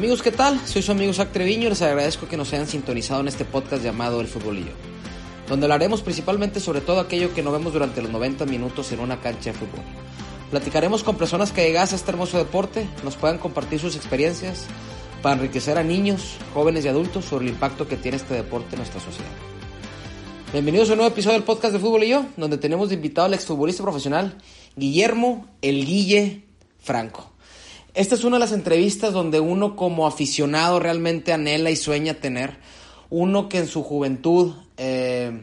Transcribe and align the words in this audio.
Amigos, 0.00 0.22
¿qué 0.22 0.32
tal? 0.32 0.58
Soy 0.66 0.80
su 0.80 0.92
amigo 0.92 1.12
Zach 1.12 1.30
Treviño 1.30 1.66
y 1.66 1.68
les 1.68 1.82
agradezco 1.82 2.26
que 2.26 2.38
nos 2.38 2.50
hayan 2.54 2.66
sintonizado 2.66 3.20
en 3.20 3.28
este 3.28 3.44
podcast 3.44 3.84
llamado 3.84 4.22
El 4.22 4.28
Futbolillo, 4.28 4.72
donde 5.46 5.66
hablaremos 5.66 6.00
principalmente 6.00 6.58
sobre 6.58 6.80
todo 6.80 7.00
aquello 7.00 7.34
que 7.34 7.42
no 7.42 7.52
vemos 7.52 7.74
durante 7.74 8.00
los 8.00 8.10
90 8.10 8.46
minutos 8.46 8.92
en 8.92 9.00
una 9.00 9.20
cancha 9.20 9.52
de 9.52 9.58
fútbol. 9.58 9.84
Platicaremos 10.50 11.04
con 11.04 11.18
personas 11.18 11.52
que 11.52 11.64
llegadas 11.64 11.92
a 11.92 11.96
este 11.96 12.12
hermoso 12.12 12.38
deporte 12.38 12.88
nos 13.04 13.16
puedan 13.16 13.36
compartir 13.36 13.78
sus 13.78 13.94
experiencias 13.94 14.64
para 15.20 15.34
enriquecer 15.34 15.76
a 15.76 15.82
niños, 15.82 16.38
jóvenes 16.54 16.86
y 16.86 16.88
adultos 16.88 17.26
sobre 17.26 17.44
el 17.44 17.52
impacto 17.52 17.86
que 17.86 17.98
tiene 17.98 18.16
este 18.16 18.32
deporte 18.32 18.76
en 18.76 18.78
nuestra 18.78 19.02
sociedad. 19.02 19.28
Bienvenidos 20.54 20.88
a 20.88 20.92
un 20.92 21.00
nuevo 21.00 21.12
episodio 21.12 21.34
del 21.34 21.44
podcast 21.44 21.74
de 21.74 21.78
Fútbol 21.78 22.04
y 22.04 22.08
yo, 22.08 22.24
donde 22.38 22.56
tenemos 22.56 22.88
de 22.88 22.94
invitado 22.94 23.26
al 23.26 23.34
exfutbolista 23.34 23.82
profesional 23.82 24.38
Guillermo 24.76 25.46
El 25.60 26.42
Franco. 26.78 27.30
Esta 27.94 28.14
es 28.14 28.22
una 28.22 28.36
de 28.36 28.40
las 28.40 28.52
entrevistas 28.52 29.12
donde 29.12 29.40
uno 29.40 29.74
como 29.74 30.06
aficionado 30.06 30.78
realmente 30.78 31.32
anhela 31.32 31.70
y 31.70 31.76
sueña 31.76 32.14
tener. 32.14 32.58
Uno 33.10 33.48
que 33.48 33.58
en 33.58 33.66
su 33.66 33.82
juventud 33.82 34.54
eh, 34.76 35.42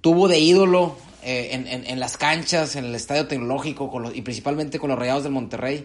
tuvo 0.00 0.28
de 0.28 0.38
ídolo 0.38 0.96
eh, 1.22 1.50
en, 1.52 1.66
en, 1.66 2.00
las 2.00 2.16
canchas, 2.16 2.76
en 2.76 2.86
el 2.86 2.94
estadio 2.94 3.26
tecnológico 3.26 3.90
y 4.14 4.22
principalmente 4.22 4.78
con 4.78 4.88
los 4.88 4.98
Rayados 4.98 5.24
del 5.24 5.32
Monterrey. 5.32 5.84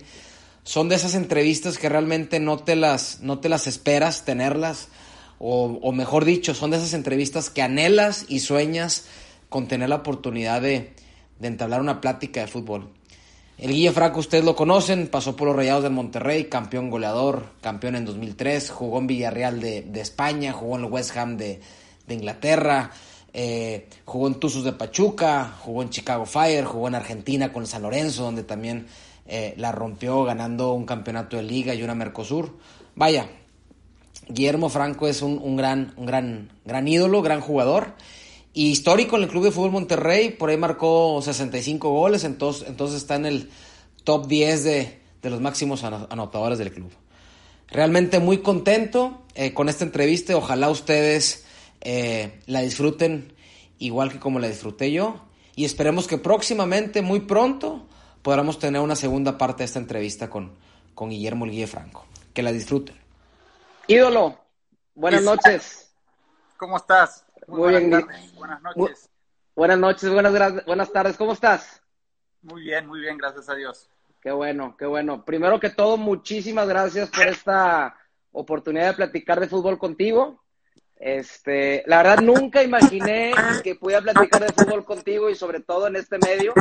Son 0.64 0.88
de 0.88 0.96
esas 0.96 1.16
entrevistas 1.16 1.78
que 1.78 1.90
realmente 1.90 2.40
no 2.40 2.60
te 2.60 2.78
las, 2.78 3.20
no 3.22 3.40
te 3.40 3.50
las 3.50 3.68
esperas 3.68 4.24
tenerlas. 4.24 4.88
O, 5.40 5.80
o 5.82 5.92
mejor 5.92 6.24
dicho, 6.24 6.54
son 6.54 6.72
de 6.72 6.78
esas 6.78 6.94
entrevistas 6.94 7.50
que 7.50 7.64
anhelas 7.64 8.26
y 8.30 8.40
sueñas 8.40 9.08
con 9.50 9.68
tener 9.68 9.90
la 9.90 9.96
oportunidad 9.96 10.62
de, 10.62 10.94
de 11.40 11.48
entablar 11.48 11.82
una 11.82 12.00
plática 12.00 12.40
de 12.42 12.48
fútbol. 12.48 12.94
El 13.62 13.74
Guille 13.74 13.92
Franco, 13.92 14.22
ustedes 14.22 14.44
lo 14.44 14.56
conocen, 14.56 15.08
pasó 15.08 15.36
por 15.36 15.48
los 15.48 15.56
Rayados 15.56 15.84
del 15.84 15.92
Monterrey, 15.92 16.46
campeón 16.46 16.90
goleador, 16.90 17.46
campeón 17.62 17.96
en 17.96 18.06
2003, 18.06 18.72
jugó 18.72 18.98
en 18.98 19.06
Villarreal 19.06 19.62
de, 19.62 20.02
España, 20.02 20.52
jugó 20.52 20.80
en 20.80 20.86
el 20.86 20.92
West 20.92 21.16
Ham 21.16 21.38
de, 21.38 21.62
Inglaterra, 22.10 22.90
eh, 23.32 23.88
jugó 24.04 24.26
en 24.30 24.40
Tuzos 24.40 24.64
de 24.64 24.74
Pachuca, 24.74 25.58
jugó 25.60 25.84
en 25.84 25.92
Chicago 25.92 26.26
Fire, 26.26 26.66
jugó 26.66 26.88
en 26.88 26.96
Argentina 26.96 27.54
con 27.54 27.68
San 27.68 27.84
Lorenzo, 27.84 28.24
donde 28.24 28.44
también 28.44 28.88
eh, 29.28 29.54
la 29.58 29.72
rompió 29.72 30.24
ganando 30.24 30.74
un 30.74 30.88
campeonato 30.88 31.38
de 31.38 31.44
liga 31.44 31.76
y 31.76 31.84
una 31.84 31.94
Mercosur. 31.94 32.58
Vaya, 32.96 33.28
Guillermo 34.28 34.70
Franco 34.70 35.08
es 35.08 35.22
un, 35.22 35.38
un 35.38 35.56
gran, 35.56 35.94
un 35.98 36.08
gran, 36.08 36.50
gran 36.66 36.88
ídolo, 36.88 37.22
gran 37.22 37.42
jugador. 37.42 37.94
Y 38.54 38.72
histórico 38.72 39.16
en 39.16 39.24
el 39.24 39.30
Club 39.30 39.46
de 39.46 39.52
Fútbol 39.52 39.72
Monterrey, 39.72 40.32
por 40.32 40.50
ahí 40.50 40.58
marcó 40.58 41.22
65 41.22 41.90
goles, 41.90 42.24
entonces, 42.24 42.68
entonces 42.68 42.98
está 42.98 43.16
en 43.16 43.26
el 43.26 43.50
top 44.04 44.28
10 44.28 44.64
de, 44.64 45.02
de 45.22 45.30
los 45.30 45.40
máximos 45.40 45.84
anotadores 45.84 46.60
del 46.60 46.74
club. 46.74 46.92
Realmente 47.68 48.20
muy 48.20 48.40
contento 48.40 49.22
eh, 49.36 49.54
con 49.54 49.70
esta 49.70 49.86
entrevista, 49.86 50.36
ojalá 50.36 50.70
ustedes 50.70 51.46
eh, 51.80 52.42
la 52.46 52.62
disfruten 52.62 53.34
igual 53.80 54.12
que 54.12 54.20
como 54.20 54.40
la 54.40 54.48
disfruté 54.48 54.92
yo 54.92 55.22
y 55.56 55.66
esperemos 55.66 56.08
que 56.08 56.18
próximamente, 56.18 57.02
muy 57.02 57.22
pronto, 57.22 57.86
podamos 58.22 58.60
tener 58.60 58.82
una 58.82 58.96
segunda 58.96 59.38
parte 59.38 59.60
de 59.60 59.66
esta 59.66 59.80
entrevista 59.80 60.30
con, 60.30 60.54
con 60.96 61.10
Guillermo 61.10 61.46
Guille 61.46 61.68
Franco. 61.68 62.06
Que 62.34 62.42
la 62.42 62.52
disfruten. 62.52 62.96
Ídolo, 63.88 64.38
buenas 64.96 65.24
noches. 65.24 65.92
¿Cómo 66.58 66.78
estás? 66.78 67.26
Muy, 67.48 67.60
Muy 67.60 67.72
buenas 67.72 67.82
bien. 67.82 68.08
Tardes. 68.08 68.36
Buenas 68.36 68.62
noches. 68.62 69.10
Buenas 69.56 69.80
noches, 69.80 70.10
buenas, 70.10 70.66
buenas 70.66 70.92
tardes. 70.92 71.18
¿Cómo 71.18 71.34
estás? 71.34 71.82
Muy 72.42 72.64
bien, 72.64 72.88
muy 72.88 73.02
bien, 73.02 73.18
gracias 73.18 73.50
a 73.50 73.56
Dios. 73.56 73.90
Qué 74.22 74.32
bueno, 74.32 74.76
qué 74.78 74.86
bueno. 74.86 75.26
Primero 75.26 75.60
que 75.60 75.70
todo, 75.70 75.98
muchísimas 75.98 76.68
gracias 76.68 77.10
por 77.10 77.28
esta 77.28 77.98
oportunidad 78.32 78.88
de 78.88 78.94
platicar 78.94 79.40
de 79.40 79.48
fútbol 79.48 79.78
contigo. 79.78 80.42
Este, 80.96 81.84
la 81.88 81.98
verdad 81.98 82.20
nunca 82.22 82.64
imaginé 82.64 83.34
que 83.64 83.76
pudiera 83.76 84.02
platicar 84.02 84.46
de 84.46 84.54
fútbol 84.54 84.86
contigo 84.86 85.30
y 85.30 85.36
sobre 85.36 85.60
todo 85.60 85.88
en 85.88 85.96
este 85.96 86.18
medio 86.18 86.54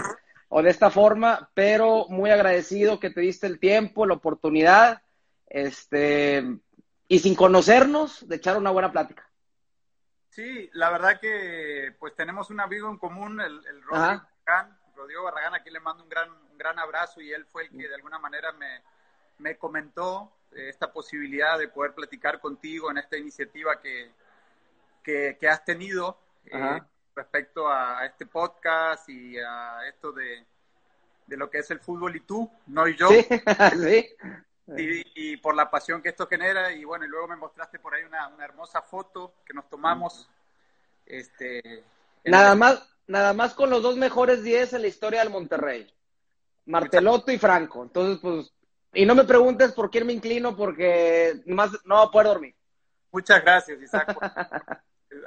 o 0.48 0.62
de 0.62 0.70
esta 0.70 0.90
forma, 0.90 1.50
pero 1.54 2.06
muy 2.08 2.30
agradecido 2.30 2.98
que 2.98 3.10
te 3.10 3.20
diste 3.20 3.46
el 3.46 3.60
tiempo, 3.60 4.04
la 4.04 4.14
oportunidad, 4.14 5.02
este, 5.46 6.42
y 7.06 7.18
sin 7.20 7.36
conocernos, 7.36 8.26
de 8.26 8.36
echar 8.36 8.56
una 8.56 8.70
buena 8.70 8.90
plática. 8.90 9.29
Sí, 10.30 10.70
la 10.74 10.90
verdad 10.90 11.20
que 11.20 11.94
pues 11.98 12.14
tenemos 12.14 12.50
un 12.50 12.60
amigo 12.60 12.88
en 12.88 12.98
común, 12.98 13.40
el, 13.40 13.66
el 13.66 13.82
Rodrigo 13.82 14.22
Barragán. 14.46 14.78
Rodrigo 14.94 15.24
Barragán, 15.24 15.54
aquí 15.54 15.70
le 15.70 15.80
mando 15.80 16.02
un 16.02 16.08
gran, 16.08 16.30
un 16.30 16.58
gran 16.58 16.78
abrazo 16.78 17.20
y 17.20 17.32
él 17.32 17.44
fue 17.46 17.64
el 17.64 17.70
que 17.70 17.88
de 17.88 17.94
alguna 17.94 18.18
manera 18.18 18.52
me, 18.52 18.82
me 19.38 19.56
comentó 19.56 20.32
esta 20.52 20.92
posibilidad 20.92 21.58
de 21.58 21.68
poder 21.68 21.94
platicar 21.94 22.40
contigo 22.40 22.90
en 22.90 22.98
esta 22.98 23.16
iniciativa 23.16 23.80
que, 23.80 24.10
que, 25.02 25.36
que 25.40 25.48
has 25.48 25.64
tenido 25.64 26.18
eh, 26.46 26.80
respecto 27.14 27.68
a, 27.68 28.00
a, 28.00 28.06
este 28.06 28.26
podcast 28.26 29.08
y 29.08 29.38
a 29.38 29.86
esto 29.88 30.12
de, 30.12 30.44
de, 31.26 31.36
lo 31.36 31.50
que 31.50 31.58
es 31.58 31.70
el 31.70 31.80
fútbol 31.80 32.16
y 32.16 32.20
tú, 32.20 32.50
no 32.66 32.86
y 32.88 32.96
yo. 32.96 33.08
Sí, 33.08 33.26
sí. 33.82 34.16
Y, 34.76 35.32
y, 35.32 35.36
por 35.38 35.56
la 35.56 35.70
pasión 35.70 36.00
que 36.00 36.10
esto 36.10 36.26
genera 36.26 36.70
y 36.72 36.84
bueno 36.84 37.04
y 37.04 37.08
luego 37.08 37.26
me 37.28 37.36
mostraste 37.36 37.78
por 37.78 37.94
ahí 37.94 38.04
una, 38.04 38.28
una 38.28 38.44
hermosa 38.44 38.82
foto 38.82 39.34
que 39.44 39.52
nos 39.52 39.68
tomamos 39.68 40.28
este 41.06 41.84
nada 42.24 42.52
el... 42.52 42.58
más 42.58 42.88
nada 43.06 43.32
más 43.32 43.54
con 43.54 43.68
los 43.68 43.82
dos 43.82 43.96
mejores 43.96 44.44
10 44.44 44.74
en 44.74 44.82
la 44.82 44.88
historia 44.88 45.20
del 45.20 45.30
Monterrey 45.30 45.92
Martelotto 46.66 47.32
y 47.32 47.38
Franco. 47.38 47.82
Entonces 47.82 48.18
pues 48.22 48.52
y 48.92 49.06
no 49.06 49.14
me 49.14 49.24
preguntes 49.24 49.72
por 49.72 49.90
quién 49.90 50.06
me 50.06 50.12
inclino 50.12 50.56
porque 50.56 51.42
más 51.46 51.70
no 51.84 52.10
poder 52.10 52.28
dormir. 52.28 52.54
Muchas 53.10 53.42
gracias 53.42 53.80
Isaac 53.82 54.16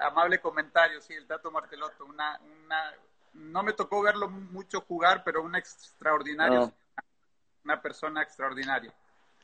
amable 0.01 0.39
comentario 0.39 1.01
sí 1.01 1.13
el 1.13 1.27
dato 1.27 1.51
Martelotto 1.51 2.05
una, 2.05 2.39
una 2.39 2.93
no 3.33 3.63
me 3.63 3.73
tocó 3.73 4.01
verlo 4.01 4.29
mucho 4.29 4.81
jugar 4.81 5.23
pero 5.25 5.43
un 5.43 5.55
extraordinario 5.55 6.59
no. 6.59 6.73
una 7.65 7.81
persona 7.81 8.21
extraordinaria 8.21 8.93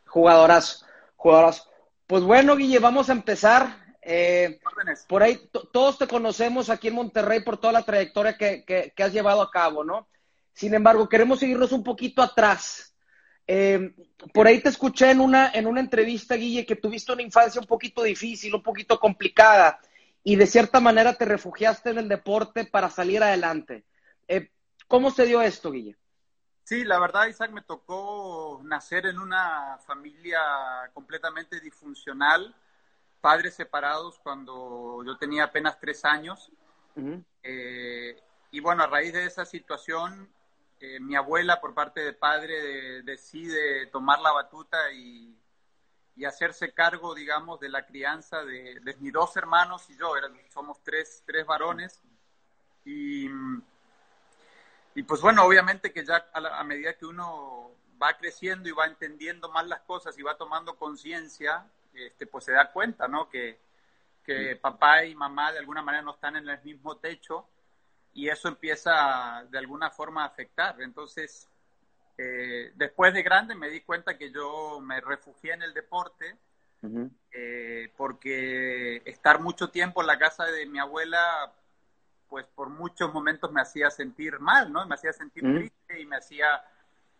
Jugadorazo, 0.09 0.85
jugadorazo. 1.15 1.69
Pues 2.07 2.23
bueno, 2.23 2.55
Guille, 2.55 2.79
vamos 2.79 3.09
a 3.09 3.13
empezar. 3.13 3.77
Eh, 4.01 4.59
por 5.07 5.21
ahí 5.21 5.39
todos 5.71 5.97
te 5.99 6.07
conocemos 6.07 6.69
aquí 6.69 6.87
en 6.87 6.95
Monterrey 6.95 7.43
por 7.43 7.57
toda 7.57 7.73
la 7.73 7.83
trayectoria 7.83 8.37
que, 8.37 8.63
que, 8.65 8.91
que, 8.95 9.03
has 9.03 9.13
llevado 9.13 9.41
a 9.41 9.51
cabo, 9.51 9.83
¿no? 9.83 10.07
Sin 10.53 10.73
embargo, 10.73 11.07
queremos 11.07 11.39
seguirnos 11.39 11.71
un 11.71 11.83
poquito 11.83 12.21
atrás. 12.21 12.95
Eh, 13.45 13.93
por 14.33 14.47
ahí 14.47 14.61
te 14.61 14.69
escuché 14.69 15.11
en 15.11 15.21
una, 15.21 15.51
en 15.53 15.67
una 15.67 15.79
entrevista, 15.79 16.35
Guille, 16.35 16.65
que 16.65 16.75
tuviste 16.75 17.11
una 17.11 17.21
infancia 17.21 17.61
un 17.61 17.67
poquito 17.67 18.03
difícil, 18.03 18.53
un 18.53 18.61
poquito 18.61 18.99
complicada, 18.99 19.79
y 20.23 20.35
de 20.35 20.47
cierta 20.47 20.79
manera 20.79 21.13
te 21.13 21.25
refugiaste 21.25 21.91
en 21.91 21.99
el 21.99 22.09
deporte 22.09 22.65
para 22.65 22.89
salir 22.89 23.23
adelante. 23.23 23.85
Eh, 24.27 24.49
¿Cómo 24.87 25.11
se 25.11 25.25
dio 25.25 25.41
esto, 25.41 25.71
Guille? 25.71 25.95
Sí, 26.69 26.83
la 26.83 26.99
verdad, 26.99 27.25
Isaac, 27.25 27.49
me 27.49 27.63
tocó 27.63 28.61
nacer 28.63 29.07
en 29.07 29.17
una 29.17 29.79
familia 29.87 30.39
completamente 30.93 31.59
disfuncional, 31.59 32.55
padres 33.21 33.55
separados 33.55 34.19
cuando 34.19 35.03
yo 35.03 35.17
tenía 35.17 35.45
apenas 35.45 35.79
tres 35.79 36.05
años. 36.05 36.51
Uh 36.95 37.01
-huh. 37.01 37.25
eh, 37.41 38.21
y 38.51 38.59
bueno, 38.59 38.83
a 38.83 38.85
raíz 38.85 39.13
de 39.13 39.25
esa 39.25 39.45
situación, 39.45 40.29
eh, 40.79 40.99
mi 40.99 41.15
abuela, 41.15 41.59
por 41.59 41.73
parte 41.73 42.01
de 42.01 42.13
padre, 42.13 42.61
de, 42.61 43.01
decide 43.01 43.87
tomar 43.87 44.19
la 44.19 44.31
batuta 44.31 44.91
y, 44.91 45.35
y, 46.15 46.25
hacerse 46.25 46.71
cargo, 46.71 47.15
digamos, 47.15 47.59
de 47.59 47.69
la 47.69 47.87
crianza 47.87 48.45
de, 48.45 48.79
de 48.79 48.95
mis 48.97 49.11
dos 49.11 49.35
hermanos 49.37 49.89
y 49.89 49.97
yo. 49.97 50.15
Eran, 50.15 50.39
somos 50.53 50.83
tres, 50.83 51.23
tres 51.25 51.47
varones. 51.47 51.99
Y 52.85 53.27
y 54.99 55.03
pues 55.03 55.21
bueno, 55.21 55.45
obviamente 55.45 55.93
que 55.93 56.03
ya 56.03 56.27
a, 56.33 56.41
la, 56.41 56.59
a, 56.59 56.63
medida 56.65 56.97
que 56.97 57.05
uno 57.05 57.71
va 58.03 58.17
creciendo 58.17 58.67
y 58.67 58.73
va 58.73 58.85
entendiendo 58.85 59.49
más 59.49 59.65
las 59.65 59.79
cosas 59.79 60.17
y 60.19 60.23
va 60.23 60.35
tomando 60.35 60.75
conciencia, 60.75 61.65
este, 61.93 62.27
pues 62.27 62.43
se 62.43 62.51
da 62.51 62.69
cuenta, 62.73 63.07
¿no? 63.07 63.29
Que, 63.29 63.59
que 64.25 64.57
papá 64.57 65.05
y 65.05 65.15
mamá 65.15 65.53
de 65.53 65.59
alguna 65.59 65.81
manera 65.81 66.03
no 66.03 66.15
están 66.15 66.35
en 66.35 66.49
el 66.49 66.61
mismo 66.63 66.97
techo. 66.97 67.47
y 68.13 68.27
eso 68.27 68.49
empieza 68.49 69.45
de 69.49 69.57
alguna 69.57 69.89
forma 69.89 70.23
a 70.23 70.27
afectar. 70.27 70.81
Entonces, 70.81 71.47
eh, 72.17 72.73
después 72.75 73.13
de 73.13 73.23
grande 73.23 73.55
me 73.55 73.69
di 73.69 73.79
cuenta 73.79 74.17
que 74.17 74.31
yo 74.33 74.81
me 74.81 74.99
refugié 74.99 75.53
en 75.53 75.61
el 75.61 75.73
deporte 75.73 76.37
eh, 77.31 77.93
porque 77.95 79.01
estar 79.05 79.39
mucho 79.39 79.69
tiempo 79.69 80.01
en 80.01 80.07
la 80.07 80.19
casa 80.19 80.43
de 80.45 80.65
mi 80.65 80.79
abuela, 80.79 81.53
pues 82.29 82.45
por 82.55 82.69
muchos 82.69 83.13
momentos 83.13 83.51
me 83.51 83.61
hacía 83.61 83.89
sentir 83.89 84.39
mal, 84.39 84.71
¿no? 84.71 84.85
Me 84.85 84.95
hacía 84.95 85.11
sentir 85.11 85.43
triste 85.43 85.99
y 85.99 86.05
me 86.05 86.17
hacía 86.17 86.63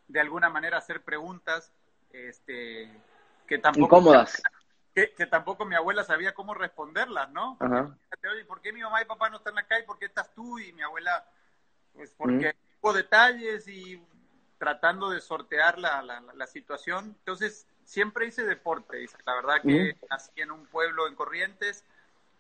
de 0.08 0.20
alguna 0.20 0.50
manera 0.50 0.78
hacer 0.78 1.04
preguntas 1.04 1.72
este, 2.12 2.92
que 3.48 3.58
tampoco... 3.58 3.98
Incómodas. 3.98 4.42
Que, 4.94 5.08
tampoco 5.28 5.64
mi 5.66 5.76
abuela 5.76 6.04
sabía 6.04 6.34
cómo 6.34 6.54
responderlas, 6.54 7.30
¿no? 7.32 7.58
Oye, 7.62 8.44
¿por 8.46 8.60
qué 8.60 8.74
mi 8.74 8.82
mamá 8.82 9.02
y 9.02 9.06
papá 9.06 9.30
no 9.30 9.38
están 9.38 9.58
acá 9.58 9.80
y 9.80 9.84
por 9.84 9.98
qué 9.98 10.06
estás 10.06 10.34
tú? 10.34 10.60
Y 10.60 10.74
mi 10.74 10.82
abuela, 10.82 11.24
pues 11.94 12.14
porque 12.18 12.54
hubo 12.82 12.92
detalles 12.92 13.66
y 13.70 14.04
tratando 14.58 15.10
de 15.10 15.22
sortear 15.22 15.80
la, 15.80 16.02
la, 16.02 16.22
la 16.34 16.48
situación. 16.48 17.16
Entonces, 17.20 17.66
siempre 17.86 18.28
hice 18.28 18.44
deporte. 18.44 19.06
La 19.26 19.36
verdad 19.36 19.62
que 19.64 19.96
nací 20.10 20.42
en 20.42 20.52
un 20.52 20.66
pueblo 20.66 21.08
en 21.08 21.16
Corrientes, 21.16 21.86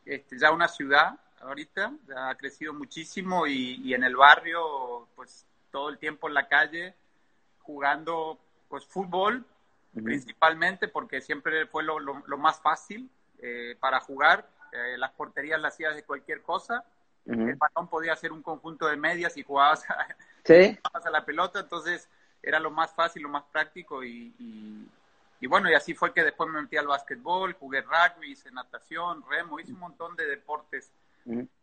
este, 0.05 0.37
ya 0.37 0.51
una 0.51 0.67
ciudad 0.67 1.17
ahorita, 1.41 1.93
ha 2.15 2.35
crecido 2.35 2.73
muchísimo 2.73 3.47
y, 3.47 3.93
en 3.93 4.03
el 4.03 4.15
barrio, 4.15 5.07
pues 5.15 5.45
todo 5.71 5.89
el 5.89 5.97
tiempo 5.97 6.27
en 6.27 6.33
la 6.33 6.47
calle, 6.47 6.95
jugando 7.59 8.39
pues 8.67 8.85
fútbol, 8.85 9.45
principalmente 9.93 10.87
porque 10.87 11.21
siempre 11.21 11.65
fue 11.65 11.83
lo, 11.83 11.99
lo, 11.99 12.37
más 12.37 12.59
fácil 12.59 13.09
eh, 13.39 13.75
para 13.79 13.99
jugar. 13.99 14.47
Eh, 14.71 14.97
las 14.97 15.11
porterías 15.11 15.59
las 15.59 15.73
hacías 15.73 15.95
de 15.95 16.03
cualquier 16.03 16.41
cosa. 16.41 16.83
El 17.25 17.55
balón 17.55 17.87
podía 17.87 18.15
ser 18.15 18.31
un 18.31 18.41
conjunto 18.41 18.87
de 18.87 18.95
medias 18.95 19.37
y 19.37 19.43
jugabas 19.43 19.87
a, 19.89 20.07
a 21.05 21.09
la 21.11 21.25
pelota, 21.25 21.59
entonces 21.59 22.09
era 22.41 22.59
lo 22.59 22.71
más 22.71 22.93
fácil, 22.93 23.23
lo 23.23 23.29
más 23.29 23.43
práctico 23.51 24.03
y, 24.03 24.33
y 25.41 25.47
bueno, 25.47 25.69
y 25.69 25.73
así 25.73 25.93
fue 25.93 26.13
que 26.13 26.23
después 26.23 26.49
me 26.49 26.61
metí 26.61 26.75
al 26.75 26.87
básquetbol, 26.87 27.53
jugué 27.53 27.81
rugby, 27.81 28.31
hice 28.31 28.51
natación, 28.51 29.23
remo, 29.29 29.59
hice 29.59 29.71
un 29.71 29.79
montón 29.79 30.15
de 30.15 30.25
deportes. 30.25 30.91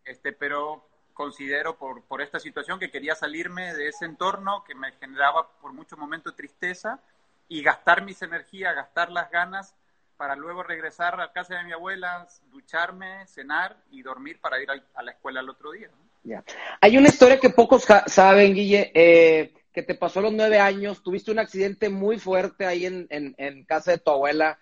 Este, 0.05 0.33
pero 0.33 0.89
considero 1.15 1.77
por, 1.77 2.03
por 2.05 2.21
esta 2.21 2.39
situación 2.39 2.79
que 2.79 2.91
quería 2.91 3.15
salirme 3.15 3.75
de 3.75 3.89
ese 3.89 4.05
entorno 4.05 4.65
que 4.65 4.75
me 4.75 4.93
generaba 4.93 5.49
por 5.61 5.73
muchos 5.73 5.99
momentos 5.99 6.37
tristeza 6.37 7.01
y 7.49 7.63
gastar 7.63 8.05
mis 8.05 8.21
energías, 8.23 8.75
gastar 8.75 9.11
las 9.11 9.31
ganas 9.31 9.75
para 10.17 10.35
luego 10.35 10.63
regresar 10.63 11.21
a 11.21 11.33
casa 11.33 11.57
de 11.57 11.65
mi 11.65 11.73
abuela, 11.73 12.27
ducharme, 12.51 13.27
cenar 13.27 13.77
y 13.91 14.03
dormir 14.03 14.41
para 14.41 14.61
ir 14.61 14.69
a, 14.71 15.03
la 15.03 15.11
escuela 15.13 15.41
el 15.41 15.51
otro 15.51 15.73
día. 15.73 15.91
Ya. 16.25 16.43
Hay 16.81 16.97
una 16.97 17.09
historia 17.09 17.39
que 17.39 17.51
pocos 17.51 17.87
saben, 18.07 18.55
Guille. 18.55 18.91
Eh, 18.95 19.53
que 19.77 19.83
te 19.83 19.95
pasó 19.95 20.21
a 20.21 20.23
los 20.23 20.33
nueve 20.33 20.59
años, 20.59 21.03
tuviste 21.03 21.31
un 21.31 21.39
accidente 21.39 21.91
muy 21.91 22.19
fuerte 22.19 22.65
ahí 22.65 22.87
en, 22.87 23.07
en, 23.11 23.63
casa 23.65 23.91
de 23.91 23.99
tu 23.99 24.11
abuela, 24.11 24.59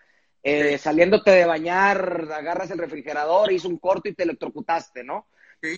eh, 0.46 0.76
saliéndote 0.76 1.30
de 1.30 1.46
bañar, 1.46 2.28
agarras 2.30 2.70
el 2.70 2.78
refrigerador, 2.78 3.50
hizo 3.50 3.66
un 3.66 3.78
corto 3.78 4.08
y 4.08 4.14
te 4.14 4.24
electrocutaste, 4.24 5.02
¿no? 5.02 5.26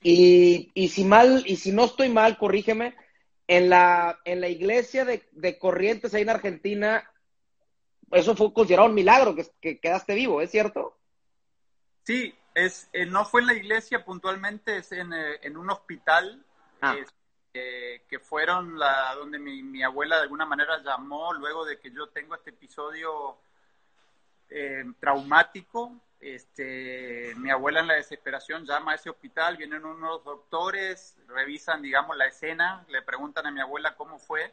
Y, 0.02 0.72
y, 0.74 0.88
si 0.88 1.04
mal, 1.04 1.44
y 1.46 1.56
si 1.56 1.70
no 1.70 1.84
estoy 1.84 2.08
mal, 2.08 2.36
corrígeme, 2.36 2.96
en 3.46 3.70
la, 3.70 4.18
en 4.24 4.40
la 4.40 4.48
iglesia 4.48 5.04
de, 5.04 5.28
de 5.30 5.56
Corrientes 5.56 6.12
ahí 6.12 6.22
en 6.22 6.30
Argentina, 6.30 7.08
eso 8.10 8.34
fue 8.34 8.52
considerado 8.52 8.88
un 8.88 8.96
milagro 8.96 9.36
que, 9.36 9.46
que 9.60 9.78
quedaste 9.78 10.14
vivo, 10.14 10.40
¿es 10.40 10.50
cierto? 10.50 10.98
Sí, 12.02 12.34
es, 12.52 12.88
eh, 12.92 13.06
no 13.06 13.24
fue 13.24 13.42
en 13.42 13.46
la 13.46 13.54
iglesia 13.54 14.04
puntualmente, 14.04 14.78
es 14.78 14.90
en, 14.90 15.12
eh, 15.12 15.38
en 15.42 15.56
un 15.56 15.70
hospital. 15.70 16.44
Ah 16.80 16.96
que 18.08 18.18
fueron 18.18 18.78
la, 18.78 19.14
donde 19.14 19.38
mi, 19.38 19.82
abuela 19.82 20.16
de 20.16 20.22
alguna 20.22 20.46
manera 20.46 20.82
llamó 20.82 21.32
luego 21.32 21.64
de 21.64 21.78
que 21.78 21.90
yo 21.90 22.08
tengo 22.08 22.34
este 22.34 22.50
episodio 22.50 23.38
eh, 24.50 24.84
traumático. 25.00 25.92
Este, 26.20 27.34
mi 27.36 27.50
abuela 27.50 27.80
en 27.80 27.88
la 27.88 27.94
desesperación 27.94 28.64
llama 28.64 28.92
a 28.92 28.94
ese 28.94 29.10
hospital, 29.10 29.56
vienen 29.56 29.84
unos 29.84 30.24
doctores, 30.24 31.16
revisan, 31.28 31.82
digamos, 31.82 32.16
la 32.16 32.26
escena, 32.26 32.84
le 32.88 33.02
preguntan 33.02 33.46
a 33.46 33.50
mi 33.50 33.60
abuela 33.60 33.96
cómo 33.96 34.18
fue 34.18 34.52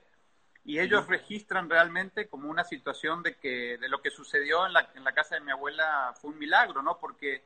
y 0.66 0.80
ellos 0.80 1.08
registran 1.08 1.70
realmente 1.70 2.28
como 2.28 2.50
una 2.50 2.64
situación 2.64 3.22
de 3.22 3.36
que 3.36 3.78
de 3.78 3.90
lo 3.90 4.02
que 4.02 4.10
sucedió 4.10 4.66
en 4.66 4.74
la, 4.74 4.90
en 4.96 5.04
la 5.04 5.14
casa 5.14 5.36
de 5.36 5.42
mi 5.42 5.52
abuela 5.52 6.14
fue 6.20 6.32
un 6.32 6.40
milagro, 6.40 6.82
¿no? 6.82 7.00
Porque 7.00 7.44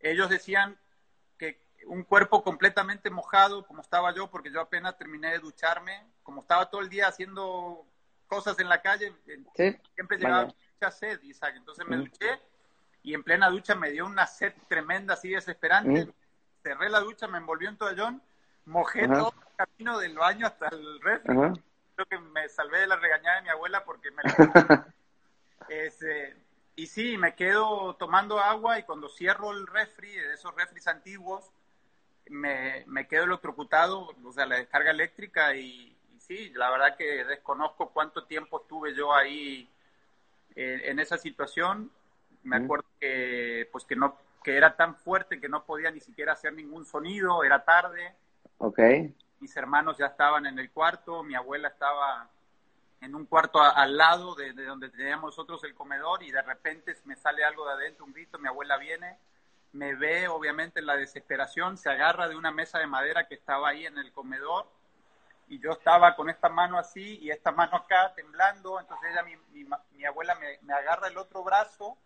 ellos 0.00 0.28
decían 0.28 0.76
un 1.86 2.04
cuerpo 2.04 2.42
completamente 2.42 3.10
mojado, 3.10 3.66
como 3.66 3.82
estaba 3.82 4.14
yo, 4.14 4.30
porque 4.30 4.50
yo 4.50 4.60
apenas 4.60 4.96
terminé 4.96 5.32
de 5.32 5.38
ducharme, 5.38 6.04
como 6.22 6.40
estaba 6.40 6.70
todo 6.70 6.80
el 6.80 6.88
día 6.88 7.08
haciendo 7.08 7.84
cosas 8.26 8.58
en 8.60 8.68
la 8.68 8.80
calle, 8.80 9.12
siempre 9.94 10.18
llegaba 10.18 10.54
mucha 10.82 10.90
sed, 10.90 11.22
Isaac. 11.22 11.54
Entonces 11.56 11.86
me 11.86 11.96
mm. 11.96 12.00
duché 12.00 12.40
y 13.02 13.14
en 13.14 13.22
plena 13.22 13.48
ducha 13.48 13.74
me 13.74 13.90
dio 13.90 14.06
una 14.06 14.26
sed 14.26 14.52
tremenda, 14.68 15.14
así 15.14 15.30
desesperante. 15.30 16.06
Mm. 16.06 16.12
Cerré 16.62 16.88
la 16.88 17.00
ducha, 17.00 17.26
me 17.26 17.38
envolvió 17.38 17.68
en 17.68 17.76
toallón, 17.76 18.22
mojé 18.66 19.08
todo 19.08 19.34
el 19.36 19.56
camino 19.56 19.98
del 19.98 20.16
baño 20.16 20.46
hasta 20.46 20.68
el 20.68 21.00
refri. 21.00 21.36
Creo 21.94 22.06
que 22.08 22.18
me 22.18 22.48
salvé 22.48 22.80
de 22.80 22.86
la 22.86 22.96
regañada 22.96 23.36
de 23.36 23.42
mi 23.42 23.48
abuela 23.50 23.84
porque 23.84 24.10
me 24.10 24.22
este, 25.68 26.36
y 26.76 26.86
sí, 26.86 27.18
me 27.18 27.34
quedo 27.34 27.94
tomando 27.96 28.38
agua 28.38 28.78
y 28.78 28.84
cuando 28.84 29.08
cierro 29.08 29.50
el 29.50 29.66
refri, 29.66 30.14
de 30.14 30.34
esos 30.34 30.54
refris 30.54 30.86
antiguos, 30.86 31.50
me, 32.28 32.84
me 32.86 33.06
quedo 33.08 33.24
electrocutado, 33.24 34.14
o 34.24 34.32
sea, 34.32 34.46
la 34.46 34.56
descarga 34.56 34.92
eléctrica 34.92 35.54
y, 35.54 35.96
sí, 36.18 36.50
la 36.54 36.70
verdad 36.70 36.96
que 36.96 37.24
desconozco 37.24 37.90
cuánto 37.90 38.24
tiempo 38.24 38.62
estuve 38.62 38.94
yo 38.94 39.12
ahí 39.12 39.68
eh, 40.56 40.82
en 40.84 40.98
esa 40.98 41.18
situación. 41.18 41.90
Me 42.42 42.56
acuerdo 42.56 42.86
que, 42.98 43.68
pues 43.70 43.84
que 43.84 43.94
no, 43.94 44.16
que 44.42 44.56
era 44.56 44.76
tan 44.76 44.96
fuerte 44.96 45.40
que 45.40 45.48
no 45.48 45.64
podía 45.64 45.90
ni 45.90 46.00
siquiera 46.00 46.32
hacer 46.32 46.52
ningún 46.52 46.84
sonido, 46.84 47.44
era 47.44 47.64
tarde. 47.64 48.14
Ok. 48.58 48.80
Mis 49.38 49.56
hermanos 49.56 49.96
ya 49.98 50.06
estaban 50.06 50.46
en 50.46 50.58
el 50.58 50.70
cuarto, 50.70 51.22
mi 51.22 51.34
abuela 51.34 51.68
estaba 51.68 52.28
en 53.00 53.14
un 53.14 53.26
cuarto 53.26 53.60
al 53.60 53.96
lado 53.96 54.34
de, 54.34 54.52
de, 54.52 54.64
donde 54.64 54.88
teníamos 54.88 55.36
nosotros 55.36 55.62
el 55.64 55.74
comedor 55.74 56.22
y 56.22 56.30
de 56.30 56.42
repente 56.42 56.94
me 57.04 57.16
sale 57.16 57.44
algo 57.44 57.66
de 57.66 57.72
adentro, 57.72 58.04
un 58.04 58.12
grito, 58.12 58.38
mi 58.38 58.48
abuela 58.48 58.76
viene 58.76 59.18
me 59.72 59.94
ve 59.94 60.28
obviamente 60.28 60.80
en 60.80 60.86
la 60.86 60.96
desesperación, 60.96 61.78
se 61.78 61.90
agarra 61.90 62.28
de 62.28 62.36
una 62.36 62.50
mesa 62.50 62.78
de 62.78 62.86
madera 62.86 63.26
que 63.26 63.34
estaba 63.34 63.70
ahí 63.70 63.86
en 63.86 63.98
el 63.98 64.12
comedor 64.12 64.66
y 65.52 65.58
yo 65.58 65.72
estaba 65.72 66.16
con 66.16 66.30
esta 66.30 66.48
mano 66.48 66.78
así 66.78 67.18
y 67.20 67.30
esta 67.30 67.52
mano 67.52 67.76
acá 67.76 68.14
temblando, 68.16 68.80
entonces 68.80 69.10
ella, 69.12 69.22
mi, 69.22 69.36
mi, 69.92 70.04
abuela 70.06 70.34
me, 70.62 70.72
agarra 70.72 71.08
el 71.08 71.18
otro 71.18 71.44
brazo 71.44 71.98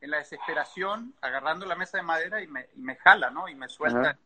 en 0.00 0.12
la 0.12 0.16
desesperación, 0.16 1.14
agarrando 1.20 1.66
la 1.66 1.74
mesa 1.74 1.98
de 1.98 2.04
madera 2.04 2.40
y 2.40 2.46
me, 2.46 2.70
y 2.74 2.80
me 2.80 2.96
jala, 2.96 3.28
¿no? 3.28 3.50
Y 3.50 3.54
me 3.54 3.68
suelta 3.68 4.16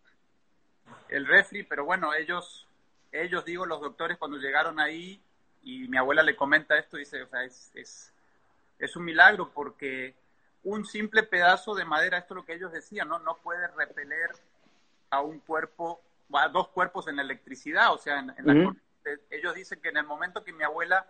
el 1.08 1.26
refri, 1.26 1.64
pero 1.64 1.84
bueno, 1.84 2.14
ellos, 2.14 2.68
ellos 3.10 3.44
digo, 3.44 3.66
los 3.66 3.80
doctores 3.80 4.18
cuando 4.18 4.36
llegaron 4.36 4.78
ahí 4.78 5.20
y 5.64 5.88
mi 5.88 5.96
abuela 5.96 6.22
le 6.22 6.36
comenta 6.36 6.78
esto, 6.78 6.96
dice, 6.96 7.24
o 7.24 7.26
sea, 7.26 7.42
es, 7.42 7.72
es, 7.74 8.12
es 8.78 8.94
un 8.94 9.04
milagro 9.04 9.50
porque 9.50 10.14
un 10.62 10.86
simple 10.86 11.24
pedazo 11.24 11.74
de 11.74 11.84
madera, 11.84 12.18
esto 12.18 12.34
es 12.34 12.36
lo 12.36 12.44
que 12.44 12.54
ellos 12.54 12.70
decían, 12.70 13.08
¿no? 13.08 13.18
No 13.18 13.34
puede 13.38 13.66
repeler 13.66 14.30
a 15.10 15.22
un 15.22 15.40
cuerpo, 15.40 16.00
a 16.34 16.48
dos 16.48 16.68
cuerpos 16.68 17.08
en 17.08 17.18
electricidad, 17.18 17.92
o 17.92 17.98
sea, 17.98 18.18
en, 18.18 18.80
ellos 19.30 19.54
dicen 19.54 19.80
que 19.80 19.88
en 19.88 19.96
el 19.96 20.06
momento 20.06 20.44
que 20.44 20.52
mi 20.52 20.62
abuela 20.62 21.06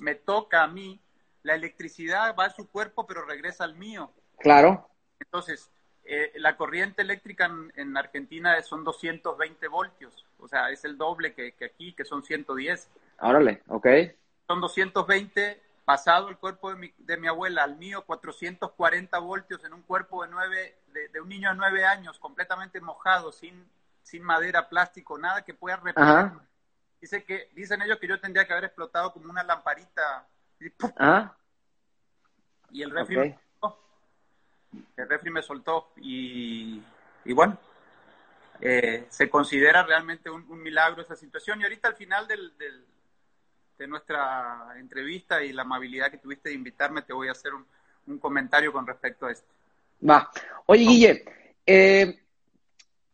me 0.00 0.14
toca 0.14 0.62
a 0.62 0.68
mí, 0.68 1.00
la 1.42 1.54
electricidad 1.54 2.34
va 2.38 2.46
a 2.46 2.50
su 2.50 2.68
cuerpo, 2.68 3.06
pero 3.06 3.24
regresa 3.24 3.64
al 3.64 3.74
mío. 3.74 4.12
Claro. 4.38 4.88
Entonces, 5.18 5.70
eh, 6.04 6.32
la 6.36 6.56
corriente 6.56 7.02
eléctrica 7.02 7.50
en, 7.74 7.96
Argentina 7.96 8.60
son 8.62 8.84
220 8.84 9.68
voltios, 9.68 10.26
o 10.38 10.48
sea, 10.48 10.70
es 10.70 10.84
el 10.84 10.96
doble 10.96 11.34
que, 11.34 11.52
que 11.52 11.66
aquí, 11.66 11.92
que 11.92 12.04
son 12.04 12.22
110. 12.22 12.88
Órale, 13.20 13.62
ok. 13.68 13.86
Son 14.46 14.60
220 14.60 15.60
pasado 15.88 16.28
el 16.28 16.36
cuerpo 16.36 16.68
de 16.68 16.76
mi, 16.76 16.92
de 16.98 17.16
mi 17.16 17.28
abuela 17.28 17.64
al 17.64 17.76
mío, 17.76 18.04
440 18.04 19.18
voltios 19.20 19.64
en 19.64 19.72
un 19.72 19.80
cuerpo 19.80 20.22
de, 20.22 20.28
nueve, 20.28 20.76
de, 21.12 21.18
un 21.18 21.30
niño 21.30 21.48
de 21.48 21.56
nueve 21.56 21.82
años, 21.82 22.18
completamente 22.18 22.78
mojado, 22.78 23.32
sin, 23.32 23.66
sin 24.08 24.22
madera, 24.22 24.66
plástico, 24.70 25.18
nada 25.18 25.44
que 25.44 25.52
pueda 25.52 25.76
repeler. 25.76 26.30
Dice 26.98 27.24
que, 27.24 27.50
dicen 27.54 27.82
ellos 27.82 27.98
que 27.98 28.08
yo 28.08 28.18
tendría 28.18 28.46
que 28.46 28.54
haber 28.54 28.64
explotado 28.64 29.12
como 29.12 29.28
una 29.30 29.42
lamparita. 29.42 30.26
Y, 30.58 30.72
ah. 30.98 31.36
y 32.70 32.82
el 32.82 32.90
refri 32.90 33.16
me 33.18 33.38
soltó. 33.60 33.78
El 34.96 35.08
refri 35.08 35.30
me 35.30 35.42
soltó. 35.42 35.92
Y, 35.96 36.82
y 37.26 37.32
bueno, 37.34 37.58
eh, 38.62 39.06
se 39.10 39.28
considera 39.28 39.82
realmente 39.82 40.30
un, 40.30 40.62
milagro 40.62 41.02
esa 41.02 41.14
situación. 41.14 41.60
Y 41.60 41.64
ahorita 41.64 41.88
al 41.88 41.96
final 41.96 42.26
del 42.26 42.54
de 43.78 43.86
nuestra 43.86 44.74
entrevista 44.76 45.44
y 45.44 45.52
la 45.52 45.62
amabilidad 45.62 46.10
que 46.10 46.18
tuviste 46.18 46.48
de 46.48 46.54
invitarme, 46.56 47.02
te 47.02 47.12
voy 47.12 47.28
a 47.28 47.32
hacer 47.32 47.52
un, 47.54 48.18
comentario 48.18 48.72
con 48.72 48.86
respecto 48.86 49.26
a 49.26 49.32
esto. 49.32 49.46
Va. 50.08 50.30
Oye, 50.64 50.84
Guille, 50.84 51.24
eh, 51.66 52.18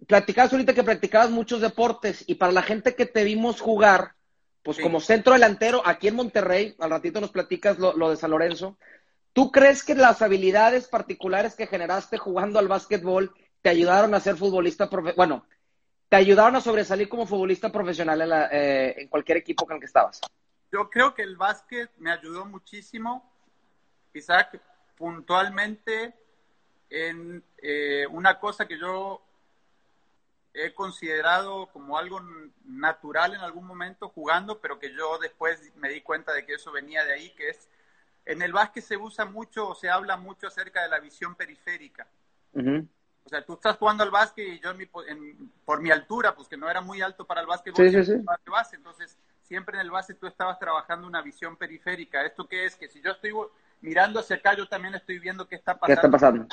platicabas 0.07 0.53
ahorita 0.53 0.75
que 0.75 0.83
practicabas 0.83 1.31
muchos 1.31 1.61
deportes 1.61 2.25
y 2.27 2.35
para 2.35 2.53
la 2.53 2.63
gente 2.63 2.95
que 2.95 3.07
te 3.07 3.25
vimos 3.25 3.61
jugar, 3.61 4.15
pues 4.63 4.79
como 4.79 5.01
centro 5.01 5.35
delantero 5.35 5.83
aquí 5.85 6.09
en 6.09 6.17
Monterrey, 6.17 6.75
al 6.79 6.91
ratito 6.91 7.21
nos 7.21 7.31
platicas 7.31 7.79
lo, 7.79 8.11
de 8.11 8.17
San 8.17 8.31
Lorenzo, 8.31 8.79
¿tú 9.33 9.53
crees 9.53 9.83
que 9.83 9.95
las 9.95 10.23
habilidades 10.23 10.89
particulares 10.89 11.55
que 11.55 11.67
generaste 11.67 12.19
jugando 12.19 12.59
al 12.59 12.69
básquetbol 12.69 13.35
te 13.63 13.69
ayudaron 13.69 14.15
a 14.15 14.21
ser 14.21 14.37
futbolista? 14.37 14.89
Bueno, 15.17 15.47
te 16.09 16.17
ayudaron 16.17 16.57
a 16.57 16.61
sobresalir 16.61 17.09
como 17.09 17.27
futbolista 17.27 17.71
profesional 17.71 18.23
en, 18.23 18.31
eh, 18.53 18.95
en 18.99 19.09
cualquier 19.09 19.39
equipo 19.39 19.67
con 19.67 19.77
el 19.77 19.81
que 19.81 19.87
estabas? 19.87 20.21
Yo 20.73 20.91
creo 20.91 21.15
que 21.15 21.23
el 21.23 21.37
básquet 21.37 21.91
me 21.99 22.11
ayudó 22.11 22.45
muchísimo, 22.47 23.31
Isaac, 24.13 24.61
puntualmente 24.97 26.15
en 26.91 27.43
eh, 27.63 28.07
una 28.11 28.39
cosa 28.39 28.67
que 28.67 28.79
yo 28.79 29.23
he 30.55 30.73
considerado 30.73 31.67
como 31.73 31.99
algo 31.99 32.21
natural 32.65 33.35
en 33.35 33.41
algún 33.41 33.67
momento 33.67 34.09
jugando, 34.09 34.61
pero 34.61 34.79
que 34.79 34.95
yo 34.95 35.19
después 35.19 35.73
me 35.77 35.89
di 35.89 36.01
cuenta 36.01 36.33
de 36.33 36.47
que 36.47 36.55
eso 36.55 36.71
venía 36.71 37.05
de 37.05 37.13
ahí, 37.13 37.31
que 37.31 37.51
es, 37.51 37.69
en 38.25 38.41
el 38.41 38.53
básquet 38.53 38.85
se 38.85 38.97
usa 38.97 39.25
mucho 39.25 39.69
o 39.69 39.75
se 39.75 39.91
habla 39.91 40.17
mucho 40.17 40.47
acerca 40.47 40.83
de 40.83 40.89
la 40.89 41.01
visión 41.01 41.35
periférica. 41.35 42.07
O 42.55 43.29
sea, 43.29 43.45
tú 43.45 43.55
estás 43.55 43.77
jugando 43.77 44.05
al 44.05 44.11
básquet 44.11 44.47
y 44.47 44.61
yo 44.61 44.71
por 45.65 45.81
mi 45.81 45.91
altura, 45.91 46.37
pues 46.37 46.47
que 46.47 46.57
no 46.57 46.71
era 46.71 46.81
muy 46.81 47.03
alto 47.03 47.27
para 47.27 47.41
el 47.41 47.47
básquet, 47.49 47.75
base, 48.47 48.77
entonces 48.77 49.19
siempre 49.43 49.77
en 49.77 49.81
el 49.81 49.91
base 49.91 50.15
tú 50.15 50.27
estabas 50.27 50.59
trabajando 50.59 51.07
una 51.07 51.21
visión 51.21 51.57
periférica. 51.57 52.25
¿Esto 52.25 52.47
qué 52.47 52.65
es? 52.65 52.77
Que 52.77 52.89
si 52.89 53.01
yo 53.03 53.11
estoy 53.11 53.33
mirando 53.81 54.21
hacia 54.21 54.37
acá, 54.37 54.55
yo 54.55 54.69
también 54.69 54.95
estoy 54.95 55.19
viendo 55.19 55.49
qué 55.49 55.57
está 55.57 55.77
pasando. 55.79 56.01
¿Qué 56.01 56.07
está 56.07 56.11
pasando? 56.11 56.47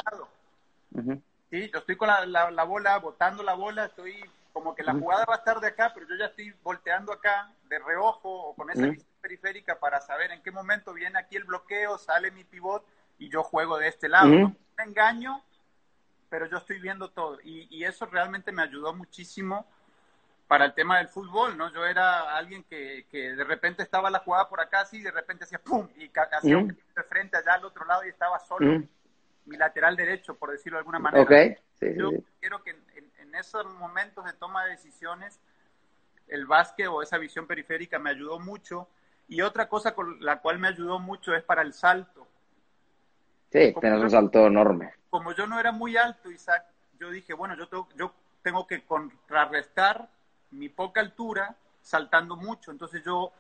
Sí, 1.51 1.69
yo 1.71 1.79
estoy 1.79 1.97
con 1.97 2.07
la, 2.07 2.25
la, 2.25 2.63
bola, 2.63 2.97
botando 2.99 3.43
la 3.43 3.55
bola, 3.55 3.85
estoy 3.85 4.23
como 4.53 4.73
que 4.73 4.83
la 4.83 4.93
jugada 4.93 5.25
va 5.25 5.35
a 5.35 5.37
estar 5.37 5.59
de 5.59 5.67
acá, 5.67 5.91
pero 5.93 6.07
yo 6.07 6.15
ya 6.15 6.27
estoy 6.27 6.53
volteando 6.63 7.11
acá 7.11 7.51
de 7.67 7.77
reojo 7.77 8.29
o 8.29 8.55
con 8.55 8.69
esa 8.71 8.87
visión 8.87 9.07
periférica 9.19 9.77
para 9.77 9.99
saber 9.99 10.31
en 10.31 10.41
qué 10.41 10.51
momento 10.51 10.93
viene 10.93 11.19
aquí 11.19 11.35
el 11.35 11.43
bloqueo, 11.43 11.97
sale 11.97 12.31
mi 12.31 12.45
pivot 12.45 12.85
y 13.19 13.29
yo 13.29 13.43
juego 13.43 13.77
de 13.77 13.89
este 13.89 14.07
lado. 14.07 14.29
¿no? 14.29 14.55
Me 14.77 14.83
engaño, 14.85 15.43
pero 16.29 16.45
yo 16.45 16.57
estoy 16.57 16.79
viendo 16.79 17.09
todo. 17.09 17.37
Y, 17.43 17.67
y, 17.69 17.83
eso 17.83 18.05
realmente 18.05 18.53
me 18.53 18.63
ayudó 18.63 18.93
muchísimo 18.93 19.67
para 20.47 20.63
el 20.63 20.73
tema 20.73 20.99
del 20.99 21.09
fútbol, 21.09 21.57
¿no? 21.57 21.71
Yo 21.73 21.85
era 21.85 22.35
alguien 22.35 22.63
que, 22.63 23.05
que 23.11 23.35
de 23.35 23.43
repente 23.43 23.83
estaba 23.83 24.09
la 24.09 24.19
jugada 24.19 24.47
por 24.47 24.61
acá 24.61 24.81
así, 24.81 24.97
y 24.97 25.03
de 25.03 25.11
repente 25.11 25.43
hacía 25.43 25.59
¡pum! 25.59 25.87
y 25.97 26.09
hacía 26.15 26.57
un 26.57 26.67
de 26.67 27.03
frente 27.09 27.35
allá 27.35 27.55
al 27.55 27.65
otro 27.65 27.85
lado 27.85 28.05
y 28.05 28.09
estaba 28.09 28.39
solo 28.39 28.83
mi 29.45 29.57
lateral 29.57 29.95
derecho, 29.95 30.35
por 30.35 30.51
decirlo 30.51 30.77
de 30.77 30.79
alguna 30.79 30.99
manera. 30.99 31.23
Okay. 31.23 31.55
Yo 31.97 32.11
quiero 32.39 32.63
que 32.63 32.71
en, 32.71 33.35
esos 33.35 33.65
momentos 33.75 34.25
de 34.25 34.33
toma 34.33 34.65
de 34.65 34.71
decisiones, 34.71 35.39
el 36.27 36.45
básquet 36.45 36.87
o 36.87 37.01
esa 37.01 37.17
visión 37.17 37.47
periférica 37.47 37.97
me 37.97 38.09
ayudó 38.09 38.39
mucho. 38.39 38.89
Y 39.27 39.41
otra 39.41 39.69
cosa 39.69 39.95
con 39.95 40.23
la 40.23 40.41
cual 40.41 40.59
me 40.59 40.67
ayudó 40.67 40.99
mucho 40.99 41.33
es 41.33 41.41
para 41.43 41.61
el 41.61 41.73
salto. 41.73 42.27
Sí, 43.49 43.73
tienes 43.79 44.01
un 44.01 44.09
salto 44.09 44.45
enorme. 44.47 44.93
Como 45.09 45.33
yo 45.33 45.47
no 45.47 45.59
era 45.59 45.71
muy 45.71 45.95
alto, 45.95 46.29
Isaac, 46.29 46.65
yo 46.99 47.09
dije, 47.09 47.33
bueno, 47.33 47.55
yo 47.57 47.67
tengo, 47.67 47.87
yo 47.95 48.13
tengo 48.41 48.67
que 48.67 48.83
contrarrestar 48.83 50.09
mi 50.51 50.67
poca 50.67 50.99
altura 50.99 51.55
saltando 51.81 52.35
mucho. 52.35 52.71
Entonces 52.71 53.01
yo 53.03 53.31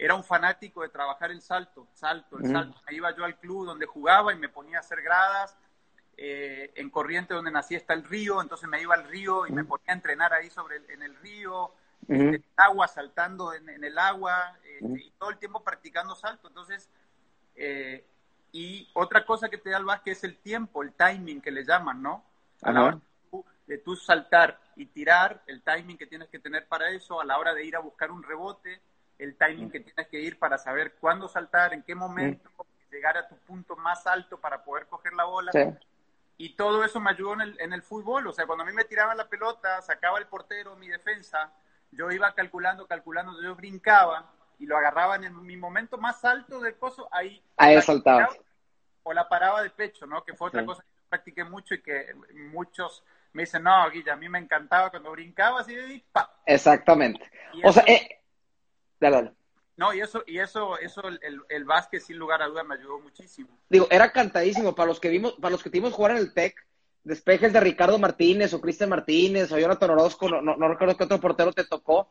era 0.00 0.14
un 0.14 0.24
fanático 0.24 0.80
de 0.80 0.88
trabajar 0.88 1.30
el 1.30 1.42
salto, 1.42 1.86
salto, 1.92 2.38
el 2.38 2.50
salto. 2.50 2.80
Ahí 2.86 2.96
iba 2.96 3.14
yo 3.14 3.22
al 3.22 3.38
club 3.38 3.66
donde 3.66 3.84
jugaba 3.84 4.32
y 4.32 4.38
me 4.38 4.48
ponía 4.48 4.78
a 4.78 4.80
hacer 4.80 5.02
gradas. 5.02 5.54
Eh, 6.16 6.72
en 6.76 6.88
Corriente, 6.88 7.34
donde 7.34 7.50
nací, 7.50 7.74
está 7.74 7.92
el 7.92 8.04
río, 8.04 8.40
entonces 8.40 8.66
me 8.66 8.80
iba 8.80 8.94
al 8.94 9.04
río 9.04 9.46
y 9.46 9.52
me 9.52 9.62
ponía 9.62 9.88
a 9.88 9.92
entrenar 9.92 10.32
ahí 10.32 10.48
sobre 10.48 10.76
en 10.88 11.02
el 11.02 11.16
río, 11.16 11.74
en 12.08 12.34
el 12.34 12.44
agua, 12.56 12.88
saltando 12.88 13.52
en, 13.52 13.68
el 13.68 13.98
agua, 13.98 14.56
este, 14.64 15.00
y 15.00 15.10
todo 15.18 15.28
el 15.28 15.38
tiempo 15.38 15.62
practicando 15.62 16.14
salto. 16.14 16.48
Entonces, 16.48 16.88
eh, 17.54 18.06
y 18.52 18.88
otra 18.94 19.26
cosa 19.26 19.50
que 19.50 19.58
te 19.58 19.68
da 19.68 19.76
el 19.76 19.84
básquet 19.84 20.14
es 20.14 20.24
el 20.24 20.38
tiempo, 20.38 20.82
el 20.82 20.94
timing 20.94 21.42
que 21.42 21.50
le 21.50 21.62
llaman, 21.62 22.02
¿no? 22.02 22.24
A 22.62 22.72
la 22.72 22.84
hora 22.84 23.00
de 23.66 23.78
tú 23.78 23.94
saltar 23.96 24.58
y 24.76 24.86
tirar, 24.86 25.42
el 25.46 25.62
timing 25.62 25.98
que 25.98 26.06
tienes 26.06 26.28
que 26.28 26.38
tener 26.38 26.66
para 26.66 26.90
eso, 26.90 27.20
a 27.20 27.24
la 27.24 27.38
hora 27.38 27.54
de 27.54 27.64
ir 27.64 27.76
a 27.76 27.80
buscar 27.80 28.10
un 28.10 28.22
rebote, 28.22 28.80
el 29.20 29.36
timing 29.36 29.70
que 29.70 29.80
tienes 29.80 30.08
que 30.08 30.20
ir 30.20 30.38
para 30.38 30.58
saber 30.58 30.94
cuándo 30.94 31.28
saltar, 31.28 31.74
en 31.74 31.82
qué 31.82 31.94
momento, 31.94 32.48
llegar 32.90 33.16
a 33.18 33.28
tu 33.28 33.36
punto 33.36 33.76
más 33.76 34.06
alto 34.06 34.40
para 34.40 34.64
poder 34.64 34.86
coger 34.86 35.12
la 35.12 35.24
bola. 35.24 35.52
Y 36.36 36.54
todo 36.56 36.82
eso 36.84 37.00
me 37.00 37.10
ayudó 37.10 37.34
en 37.34 37.42
el, 37.42 37.60
en 37.60 37.72
el 37.74 37.82
fútbol. 37.82 38.26
O 38.26 38.32
sea, 38.32 38.46
cuando 38.46 38.64
a 38.64 38.66
mí 38.66 38.72
me 38.72 38.84
tiraban 38.84 39.18
la 39.18 39.28
pelota, 39.28 39.82
sacaba 39.82 40.18
el 40.18 40.26
portero, 40.26 40.74
mi 40.76 40.88
defensa, 40.88 41.52
yo 41.92 42.10
iba 42.10 42.32
calculando, 42.34 42.86
calculando, 42.86 43.40
yo 43.42 43.54
brincaba 43.54 44.32
y 44.58 44.66
lo 44.66 44.76
agarraba 44.76 45.16
en 45.16 45.42
mi 45.42 45.56
momento 45.56 45.98
más 45.98 46.24
alto 46.24 46.60
del 46.60 46.76
coso, 46.76 47.08
ahí. 47.12 47.42
Ahí 47.58 47.80
saltaba. 47.82 48.28
O 49.02 49.12
la 49.12 49.28
paraba 49.28 49.62
de 49.62 49.70
pecho, 49.70 50.06
¿no? 50.06 50.24
Que 50.24 50.34
fue 50.34 50.48
otra 50.48 50.64
cosa 50.64 50.82
que 50.82 50.88
practiqué 51.08 51.44
mucho 51.44 51.74
y 51.74 51.82
que 51.82 52.14
muchos 52.52 53.04
me 53.32 53.42
dicen, 53.42 53.62
no, 53.62 53.88
Guilla, 53.90 54.14
a 54.14 54.16
mí 54.16 54.28
me 54.28 54.38
encantaba 54.38 54.90
cuando 54.90 55.12
brincaba 55.12 55.60
así 55.60 55.74
de 55.74 56.02
¡pa! 56.10 56.34
Exactamente. 56.46 57.30
o 57.64 57.72
sea, 57.72 57.84
eh, 57.86 58.19
no, 59.80 59.94
y 59.94 60.00
eso, 60.00 60.22
y 60.26 60.38
eso, 60.38 60.78
eso 60.78 61.08
el, 61.08 61.40
el 61.48 61.64
básquet 61.64 62.02
sin 62.02 62.18
lugar 62.18 62.42
a 62.42 62.48
duda 62.48 62.62
me 62.64 62.74
ayudó 62.74 62.98
muchísimo. 63.00 63.48
Digo, 63.70 63.86
era 63.90 64.12
cantadísimo 64.12 64.74
para 64.74 64.88
los 64.88 65.00
que 65.00 65.08
vimos, 65.08 65.32
para 65.40 65.52
los 65.52 65.62
que 65.62 65.70
tuvimos 65.70 65.94
jugar 65.94 66.10
en 66.12 66.18
el 66.18 66.34
TEC, 66.34 66.54
despejes 67.02 67.50
de 67.50 67.60
Ricardo 67.60 67.98
Martínez 67.98 68.52
o 68.52 68.60
Cristian 68.60 68.90
Martínez 68.90 69.50
o 69.50 69.58
Jonathan 69.58 69.90
Orozco, 69.90 70.28
no, 70.28 70.42
no, 70.42 70.68
recuerdo 70.68 70.98
qué 70.98 71.04
otro 71.04 71.18
portero 71.18 71.52
te 71.54 71.64
tocó. 71.64 72.10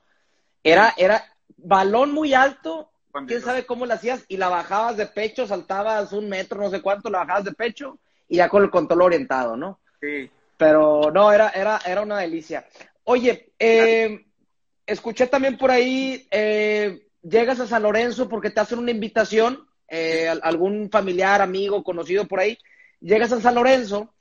Era, 0.64 0.96
era 0.98 1.24
balón 1.58 2.12
muy 2.12 2.34
alto, 2.34 2.90
quién 3.28 3.42
sabe 3.42 3.68
cómo 3.68 3.86
lo 3.86 3.94
hacías, 3.94 4.26
y 4.28 4.38
la 4.38 4.50
bajabas 4.50 4.98
de 4.98 5.06
pecho, 5.06 5.46
saltabas 5.46 6.12
un 6.12 6.28
metro, 6.28 6.60
no 6.60 6.72
sé 6.72 6.82
cuánto, 6.82 7.12
la 7.12 7.20
bajabas 7.20 7.44
de 7.44 7.54
pecho, 7.54 8.00
y 8.28 8.38
ya 8.38 8.50
con 8.50 8.64
el 8.64 8.72
control 8.72 9.04
orientado, 9.04 9.56
¿no? 9.56 9.80
Sí. 10.02 10.28
Pero 10.58 11.12
no, 11.14 11.32
era, 11.32 11.50
era, 11.50 11.80
era 11.86 12.02
una 12.02 12.18
delicia. 12.18 12.66
Oye, 13.04 13.54
eh, 13.60 14.26
escuché 14.90 15.28
también 15.28 15.58
por 15.58 15.72
ahí, 15.72 16.28
eh, 16.32 17.08
llegas 17.22 17.60
a 17.60 17.68
San 17.68 17.84
Lorenzo 17.84 18.28
porque 18.28 18.50
te 18.50 18.60
hacen 18.60 18.80
una 18.80 18.92
invitación, 18.92 19.68
eh, 19.88 20.28
algún 20.42 20.90
familiar, 20.92 21.42
amigo, 21.42 21.84
conocido 21.84 22.26
por 22.26 22.40
ahí, 22.40 22.58
llegas 23.00 23.32
a 23.32 23.40
San 23.40 23.56
Lorenzo 23.56 24.14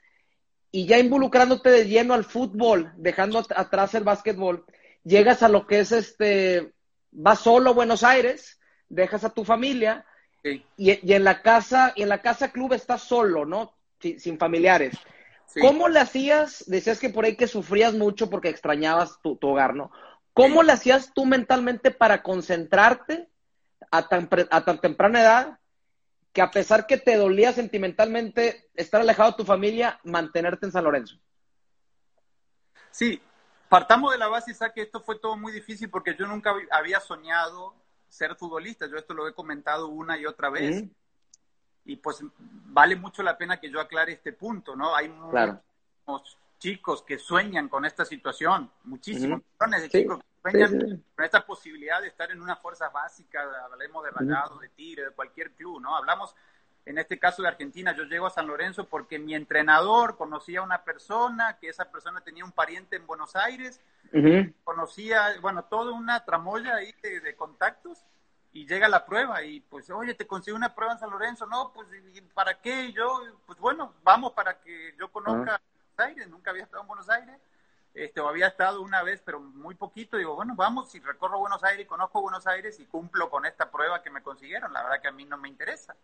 y 0.71 0.87
ya 0.87 0.99
involucrándote 0.99 1.71
de 1.71 1.87
lleno 1.87 2.15
al 2.15 2.25
fútbol, 2.25 2.93
dejando 2.97 3.39
atrás 3.39 3.95
el 3.95 4.05
básquetbol, 4.05 4.65
llegas 5.05 5.43
a 5.43 5.49
lo 5.49 5.67
que 5.67 5.81
es 5.81 5.93
este, 5.93 6.73
vas 7.11 7.41
solo 7.41 7.71
a 7.71 7.75
Buenos 7.75 8.05
Aires, 8.05 8.61
dejas 8.89 9.25
a 9.25 9.31
tu 9.31 9.45
familia 9.45 10.05
y, 10.77 11.13
en 11.13 11.25
la 11.25 11.43
casa, 11.43 11.93
y 11.97 12.03
en 12.03 12.11
la 12.11 12.23
casa 12.23 12.53
club 12.53 12.73
estás 12.75 13.03
solo, 13.03 13.45
¿no? 13.45 13.75
sin 14.01 14.39
familiares. 14.39 14.95
¿Cómo 15.61 15.89
le 15.89 15.99
hacías? 15.99 16.63
Decías 16.69 17.01
que 17.01 17.11
por 17.11 17.25
ahí 17.25 17.35
que 17.35 17.49
sufrías 17.49 17.95
mucho 17.95 18.31
porque 18.31 18.49
extrañabas 18.49 19.19
tu 19.23 19.39
hogar, 19.41 19.75
¿no? 19.75 19.91
¿Cómo 20.39 20.63
le 20.63 20.71
hacías 20.71 21.13
tú 21.13 21.27
mentalmente 21.27 21.91
para 21.91 22.23
concentrarte 22.23 23.29
a 23.91 24.07
tan, 24.07 24.29
a 24.53 24.65
tan 24.65 24.81
temprana 24.81 25.21
edad 25.21 25.59
que 26.33 26.41
a 26.41 26.53
pesar 26.53 26.87
que 26.87 26.97
te 26.97 27.17
dolía 27.17 27.53
sentimentalmente 27.53 28.71
estar 28.75 29.01
alejado 29.01 29.33
de 29.33 29.37
tu 29.39 29.45
familia, 29.45 29.99
mantenerte 30.05 30.67
en 30.67 30.71
San 30.71 30.85
Lorenzo? 30.85 31.19
Sí, 32.93 33.21
partamos 33.69 34.13
de 34.13 34.19
la 34.19 34.29
base, 34.29 34.53
Isaac, 34.53 34.75
que 34.75 34.83
esto 34.83 35.01
fue 35.01 35.19
todo 35.19 35.37
muy 35.37 35.51
difícil 35.51 35.91
porque 35.91 36.15
yo 36.17 36.25
nunca 36.29 36.55
había 36.71 37.01
soñado 37.01 37.75
ser 38.09 38.37
futbolista. 38.37 38.87
Yo 38.87 38.97
esto 38.97 39.15
lo 39.15 39.27
he 39.27 39.35
comentado 39.35 39.89
una 39.89 40.17
y 40.19 40.25
otra 40.25 40.51
vez. 40.51 40.85
Y 41.85 41.97
pues 41.97 42.23
vale 42.39 42.95
mucho 42.95 43.25
la 43.25 43.37
pena 43.37 43.59
que 43.59 43.73
yo 43.73 43.81
aclare 43.81 44.13
este 44.13 44.33
punto, 44.35 44.77
¿no? 44.77 44.95
Hay 44.95 45.13
claro 45.31 45.61
chicos 46.59 47.03
que 47.03 47.19
sueñan 47.19 47.69
con 47.69 47.85
esta 47.85 48.05
situación, 48.05 48.71
muchísimos 48.85 49.41
millones 49.61 49.83
de 49.83 49.89
chicos 49.89 50.19
que 50.19 50.25
sueñan 50.43 51.03
con 51.15 51.25
esta 51.25 51.45
posibilidad 51.45 52.01
de 52.01 52.09
estar 52.09 52.31
en 52.31 52.41
una 52.41 52.57
fuerza 52.57 52.89
básica, 52.89 53.41
hablemos 53.65 54.05
de 54.05 54.11
rayado, 54.11 54.59
de 54.59 54.69
tiro, 54.69 55.05
de 55.05 55.11
cualquier 55.11 55.53
club, 55.53 55.81
¿no? 55.81 55.97
Hablamos, 55.97 56.35
en 56.85 56.99
este 56.99 57.19
caso 57.19 57.43
de 57.43 57.49
Argentina, 57.49 57.95
yo 57.95 58.05
llego 58.05 58.27
a 58.27 58.31
San 58.31 58.47
Lorenzo 58.47 58.89
porque 58.89 59.19
mi 59.19 59.35
entrenador 59.35 60.17
conocía 60.17 60.61
a 60.61 60.63
una 60.63 60.85
persona, 60.85 61.59
que 61.61 61.69
esa 61.69 61.91
persona 61.91 62.21
tenía 62.21 62.45
un 62.45 62.53
pariente 62.53 62.97
en 62.97 63.07
Buenos 63.07 63.37
Aires, 63.37 63.81
conocía, 64.65 65.35
bueno, 65.41 65.65
toda 65.65 65.93
una 65.93 66.25
tramoya 66.25 66.77
ahí 66.77 66.95
de, 67.03 67.37
contactos, 67.37 68.05
y 68.53 68.67
llega 68.67 68.89
la 68.89 69.05
prueba 69.05 69.43
y 69.43 69.61
pues, 69.61 69.91
oye, 69.91 70.15
te 70.15 70.27
consigo 70.27 70.57
una 70.57 70.75
prueba 70.75 70.95
en 70.95 70.99
San 70.99 71.11
Lorenzo, 71.11 71.47
no, 71.47 71.73
pues, 71.73 71.87
¿para 72.33 72.61
qué? 72.61 72.93
Yo, 72.93 73.21
pues 73.45 73.59
bueno, 73.59 73.95
vamos 74.03 74.33
para 74.33 74.59
que 74.61 74.95
yo 74.99 75.13
conozca 75.13 75.61
Aires, 75.99 76.29
nunca 76.29 76.51
había 76.51 76.63
estado 76.63 76.83
en 76.83 76.89
Buenos 76.89 77.09
Aires, 77.11 77.37
este, 77.99 78.21
o 78.21 78.29
había 78.29 78.47
estado 78.47 78.81
una 78.81 79.03
vez, 79.03 79.21
pero 79.25 79.41
muy 79.41 79.75
poquito. 79.75 80.17
Digo, 80.17 80.37
bueno, 80.37 80.55
vamos, 80.57 80.91
si 80.91 81.01
recorro 81.01 81.41
Buenos 81.41 81.65
Aires 81.65 81.87
conozco 81.87 82.23
Buenos 82.23 82.47
Aires 82.47 82.79
y 82.79 82.87
cumplo 82.87 83.29
con 83.29 83.45
esta 83.45 83.71
prueba 83.71 84.03
que 84.03 84.11
me 84.11 84.23
consiguieron, 84.23 84.73
la 84.73 84.85
verdad 84.85 85.03
que 85.03 85.09
a 85.09 85.13
mí 85.13 85.25
no 85.25 85.37
me 85.37 85.49
interesa. 85.49 85.97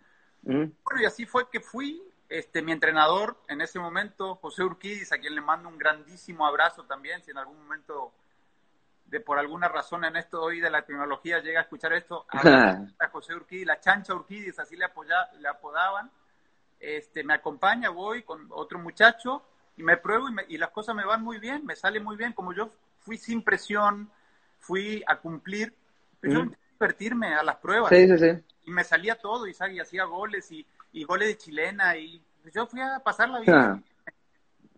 Bueno, 0.42 1.00
y 1.00 1.04
así 1.04 1.24
fue 1.24 1.48
que 1.48 1.60
fui 1.60 2.02
este, 2.28 2.62
mi 2.62 2.72
entrenador 2.72 3.40
en 3.48 3.60
ese 3.60 3.78
momento, 3.78 4.34
José 4.36 4.64
Urquidis, 4.64 5.12
a 5.12 5.18
quien 5.18 5.34
le 5.34 5.40
mando 5.40 5.68
un 5.68 5.78
grandísimo 5.78 6.46
abrazo 6.46 6.84
también, 6.84 7.22
si 7.22 7.30
en 7.30 7.38
algún 7.38 7.62
momento 7.62 8.12
de 9.06 9.20
por 9.20 9.38
alguna 9.38 9.68
razón 9.68 10.04
en 10.04 10.16
esto 10.16 10.42
hoy 10.42 10.60
de 10.60 10.70
la 10.70 10.82
tecnología 10.82 11.38
llega 11.38 11.60
a 11.60 11.62
escuchar 11.62 11.92
esto, 11.92 12.26
a 12.32 13.08
José 13.12 13.34
Urquidis, 13.34 13.66
la 13.66 13.78
chancha 13.78 14.14
Urquidis, 14.14 14.58
así 14.58 14.76
le, 14.76 14.84
apoya, 14.84 15.30
le 15.38 15.48
apodaban, 15.48 16.10
este, 16.80 17.22
me 17.22 17.34
acompaña, 17.34 17.90
voy 17.90 18.24
con 18.24 18.48
otro 18.50 18.80
muchacho 18.80 19.44
y 19.76 19.82
me 19.82 19.96
pruebo 19.96 20.28
y, 20.48 20.58
las 20.58 20.70
cosas 20.70 20.94
me 20.94 21.04
van 21.04 21.22
muy 21.22 21.38
bien, 21.38 21.64
me 21.64 21.76
sale 21.76 22.00
muy 22.00 22.16
bien, 22.16 22.32
como 22.32 22.52
yo 22.52 22.70
fui 23.00 23.18
sin 23.18 23.42
presión, 23.42 24.10
fui 24.60 25.02
a 25.06 25.16
cumplir, 25.16 25.74
pero 26.20 26.44
yo 26.44 26.50
divertirme 26.72 27.34
a 27.34 27.42
las 27.42 27.56
pruebas. 27.56 27.90
Y 28.64 28.70
me 28.70 28.84
salía 28.84 29.16
todo, 29.16 29.46
y, 29.46 29.54
y 29.72 29.80
hacía 29.80 30.04
goles 30.04 30.50
y, 30.50 30.66
y, 30.92 31.04
goles 31.04 31.28
de 31.28 31.38
chilena, 31.38 31.96
y 31.96 32.22
yo 32.52 32.66
fui 32.66 32.80
a 32.80 33.00
pasar 33.00 33.28
la 33.28 33.40
vida. 33.40 33.72
Ah. 33.72 34.12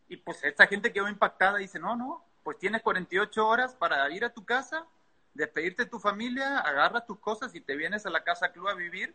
Y 0.08 0.16
pues 0.16 0.42
esta 0.44 0.66
gente 0.66 0.92
quedó 0.92 1.08
impactada 1.08 1.58
y 1.58 1.64
dice, 1.64 1.78
no, 1.78 1.96
no, 1.96 2.24
pues 2.42 2.58
tienes 2.58 2.82
48 2.82 3.46
horas 3.46 3.74
para 3.74 4.08
ir 4.10 4.24
a 4.24 4.32
tu 4.32 4.44
casa, 4.44 4.86
despedirte 5.34 5.84
de 5.84 5.90
tu 5.90 5.98
familia, 5.98 6.60
agarra 6.60 7.04
tus 7.04 7.18
cosas 7.18 7.54
y 7.54 7.60
te 7.60 7.76
vienes 7.76 8.06
a 8.06 8.10
la 8.10 8.22
casa 8.22 8.52
club 8.52 8.68
a 8.68 8.74
vivir, 8.74 9.14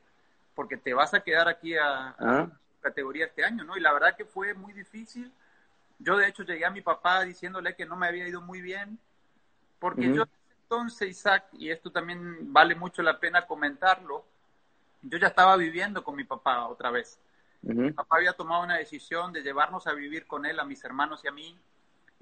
porque 0.54 0.78
te 0.78 0.94
vas 0.94 1.14
a 1.14 1.22
quedar 1.22 1.48
aquí 1.48 1.76
a, 1.76 2.16
ah. 2.20 2.50
categoría 2.82 3.26
este 3.26 3.44
año, 3.44 3.64
¿no? 3.64 3.78
Y 3.78 3.80
la 3.80 3.94
verdad 3.94 4.16
que 4.16 4.26
fue 4.26 4.54
muy 4.54 4.74
difícil. 4.74 5.32
Yo 6.04 6.18
de 6.18 6.28
hecho 6.28 6.44
llegué 6.44 6.66
a 6.66 6.72
mi 6.72 6.82
papá 6.82 7.24
diciéndole 7.24 7.76
que 7.76 7.86
no 7.86 7.96
me 7.96 8.08
había 8.08 8.28
ido 8.28 8.42
muy 8.42 8.62
bien, 8.62 9.00
porque 9.80 10.14
yo 10.14 10.26
entonces, 10.64 11.10
Isaac, 11.10 11.48
y 11.54 11.70
esto 11.70 11.92
también 11.92 12.54
vale 12.54 12.76
mucho 12.76 13.02
la 13.02 13.20
pena 13.20 13.46
comentarlo, 13.46 14.24
yo 15.02 15.18
ya 15.18 15.28
estaba 15.28 15.58
viviendo 15.58 16.04
con 16.04 16.16
mi 16.16 16.24
papá 16.24 16.68
otra 16.68 16.92
vez. 16.92 17.20
Mi 17.62 17.92
papá 17.92 18.16
había 18.16 18.34
tomado 18.34 18.64
una 18.64 18.78
decisión 18.78 19.34
de 19.34 19.44
llevarnos 19.44 19.86
a 19.86 19.94
vivir 19.94 20.26
con 20.26 20.46
él, 20.46 20.60
a 20.60 20.66
mis 20.66 20.84
hermanos 20.84 21.22
y 21.24 21.28
a 21.28 21.32
mí, 21.32 21.60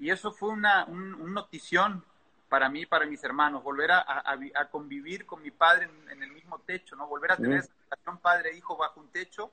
y 0.00 0.10
eso 0.10 0.32
fue 0.32 0.48
una 0.48 0.84
un, 0.86 1.32
notición 1.32 2.04
para 2.48 2.68
mí 2.68 2.80
y 2.80 2.86
para 2.86 3.06
mis 3.06 3.22
hermanos, 3.22 3.62
volver 3.62 3.92
a, 3.92 4.04
a, 4.04 4.68
convivir 4.68 5.24
con 5.24 5.40
mi 5.40 5.52
padre 5.52 5.88
en, 6.10 6.20
el 6.20 6.32
mismo 6.32 6.58
techo, 6.58 6.96
¿no? 6.96 7.06
Volver 7.06 7.32
a 7.32 7.36
tener 7.36 7.60
esa 7.60 7.72
relación 7.84 8.18
padre-hijo 8.18 8.76
bajo 8.76 8.98
un 8.98 9.08
techo, 9.08 9.52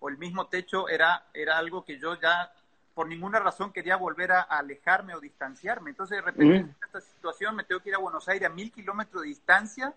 o 0.00 0.08
el 0.08 0.18
mismo 0.18 0.48
techo 0.48 0.88
era, 0.88 1.26
era 1.32 1.56
algo 1.56 1.84
que 1.84 2.00
yo 2.00 2.20
ya 2.20 2.52
por 2.94 3.08
ninguna 3.08 3.40
razón 3.40 3.72
quería 3.72 3.96
volver 3.96 4.32
a, 4.32 4.42
alejarme 4.42 5.14
o 5.14 5.20
distanciarme. 5.20 5.90
Entonces, 5.90 6.18
de 6.18 6.22
repente, 6.22 6.56
en 6.56 6.76
esta 6.84 7.00
situación 7.00 7.56
me 7.56 7.64
tengo 7.64 7.80
que 7.80 7.88
ir 7.88 7.94
a 7.96 7.98
Buenos 7.98 8.28
Aires 8.28 8.48
a 8.48 8.52
mil 8.52 8.70
kilómetros 8.72 9.22
de 9.22 9.28
distancia. 9.28 9.94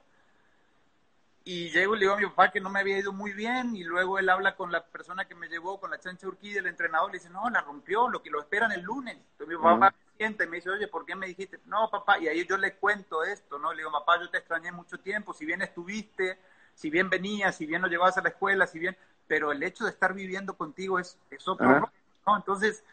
Y 1.43 1.69
llego 1.69 1.95
y 1.95 1.99
le 1.99 2.05
digo 2.05 2.15
a 2.15 2.17
mi 2.17 2.25
papá 2.25 2.51
que 2.51 2.59
no 2.59 2.69
me 2.69 2.81
había 2.81 2.97
ido 2.97 3.13
muy 3.13 3.31
bien. 3.33 3.75
Y 3.75 3.83
luego 3.83 4.19
él 4.19 4.27
habla 4.27 4.55
con 4.55 4.71
la 4.71 4.83
persona 4.83 5.25
que 5.25 5.35
me 5.35 5.47
llevó, 5.47 5.79
con 5.79 5.91
la 5.91 5.99
chancha 5.99 6.27
Urquí, 6.27 6.57
el 6.57 6.65
entrenador. 6.65 7.11
Le 7.11 7.19
dice, 7.19 7.29
no, 7.29 7.49
la 7.49 7.61
rompió, 7.61 8.09
lo 8.09 8.21
que 8.21 8.31
lo 8.31 8.41
esperan 8.41 8.71
el 8.71 8.81
lunes. 8.81 9.15
Entonces, 9.15 9.47
mi 9.47 9.63
papá 9.63 9.91
me 9.91 10.17
siente 10.17 10.43
y 10.43 10.47
me 10.47 10.57
dice, 10.57 10.71
oye, 10.71 10.87
¿por 10.87 11.05
qué 11.05 11.15
me 11.15 11.27
dijiste? 11.27 11.59
No, 11.65 11.89
papá. 11.89 12.19
Y 12.19 12.27
ahí 12.27 12.45
yo 12.45 12.57
le 12.57 12.75
cuento 12.75 13.23
esto, 13.23 13.59
¿no? 13.59 13.71
Le 13.71 13.77
digo, 13.77 13.91
papá, 13.91 14.19
yo 14.19 14.29
te 14.29 14.39
extrañé 14.39 14.71
mucho 14.71 14.99
tiempo. 14.99 15.33
Si 15.33 15.45
bien 15.45 15.61
estuviste, 15.61 16.39
si 16.73 16.89
bien 16.89 17.09
venías, 17.09 17.55
si 17.55 17.65
bien 17.65 17.81
lo 17.81 17.87
llevabas 17.87 18.17
a 18.17 18.21
la 18.21 18.29
escuela, 18.29 18.65
si 18.65 18.79
bien. 18.79 18.97
Pero 19.27 19.51
el 19.51 19.61
hecho 19.61 19.85
de 19.85 19.91
estar 19.91 20.13
viviendo 20.13 20.57
contigo 20.57 20.99
es, 20.99 21.17
es 21.29 21.47
otro. 21.47 21.89
Entonces, 22.36 22.84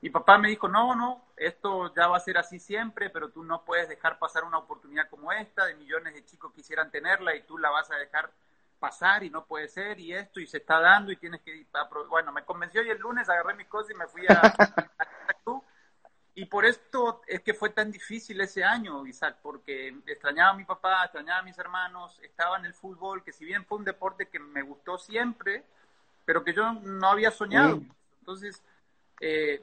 mi 0.00 0.08
papá 0.08 0.38
me 0.38 0.48
dijo, 0.48 0.68
no, 0.68 0.94
no, 0.94 1.22
esto 1.36 1.92
ya 1.94 2.06
va 2.06 2.16
a 2.16 2.20
ser 2.20 2.38
así 2.38 2.58
siempre, 2.58 3.10
pero 3.10 3.28
tú 3.30 3.44
no 3.44 3.64
puedes 3.64 3.88
dejar 3.88 4.18
pasar 4.18 4.44
una 4.44 4.58
oportunidad 4.58 5.10
como 5.10 5.30
esta, 5.32 5.66
de 5.66 5.74
millones 5.74 6.14
de 6.14 6.24
chicos 6.24 6.52
quisieran 6.54 6.90
tenerla 6.90 7.34
y 7.34 7.42
tú 7.42 7.58
la 7.58 7.70
vas 7.70 7.90
a 7.90 7.96
dejar 7.96 8.30
pasar 8.78 9.22
y 9.24 9.28
no 9.28 9.44
puede 9.44 9.68
ser 9.68 10.00
y 10.00 10.14
esto 10.14 10.40
y 10.40 10.46
se 10.46 10.56
está 10.56 10.80
dando 10.80 11.12
y 11.12 11.16
tienes 11.16 11.42
que 11.42 11.66
bueno 12.08 12.32
me 12.32 12.44
convenció 12.44 12.82
y 12.82 12.88
el 12.88 12.96
lunes 12.96 13.28
agarré 13.28 13.52
mis 13.52 13.66
cosas 13.66 13.90
y 13.90 13.94
me 13.94 14.06
fui 14.06 14.24
a 14.26 14.54
y 16.34 16.46
por 16.46 16.64
esto 16.64 17.20
es 17.26 17.42
que 17.42 17.52
fue 17.52 17.68
tan 17.68 17.92
difícil 17.92 18.40
ese 18.40 18.64
año 18.64 19.06
Isaac 19.06 19.36
porque 19.42 19.88
extrañaba 20.06 20.52
a 20.52 20.54
mi 20.54 20.64
papá 20.64 21.04
extrañaba 21.04 21.40
a 21.40 21.42
mis 21.42 21.58
hermanos 21.58 22.18
estaba 22.22 22.56
en 22.56 22.64
el 22.64 22.72
fútbol 22.72 23.22
que 23.22 23.34
si 23.34 23.44
bien 23.44 23.66
fue 23.66 23.76
un 23.76 23.84
deporte 23.84 24.30
que 24.30 24.38
me 24.38 24.62
gustó 24.62 24.96
siempre 24.96 25.62
pero 26.24 26.44
que 26.44 26.52
yo 26.52 26.72
no 26.72 27.08
había 27.08 27.32
soñado. 27.32 27.82
Entonces 28.20 28.62
eh, 29.20 29.62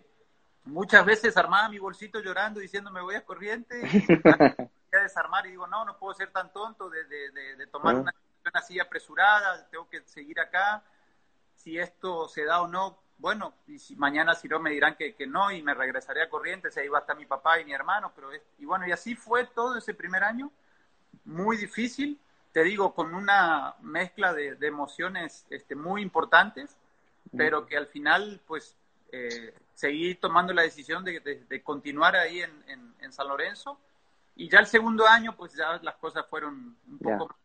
muchas 0.65 1.05
veces 1.05 1.35
armaba 1.35 1.69
mi 1.69 1.79
bolsito 1.79 2.19
llorando 2.19 2.59
diciendo 2.59 2.91
me 2.91 3.01
voy 3.01 3.15
a 3.15 3.25
corriente 3.25 3.81
y 3.81 4.05
a 4.95 5.01
desarmar 5.01 5.45
y 5.47 5.51
digo 5.51 5.67
no, 5.67 5.83
no 5.83 5.97
puedo 5.97 6.13
ser 6.13 6.31
tan 6.31 6.53
tonto 6.53 6.89
de, 6.89 7.03
de, 7.05 7.67
tomar 7.67 7.95
una 7.95 8.11
decisión 8.11 8.51
así 8.53 8.79
apresurada, 8.79 9.67
tengo 9.69 9.89
que 9.89 10.01
seguir 10.05 10.39
acá, 10.39 10.83
si 11.55 11.77
esto 11.77 12.27
se 12.27 12.45
da 12.45 12.61
o 12.61 12.67
no, 12.67 12.99
bueno, 13.17 13.55
y 13.67 13.79
si 13.79 13.95
mañana 13.95 14.35
si 14.35 14.47
no 14.47 14.59
me 14.59 14.69
dirán 14.69 14.95
que, 14.95 15.15
que 15.15 15.27
no 15.27 15.51
y 15.51 15.61
me 15.61 15.73
regresaré 15.73 16.21
a 16.21 16.29
Corrientes, 16.29 16.77
ahí 16.77 16.87
va 16.87 16.99
a 16.99 17.01
estar 17.01 17.17
mi 17.17 17.25
papá 17.25 17.59
y 17.59 17.65
mi 17.65 17.73
hermano, 17.73 18.11
pero 18.15 18.29
y 18.57 18.65
bueno, 18.65 18.87
y 18.87 18.91
así 18.91 19.15
fue 19.15 19.45
todo 19.47 19.77
ese 19.77 19.93
primer 19.93 20.23
año, 20.23 20.51
muy 21.25 21.57
difícil, 21.57 22.19
te 22.51 22.63
digo, 22.63 22.93
con 22.93 23.13
una 23.13 23.75
mezcla 23.81 24.33
de, 24.33 24.55
de 24.55 24.67
emociones 24.67 25.45
este, 25.49 25.75
muy 25.75 26.01
importantes, 26.01 26.77
pero 27.35 27.65
que 27.65 27.77
al 27.77 27.87
final, 27.87 28.41
pues, 28.47 28.75
eh, 29.11 29.53
seguí 29.73 30.15
tomando 30.15 30.53
la 30.53 30.63
decisión 30.63 31.03
de, 31.03 31.61
continuar 31.63 32.15
ahí 32.15 32.41
en, 32.41 32.95
en, 32.99 33.11
San 33.11 33.27
Lorenzo. 33.27 33.79
Y 34.35 34.49
ya 34.49 34.59
el 34.59 34.67
segundo 34.67 35.07
año, 35.07 35.35
pues 35.35 35.53
ya 35.53 35.79
las 35.81 35.95
cosas 35.95 36.25
fueron 36.27 36.77
un 36.87 36.99
poco 36.99 37.27
más 37.27 37.37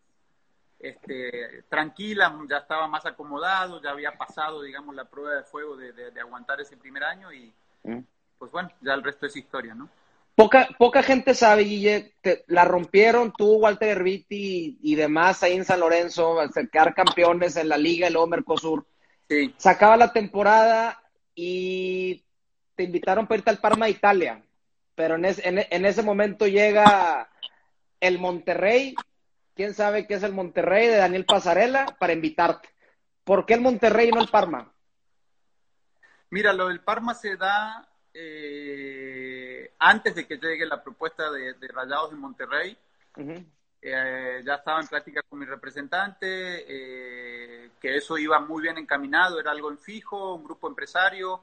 este, 0.83 1.62
tranquilas, 1.68 2.33
ya 2.51 2.59
estaba 2.59 2.88
más 2.88 3.07
acomodado, 3.07 3.81
ya 3.81 3.90
había 3.90 4.12
pasado, 4.18 4.62
digamos, 4.62 4.94
la 4.94 5.05
prueba 5.05 5.37
de 5.37 5.44
fuego 5.44 5.77
de, 5.77 6.20
aguantar 6.20 6.61
ese 6.61 6.77
primer 6.77 7.05
año 7.05 7.33
y 7.33 7.53
mm. 7.85 8.01
pues 8.38 8.51
bueno, 8.51 8.70
ya 8.81 8.94
el 8.94 9.05
resto 9.05 9.27
es 9.27 9.37
historia, 9.37 9.75
¿no? 9.75 9.88
Poca, 10.35 10.68
poca 10.79 11.03
gente 11.03 11.35
sabe, 11.35 11.62
Guille, 11.62 12.14
la 12.46 12.64
rompieron 12.64 13.33
tú, 13.33 13.59
Walter 13.59 13.90
Herbiti 13.90 14.79
y, 14.83 14.94
demás 14.94 15.42
ahí 15.42 15.53
en 15.53 15.64
San 15.64 15.79
Lorenzo, 15.79 16.40
al 16.40 16.51
quedar 16.70 16.94
campeones 16.94 17.57
en 17.57 17.68
la 17.68 17.77
Liga, 17.77 18.07
el 18.07 18.14
luego 18.14 18.29
Mercosur. 18.29 18.87
Sí. 19.29 19.55
Sacaba 19.59 19.96
la 19.96 20.12
temporada 20.12 21.02
y 21.35 22.25
te 22.75 22.85
invitaron 22.85 23.27
para 23.27 23.38
irte 23.38 23.51
al 23.51 23.59
Parma 23.59 23.87
de 23.87 23.92
Italia, 23.92 24.42
pero 24.95 25.16
en, 25.16 25.25
en, 25.25 25.85
ese 25.85 26.03
momento 26.03 26.47
llega 26.47 27.31
el 28.01 28.18
Monterrey, 28.18 28.95
quién 29.55 29.75
sabe 29.75 30.07
qué 30.07 30.14
es 30.14 30.23
el 30.23 30.33
Monterrey 30.33 30.88
de 30.88 30.97
Daniel 30.97 31.25
Pasarela, 31.25 31.87
para 31.99 32.12
invitarte. 32.12 32.68
¿Por 33.25 33.47
qué 33.47 33.55
el 33.55 33.61
Monterrey 33.61 34.09
y 34.09 34.12
no 34.12 34.21
el 34.21 34.29
Parma? 34.29 34.73
Mira, 36.31 36.53
lo 36.53 36.68
del 36.68 36.81
Parma 36.81 37.14
se 37.14 37.37
da 37.37 37.88
eh, 38.14 39.75
antes 39.79 40.14
de 40.14 40.27
que 40.27 40.37
llegue 40.37 40.66
la 40.66 40.83
propuesta 40.83 41.31
de, 41.31 41.55
Rayados 41.68 42.11
de 42.11 42.16
Monterrey. 42.16 42.77
Eh, 43.85 44.42
ya 44.45 44.55
estaba 44.55 44.81
en 44.81 44.87
plática 44.87 45.23
con 45.29 45.40
mi 45.40 45.45
representante, 45.45 46.27
eh, 46.68 47.73
que 47.81 47.97
eso 47.97 48.16
iba 48.16 48.38
muy 48.38 48.62
bien 48.62 48.79
encaminado, 48.79 49.40
era 49.40 49.51
algo 49.51 49.71
en 49.71 49.79
fijo, 49.79 50.35
un 50.37 50.45
grupo 50.45 50.68
empresario, 50.68 51.42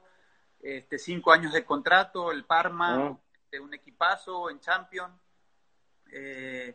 este, 0.58 0.98
cinco 0.98 1.32
años 1.32 1.52
de 1.52 1.66
contrato, 1.66 2.32
el 2.32 2.44
Parma, 2.44 2.98
oh. 2.98 3.20
este, 3.34 3.60
un 3.60 3.74
equipazo 3.74 4.48
en 4.48 4.58
Champions. 4.58 5.14
Eh, 6.10 6.74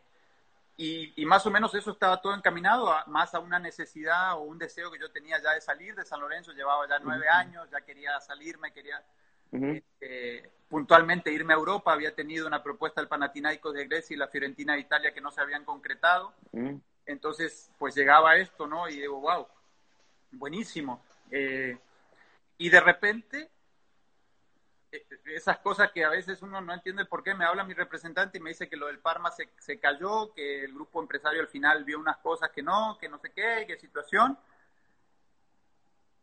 y, 0.77 1.25
más 1.25 1.43
o 1.47 1.51
menos 1.51 1.73
eso 1.73 1.91
estaba 1.91 2.21
todo 2.21 2.35
encaminado, 2.35 2.93
más 3.07 3.33
a 3.33 3.39
una 3.39 3.57
necesidad 3.57 4.33
o 4.33 4.41
un 4.41 4.59
deseo 4.59 4.91
que 4.91 4.99
yo 4.99 5.09
tenía 5.09 5.41
ya 5.41 5.53
de 5.53 5.61
salir 5.61 5.95
de 5.95 6.05
San 6.05 6.19
Lorenzo, 6.19 6.51
llevaba 6.51 6.87
ya 6.87 6.99
nueve 6.99 7.27
años, 7.27 7.67
ya 7.71 7.81
quería 7.81 8.19
salirme, 8.19 8.71
quería 8.71 9.01
este, 9.51 10.51
puntualmente 10.67 11.31
irme 11.31 11.53
a 11.53 11.57
Europa, 11.57 11.93
había 11.93 12.13
tenido 12.13 12.47
una 12.47 12.63
propuesta 12.63 13.01
del 13.01 13.07
Panathinaikos 13.07 13.73
de 13.73 13.87
Grecia 13.87 14.13
y 14.13 14.17
la 14.17 14.27
Fiorentina 14.27 14.73
de 14.73 14.79
Italia 14.79 15.13
que 15.13 15.21
no 15.21 15.31
se 15.31 15.41
habían 15.41 15.63
concretado. 15.63 16.33
Entonces, 17.05 17.71
pues 17.77 17.95
llegaba 17.95 18.35
esto, 18.37 18.67
¿no? 18.67 18.89
Y 18.89 18.99
digo, 18.99 19.21
wow, 19.21 19.47
buenísimo. 20.31 21.03
Eh, 21.31 21.77
y 22.57 22.69
de 22.69 22.79
repente, 22.79 23.49
eh, 24.91 25.05
esas 25.25 25.59
cosas 25.59 25.91
que 25.91 26.03
a 26.03 26.09
veces 26.09 26.41
uno 26.41 26.61
no 26.61 26.73
entiende 26.73 27.05
por 27.05 27.23
qué, 27.23 27.33
me 27.33 27.45
habla 27.45 27.63
mi 27.63 27.73
representante 27.73 28.37
y 28.37 28.41
me 28.41 28.49
dice 28.49 28.67
que 28.67 28.77
lo 28.77 28.87
del 28.87 28.99
Parma 28.99 29.31
se, 29.31 29.49
se 29.59 29.79
cayó, 29.79 30.33
que 30.33 30.63
el 30.63 30.73
grupo 30.73 31.01
empresario 31.01 31.41
al 31.41 31.47
final 31.47 31.83
vio 31.83 31.99
unas 31.99 32.17
cosas 32.17 32.49
que 32.51 32.63
no, 32.63 32.97
que 32.99 33.09
no 33.09 33.19
sé 33.19 33.31
qué, 33.31 33.65
qué 33.67 33.77
situación. 33.77 34.37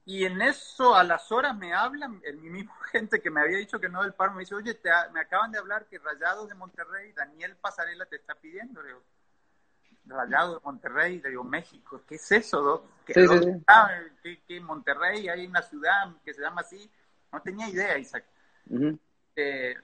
Y 0.04 0.24
en 0.24 0.42
eso, 0.42 0.96
a 0.96 1.04
las 1.04 1.30
horas 1.30 1.56
me 1.56 1.72
hablan, 1.72 2.20
el 2.24 2.38
mismo 2.38 2.74
gente 2.92 3.20
que 3.20 3.30
me 3.30 3.40
había 3.40 3.58
dicho 3.58 3.78
que 3.80 3.88
no 3.88 4.02
del 4.02 4.14
Parma, 4.14 4.36
me 4.36 4.40
dice, 4.40 4.54
oye, 4.54 4.78
me 5.12 5.20
acaban 5.20 5.52
de 5.52 5.58
hablar 5.58 5.86
que 5.86 5.98
Rayados 5.98 6.48
de 6.48 6.54
Monterrey, 6.54 7.12
Daniel 7.12 7.56
Pasarela 7.56 8.06
te 8.06 8.16
está 8.16 8.34
pidiendo. 8.34 8.82
Le 8.82 8.88
digo, 8.88 9.02
Rayados 10.06 10.60
de 10.60 10.64
Monterrey, 10.64 11.20
le 11.20 11.28
digo, 11.30 11.44
México, 11.44 12.02
¿qué 12.08 12.16
es 12.16 12.32
eso? 12.32 12.88
¿Qué, 13.06 13.14
sí, 14.46 14.60
Monterrey? 14.60 15.28
Hay 15.28 15.46
una 15.46 15.62
ciudad 15.62 16.12
que 16.24 16.34
se 16.34 16.42
llama 16.42 16.62
así. 16.62 16.90
No 17.32 17.40
tenía 17.40 17.68
idea, 17.68 17.96
Isaac. 17.96 18.24
Eh, 19.36 19.74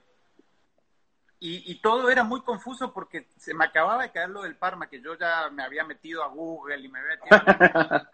y, 1.40 1.80
todo 1.80 2.10
era 2.10 2.24
muy 2.24 2.40
confuso 2.40 2.92
porque 2.92 3.28
se 3.36 3.54
me 3.54 3.64
acababa 3.64 4.02
de 4.02 4.10
caer 4.10 4.30
lo 4.30 4.42
del 4.42 4.56
Parma, 4.56 4.88
que 4.88 5.00
yo 5.00 5.16
ya 5.16 5.48
me 5.50 5.62
había 5.62 5.84
metido 5.84 6.24
a 6.24 6.28
Google 6.28 6.80
y 6.80 6.88
me 6.88 6.98
había 6.98 7.16
metido 7.16 8.08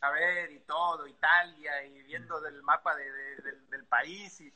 a 0.00 0.10
ver 0.12 0.50
y 0.50 0.60
todo, 0.60 1.06
Italia, 1.06 1.84
y 1.84 2.02
viendo 2.02 2.40
del 2.40 2.62
mapa 2.62 2.94
del, 2.96 3.84
país, 3.84 4.40
y, 4.40 4.52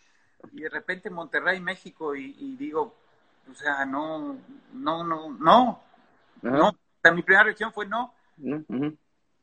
de 0.53 0.69
repente 0.71 1.11
Monterrey, 1.11 1.61
México, 1.61 2.17
y, 2.17 2.57
digo, 2.57 2.97
o 3.51 3.55
sea, 3.55 3.85
no, 3.85 4.39
no, 4.73 5.05
no, 5.05 5.31
no, 5.31 5.83
no. 6.43 6.69
O 6.69 6.77
sea, 7.03 7.13
mi 7.13 7.23
primera 7.23 7.45
reacción 7.45 7.73
fue 7.75 7.87
no. 7.87 8.15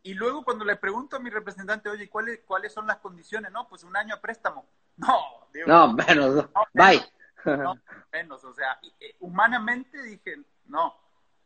Y 0.04 0.16
luego 0.16 0.44
cuando 0.44 0.66
le 0.66 0.76
pregunto 0.78 1.18
a 1.18 1.20
mi 1.20 1.30
representante, 1.30 1.88
oye, 1.88 2.10
¿cuáles, 2.10 2.40
¿cuáles 2.48 2.74
son 2.74 2.88
las 2.88 2.98
condiciones? 2.98 3.52
No, 3.52 3.68
pues 3.68 3.84
un 3.84 3.96
año 3.96 4.16
a 4.16 4.22
préstamo. 4.22 4.66
No, 4.98 5.18
digo, 5.52 5.68
no, 5.68 5.94
menos, 5.94 6.36
no, 6.36 6.50
bye. 6.74 7.02
No, 7.46 7.80
menos, 8.12 8.44
o 8.44 8.54
sea, 8.54 8.80
eh, 9.00 9.16
humanamente 9.20 10.02
dije, 10.04 10.38
no, 10.66 10.96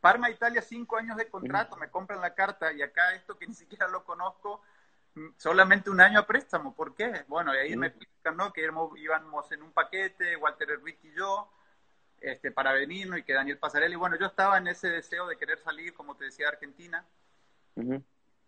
Parma 0.00 0.30
Italia, 0.30 0.62
cinco 0.62 0.96
años 0.96 1.16
de 1.16 1.28
contrato, 1.28 1.76
me 1.76 1.90
compran 1.90 2.20
la 2.20 2.34
carta 2.34 2.72
y 2.72 2.82
acá 2.82 3.12
esto 3.14 3.36
que 3.36 3.46
ni 3.48 3.54
siquiera 3.54 3.88
lo 3.88 4.04
conozco, 4.04 4.62
mm, 5.14 5.30
solamente 5.36 5.90
un 5.90 6.00
año 6.00 6.20
a 6.20 6.26
préstamo, 6.26 6.74
¿por 6.74 6.94
qué? 6.94 7.24
Bueno, 7.28 7.54
y 7.54 7.58
ahí 7.58 7.76
me 7.76 7.88
explican, 7.88 8.36
¿no? 8.36 8.52
Que 8.52 8.62
íbamos 8.62 9.52
en 9.52 9.62
un 9.62 9.72
paquete, 9.72 10.36
Walter 10.36 10.70
Erwin 10.70 10.96
y 11.02 11.12
yo, 11.12 11.50
este, 12.20 12.50
para 12.52 12.72
venirnos 12.72 13.18
y 13.18 13.22
que 13.22 13.32
Daniel 13.32 13.58
Pasarelli, 13.58 13.96
bueno, 13.96 14.16
yo 14.16 14.26
estaba 14.26 14.58
en 14.58 14.68
ese 14.68 14.88
deseo 14.88 15.26
de 15.26 15.36
querer 15.36 15.58
salir, 15.58 15.92
como 15.94 16.16
te 16.16 16.26
decía, 16.26 16.48
Argentina. 16.48 17.04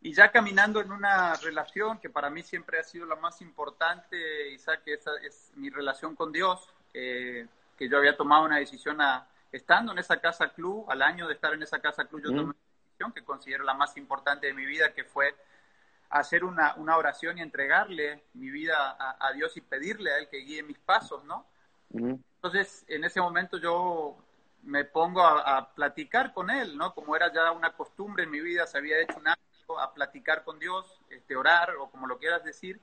Y 0.00 0.14
ya 0.14 0.30
caminando 0.30 0.80
en 0.80 0.92
una 0.92 1.34
relación 1.34 1.98
que 1.98 2.08
para 2.08 2.30
mí 2.30 2.42
siempre 2.42 2.78
ha 2.78 2.84
sido 2.84 3.04
la 3.04 3.16
más 3.16 3.42
importante, 3.42 4.50
Isaac, 4.52 4.82
esa 4.86 5.10
es 5.22 5.50
mi 5.56 5.70
relación 5.70 6.14
con 6.14 6.32
Dios, 6.32 6.72
eh, 7.00 7.46
que 7.76 7.88
yo 7.88 7.96
había 7.96 8.16
tomado 8.16 8.44
una 8.44 8.58
decisión 8.58 9.00
a, 9.00 9.28
estando 9.52 9.92
en 9.92 9.98
esa 9.98 10.20
casa 10.20 10.52
club, 10.52 10.84
al 10.90 11.00
año 11.02 11.28
de 11.28 11.34
estar 11.34 11.54
en 11.54 11.62
esa 11.62 11.80
casa 11.80 12.06
club, 12.06 12.22
yo 12.22 12.30
tomé 12.30 12.42
una 12.42 12.56
decisión 12.86 13.12
que 13.12 13.24
considero 13.24 13.62
la 13.62 13.74
más 13.74 13.96
importante 13.96 14.48
de 14.48 14.52
mi 14.52 14.66
vida, 14.66 14.92
que 14.92 15.04
fue 15.04 15.34
hacer 16.10 16.42
una, 16.42 16.74
una 16.74 16.96
oración 16.96 17.38
y 17.38 17.42
entregarle 17.42 18.24
mi 18.34 18.50
vida 18.50 18.96
a, 18.98 19.32
Dios 19.32 19.56
y 19.56 19.60
pedirle 19.60 20.10
a 20.10 20.18
Él 20.18 20.28
que 20.28 20.38
guíe 20.38 20.62
mis 20.62 20.78
pasos, 20.78 21.22
¿no? 21.24 21.46
Entonces, 21.90 22.84
en 22.88 23.04
ese 23.04 23.20
momento 23.20 23.58
yo 23.58 24.16
me 24.62 24.84
pongo 24.84 25.22
a, 25.22 25.72
platicar 25.74 26.32
con 26.32 26.50
Él, 26.50 26.76
¿no? 26.76 26.94
Como 26.94 27.14
era 27.14 27.32
ya 27.32 27.52
una 27.52 27.74
costumbre 27.74 28.24
en 28.24 28.30
mi 28.30 28.40
vida, 28.40 28.66
se 28.66 28.78
había 28.78 28.98
hecho 28.98 29.18
un 29.18 29.28
acto 29.28 29.78
a 29.78 29.94
platicar 29.94 30.42
con 30.42 30.58
Dios, 30.58 31.00
este, 31.10 31.36
orar 31.36 31.76
o 31.76 31.90
como 31.90 32.08
lo 32.08 32.18
quieras 32.18 32.42
decir, 32.42 32.80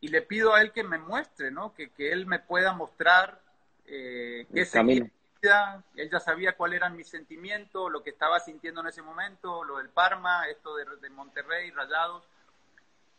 y 0.00 0.08
le 0.08 0.22
pido 0.22 0.54
a 0.54 0.62
Él 0.62 0.72
que 0.72 0.84
me 0.84 0.98
muestre, 0.98 1.50
¿no? 1.50 1.74
Que, 1.74 1.90
que 1.90 2.12
Él 2.12 2.26
me 2.26 2.38
pueda 2.38 2.72
mostrar 2.72 3.40
eh, 3.86 4.46
qué 4.52 4.64
seguir 4.64 5.12
él 5.96 6.10
ya 6.10 6.20
sabía 6.20 6.56
cuál 6.56 6.74
eran 6.74 6.96
mis 6.96 7.08
sentimientos, 7.08 7.90
lo 7.90 8.02
que 8.02 8.10
estaba 8.10 8.40
sintiendo 8.40 8.80
en 8.80 8.88
ese 8.88 9.02
momento, 9.02 9.64
lo 9.64 9.78
del 9.78 9.88
Parma, 9.88 10.46
esto 10.48 10.76
de, 10.76 11.10
Monterrey, 11.10 11.70
Rayados. 11.70 12.28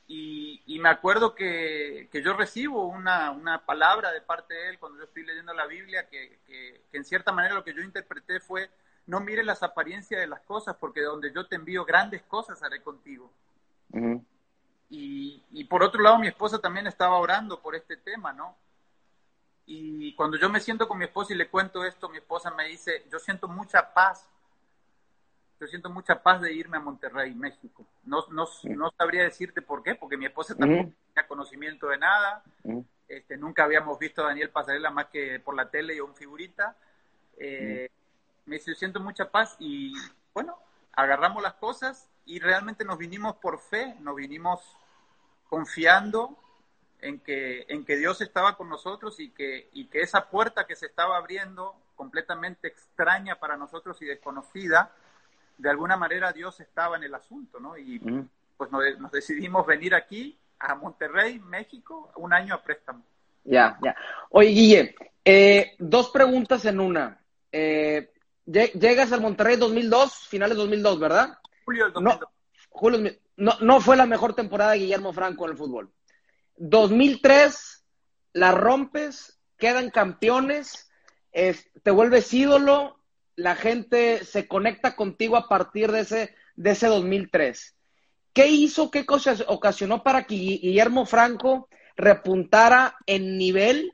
Y, 0.07 0.77
me 0.81 0.89
acuerdo 0.89 1.35
que, 1.35 2.09
yo 2.23 2.33
recibo 2.33 2.85
una, 2.85 3.63
palabra 3.65 4.11
de 4.11 4.21
parte 4.21 4.53
de 4.53 4.69
él 4.69 4.79
cuando 4.79 4.97
yo 4.99 5.05
estoy 5.05 5.23
leyendo 5.25 5.53
la 5.53 5.65
Biblia, 5.67 6.07
que, 6.09 6.81
en 6.91 7.05
cierta 7.05 7.31
manera 7.31 7.55
lo 7.55 7.63
que 7.63 7.73
yo 7.73 7.81
interpreté 7.81 8.39
fue, 8.39 8.69
no 9.07 9.19
mires 9.19 9.45
las 9.45 9.63
apariencias 9.63 10.19
de 10.19 10.27
las 10.27 10.41
cosas, 10.41 10.75
porque 10.79 11.01
donde 11.01 11.31
yo 11.33 11.47
te 11.47 11.55
envío 11.55 11.85
grandes 11.85 12.21
cosas 12.23 12.61
haré 12.61 12.81
contigo. 12.81 13.31
Y, 14.91 15.41
y 15.51 15.63
por 15.63 15.83
otro 15.83 16.01
lado, 16.01 16.19
mi 16.19 16.27
esposa 16.27 16.59
también 16.59 16.85
estaba 16.85 17.17
orando 17.17 17.61
por 17.61 17.75
este 17.75 17.95
tema, 17.95 18.33
¿no? 18.33 18.57
Y 19.65 20.13
cuando 20.15 20.37
yo 20.37 20.49
me 20.49 20.59
siento 20.59 20.85
con 20.85 20.97
mi 20.97 21.05
esposa 21.05 21.33
y 21.33 21.37
le 21.37 21.47
cuento 21.47 21.85
esto, 21.85 22.09
mi 22.09 22.17
esposa 22.17 22.51
me 22.51 22.67
dice, 22.67 23.05
yo 23.09 23.17
siento 23.17 23.47
mucha 23.47 23.93
paz. 23.93 24.27
Yo 25.61 25.67
siento 25.67 25.89
mucha 25.89 26.21
paz 26.21 26.41
de 26.41 26.51
irme 26.51 26.75
a 26.75 26.81
Monterrey, 26.81 27.33
México. 27.33 27.85
No, 28.03 28.25
no, 28.31 28.45
no 28.63 28.91
sabría 28.97 29.23
decirte 29.23 29.61
por 29.61 29.81
qué, 29.81 29.95
porque 29.95 30.17
mi 30.17 30.25
esposa 30.25 30.57
tampoco 30.57 30.91
tenía 31.13 31.27
conocimiento 31.27 31.87
de 31.87 31.97
nada. 31.97 32.43
este, 33.07 33.37
nunca 33.37 33.63
habíamos 33.63 33.97
visto 33.97 34.21
a 34.21 34.27
Daniel 34.27 34.49
Pasarela 34.49 34.91
más 34.91 35.05
que 35.05 35.39
por 35.39 35.55
la 35.55 35.69
tele 35.69 35.95
y 35.95 36.01
un 36.01 36.15
figurita. 36.15 36.75
Eh, 37.37 37.89
me 38.45 38.57
dice, 38.57 38.71
yo 38.71 38.75
siento 38.75 38.99
mucha 38.99 39.31
paz 39.31 39.55
y 39.57 39.93
bueno, 40.33 40.57
agarramos 40.91 41.41
las 41.41 41.53
cosas 41.53 42.09
y 42.25 42.39
realmente 42.39 42.83
nos 42.83 42.97
vinimos 42.97 43.37
por 43.37 43.59
fe, 43.59 43.95
nos 44.01 44.17
vinimos 44.17 44.77
confiando 45.51 46.37
en 47.01 47.19
que, 47.19 47.65
en 47.67 47.83
que 47.83 47.97
Dios 47.97 48.21
estaba 48.21 48.55
con 48.55 48.69
nosotros 48.69 49.19
y 49.19 49.31
que, 49.31 49.67
y 49.73 49.87
que 49.87 49.99
esa 49.99 50.29
puerta 50.29 50.65
que 50.65 50.77
se 50.77 50.85
estaba 50.85 51.17
abriendo, 51.17 51.75
completamente 51.93 52.69
extraña 52.69 53.35
para 53.35 53.57
nosotros 53.57 54.01
y 54.01 54.05
desconocida, 54.05 54.93
de 55.57 55.69
alguna 55.69 55.97
manera 55.97 56.31
Dios 56.31 56.57
estaba 56.61 56.95
en 56.95 57.03
el 57.03 57.13
asunto, 57.13 57.59
¿no? 57.59 57.77
Y 57.77 57.99
pues 58.55 58.71
nos, 58.71 59.11
decidimos 59.11 59.67
venir 59.67 59.93
aquí, 59.93 60.39
a 60.57 60.73
Monterrey, 60.75 61.39
México, 61.39 62.13
un 62.15 62.31
año 62.31 62.53
a 62.53 62.63
préstamo. 62.63 63.03
Ya, 63.43 63.77
ya. 63.83 63.93
Oye, 64.29 64.49
Guille, 64.51 64.95
eh, 65.25 65.75
dos 65.79 66.11
preguntas 66.11 66.63
en 66.63 66.79
una. 66.79 67.19
Eh, 67.51 68.09
llegas 68.45 69.11
al 69.11 69.19
Monterrey 69.19 69.57
2002, 69.57 70.27
finales 70.29 70.55
2002, 70.55 70.97
¿verdad? 70.97 71.39
Julio 71.65 71.85
del 71.85 71.93
2002. 71.93 72.21
No, 72.21 72.31
julio, 72.71 73.11
no, 73.35 73.57
no 73.59 73.81
fue 73.81 73.95
la 73.95 74.05
mejor 74.05 74.33
temporada 74.33 74.71
de 74.71 74.79
Guillermo 74.79 75.13
Franco 75.13 75.45
en 75.45 75.51
el 75.51 75.57
fútbol. 75.57 75.93
2003 76.57 77.85
la 78.33 78.51
rompes, 78.51 79.39
quedan 79.57 79.89
campeones, 79.89 80.89
te 81.31 81.91
vuelves 81.91 82.33
ídolo, 82.33 82.99
la 83.35 83.55
gente 83.55 84.23
se 84.25 84.47
conecta 84.47 84.95
contigo 84.95 85.37
a 85.37 85.47
partir 85.47 85.91
de 85.91 86.01
ese, 86.01 86.35
de 86.55 86.71
ese 86.71 86.87
2003. 86.87 87.75
¿Qué 88.33 88.47
hizo, 88.47 88.91
qué 88.91 89.05
cosas 89.05 89.43
ocasionó 89.47 90.03
para 90.03 90.23
que 90.23 90.35
Guillermo 90.35 91.05
Franco 91.05 91.69
repuntara 91.95 92.95
en 93.05 93.37
nivel 93.37 93.93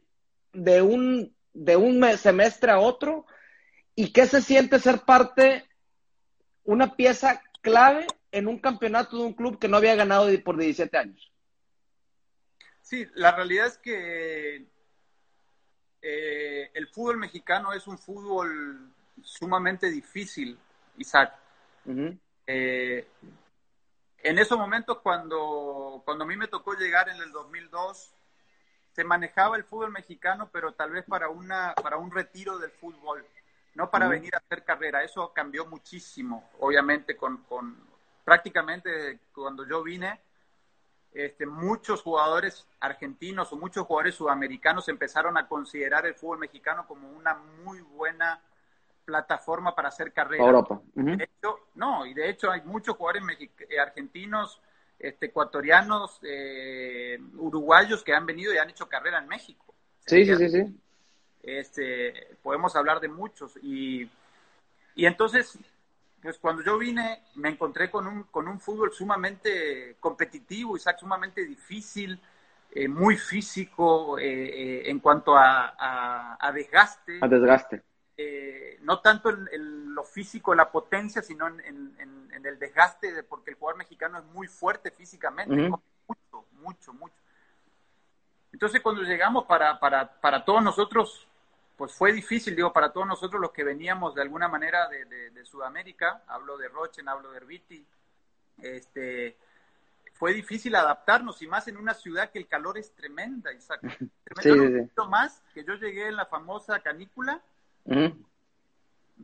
de 0.53 0.81
un, 0.81 1.35
de 1.53 1.75
un 1.75 2.03
semestre 2.17 2.71
a 2.71 2.79
otro? 2.79 3.25
¿Y 3.95 4.11
qué 4.11 4.27
se 4.27 4.41
siente 4.41 4.79
ser 4.79 4.99
parte, 4.99 5.67
una 6.63 6.95
pieza 6.95 7.41
clave 7.61 8.05
en 8.31 8.47
un 8.47 8.59
campeonato 8.59 9.17
de 9.17 9.23
un 9.23 9.33
club 9.33 9.59
que 9.59 9.67
no 9.67 9.77
había 9.77 9.95
ganado 9.95 10.27
por 10.43 10.57
17 10.57 10.97
años? 10.97 11.31
Sí, 12.81 13.05
la 13.15 13.35
realidad 13.35 13.67
es 13.67 13.77
que 13.77 14.65
eh, 16.01 16.71
el 16.73 16.87
fútbol 16.87 17.17
mexicano 17.17 17.73
es 17.73 17.87
un 17.87 17.97
fútbol 17.97 18.93
sumamente 19.21 19.89
difícil, 19.89 20.57
Isaac. 20.97 21.33
Eh, 22.45 23.07
en 24.23 24.39
esos 24.39 24.57
momentos, 24.57 24.99
cuando, 24.99 26.01
cuando 26.05 26.23
a 26.23 26.27
mí 26.27 26.35
me 26.35 26.47
tocó 26.47 26.73
llegar 26.73 27.09
en 27.09 27.17
el 27.17 27.31
2002, 27.31 28.13
se 28.91 29.03
manejaba 29.03 29.57
el 29.57 29.63
fútbol 29.63 29.91
mexicano, 29.91 30.49
pero 30.51 30.73
tal 30.73 30.91
vez 30.91 31.05
para, 31.05 31.29
una, 31.29 31.73
para 31.75 31.97
un 31.97 32.11
retiro 32.11 32.57
del 32.57 32.71
fútbol, 32.71 33.25
no 33.75 33.91
para 33.91 34.07
venir 34.07 34.33
a 34.33 34.39
hacer 34.39 34.63
carrera. 34.63 35.03
Eso 35.03 35.33
cambió 35.33 35.65
muchísimo, 35.65 36.49
obviamente, 36.59 37.15
con, 37.15 37.43
con 37.43 37.86
prácticamente 38.27 39.21
cuando 39.33 39.65
yo 39.65 39.81
vine 39.81 40.19
este, 41.13 41.45
muchos 41.45 42.01
jugadores 42.01 42.67
argentinos 42.81 43.53
o 43.53 43.55
muchos 43.55 43.87
jugadores 43.87 44.15
sudamericanos 44.15 44.89
empezaron 44.89 45.37
a 45.37 45.47
considerar 45.47 46.05
el 46.05 46.13
fútbol 46.13 46.39
mexicano 46.39 46.85
como 46.85 47.09
una 47.09 47.35
muy 47.63 47.79
buena 47.79 48.41
plataforma 49.05 49.73
para 49.73 49.87
hacer 49.87 50.11
carrera. 50.11 50.43
Europa. 50.43 50.81
de 50.93 51.23
hecho, 51.23 51.67
no, 51.75 52.05
y 52.05 52.13
de 52.13 52.29
hecho 52.29 52.51
hay 52.51 52.63
muchos 52.63 52.97
jugadores 52.97 53.23
eh, 53.39 53.79
argentinos, 53.79 54.61
este, 54.99 55.27
ecuatorianos, 55.27 56.19
eh, 56.23 57.17
uruguayos 57.37 58.03
que 58.03 58.13
han 58.13 58.25
venido 58.25 58.53
y 58.53 58.57
han 58.57 58.69
hecho 58.69 58.89
carrera 58.89 59.19
en 59.19 59.29
México. 59.29 59.73
Sí, 60.05 60.25
sí, 60.25 60.35
sí, 60.35 60.49
sí. 60.49 60.77
Este, 61.43 62.35
podemos 62.43 62.75
hablar 62.75 62.99
de 62.99 63.07
muchos. 63.07 63.57
Y, 63.61 64.11
y 64.95 65.05
entonces 65.05 65.57
pues 66.21 66.37
cuando 66.39 66.63
yo 66.63 66.77
vine 66.77 67.23
me 67.35 67.49
encontré 67.49 67.89
con 67.89 68.07
un, 68.07 68.23
con 68.23 68.47
un 68.47 68.59
fútbol 68.59 68.91
sumamente 68.91 69.95
competitivo, 69.99 70.75
y 70.75 70.79
sumamente 70.79 71.45
difícil, 71.45 72.19
eh, 72.71 72.87
muy 72.87 73.17
físico 73.17 74.19
eh, 74.19 74.25
eh, 74.25 74.89
en 74.89 74.99
cuanto 74.99 75.35
a, 75.35 76.37
a, 76.39 76.51
desgaste. 76.51 77.19
A 77.21 77.27
desgaste. 77.27 77.81
no 78.81 78.99
tanto 78.99 79.29
en, 79.29 79.95
lo 79.95 80.03
físico, 80.03 80.53
la 80.53 80.71
potencia, 80.71 81.21
sino 81.21 81.47
en, 81.47 81.59
en, 81.61 82.45
el 82.45 82.59
desgaste, 82.59 83.13
de, 83.13 83.23
porque 83.23 83.51
el 83.51 83.57
jugador 83.57 83.79
mexicano 83.79 84.19
es 84.19 84.25
muy 84.25 84.47
fuerte 84.47 84.91
físicamente, 84.91 85.55
mucho, 85.55 86.45
mucho, 86.53 86.93
mucho. 86.93 87.15
Entonces 88.53 88.79
cuando 88.81 89.01
llegamos 89.01 89.45
para, 89.45 89.79
para, 89.79 90.19
para 90.21 90.45
todos 90.45 90.63
nosotros 90.63 91.27
pues 91.77 91.93
fue 91.93 92.11
difícil, 92.11 92.55
digo, 92.55 92.73
para 92.73 92.91
todos 92.91 93.05
nosotros 93.05 93.39
los 93.39 93.51
que 93.51 93.63
veníamos 93.63 94.15
de 94.15 94.23
alguna 94.23 94.47
manera 94.47 94.89
de, 94.89 95.45
Sudamérica, 95.45 96.23
hablo 96.27 96.57
de 96.57 96.67
Rochen, 96.67 97.07
hablo 97.07 97.31
de 97.31 97.37
Herbiti, 97.37 97.85
este, 98.57 99.37
fue 100.15 100.33
difícil 100.33 100.75
adaptarnos 100.75 101.41
y 101.41 101.47
más 101.47 101.67
en 101.67 101.77
una 101.77 101.93
ciudad 101.93 102.31
que 102.31 102.39
el 102.39 102.47
calor 102.47 102.77
es 102.77 102.91
tremenda, 102.93 103.53
Isaac. 103.53 103.79
Tremendo, 104.23 105.07
más 105.07 105.41
que 105.53 105.63
yo 105.63 105.75
llegué 105.75 106.07
en 106.07 106.15
la 106.15 106.25
famosa 106.25 106.79
canícula. 106.79 107.39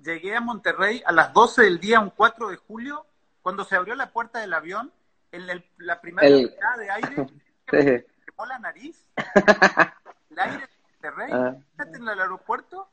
Llegué 0.02 0.36
a 0.36 0.42
Monterrey 0.42 1.04
a 1.06 1.12
las 1.12 1.34
12 1.34 1.64
del 1.64 1.80
día, 1.80 2.00
un 2.00 2.12
4 2.12 2.50
de 2.50 2.58
julio, 2.58 3.06
cuando 3.42 3.66
se 3.66 3.76
abrió 3.76 3.96
la 3.96 4.12
puerta 4.12 4.40
del 4.40 4.54
avión, 4.54 4.92
en 5.32 5.48
la 5.78 6.00
primera 6.00 6.28
el... 6.28 6.56
de 6.78 6.90
aire, 6.90 7.16
me 7.72 8.06
quemó 8.26 8.46
la 8.46 8.60
nariz. 8.60 9.06
el 10.30 10.40
aire 10.40 10.68
Monterrey, 11.04 11.32
ah. 11.34 11.56
en 11.80 12.08
el 12.08 12.20
aeropuerto, 12.20 12.88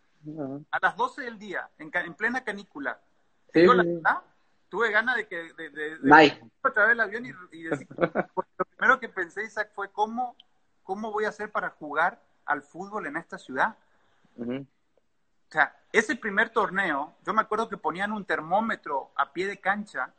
a 0.71 0.79
las 0.83 0.97
12 0.97 1.23
del 1.23 1.39
día, 1.39 1.69
en, 1.79 1.91
en 1.95 2.15
plena 2.15 2.43
canícula. 2.43 3.01
Digo 3.55 3.75
la 3.75 3.83
verdad, 3.83 4.23
tuve 4.69 4.91
ganas 4.91 5.17
de 5.17 5.27
que 5.27 5.53
de, 5.55 5.71
de, 5.71 5.99
de 5.99 6.93
el 6.93 7.01
avión 7.01 7.27
y, 7.27 7.63
decir, 7.63 7.87
lo 7.97 8.65
primero 8.77 9.01
que 9.01 9.09
pensé, 9.09 9.45
Isaac, 9.45 9.71
fue 9.75 9.91
cómo, 9.91 10.37
cómo 10.83 11.13
voy 11.13 11.25
a 11.25 11.29
hacer 11.29 11.51
para 11.51 11.71
jugar 11.71 12.21
al 12.45 12.63
fútbol 12.63 13.07
en 13.07 13.17
esta 13.17 13.39
ciudad. 13.39 13.77
O 14.39 15.53
sea, 15.53 15.77
ese 15.93 16.17
primer 16.17 16.51
torneo, 16.51 17.15
yo 17.25 17.33
me 17.33 17.43
acuerdo 17.43 17.69
que 17.69 17.77
ponían 17.77 18.13
un 18.13 18.25
termómetro 18.25 19.11
a 19.17 19.33
pie 19.33 19.47
de 19.47 19.59
cancha, 19.59 20.13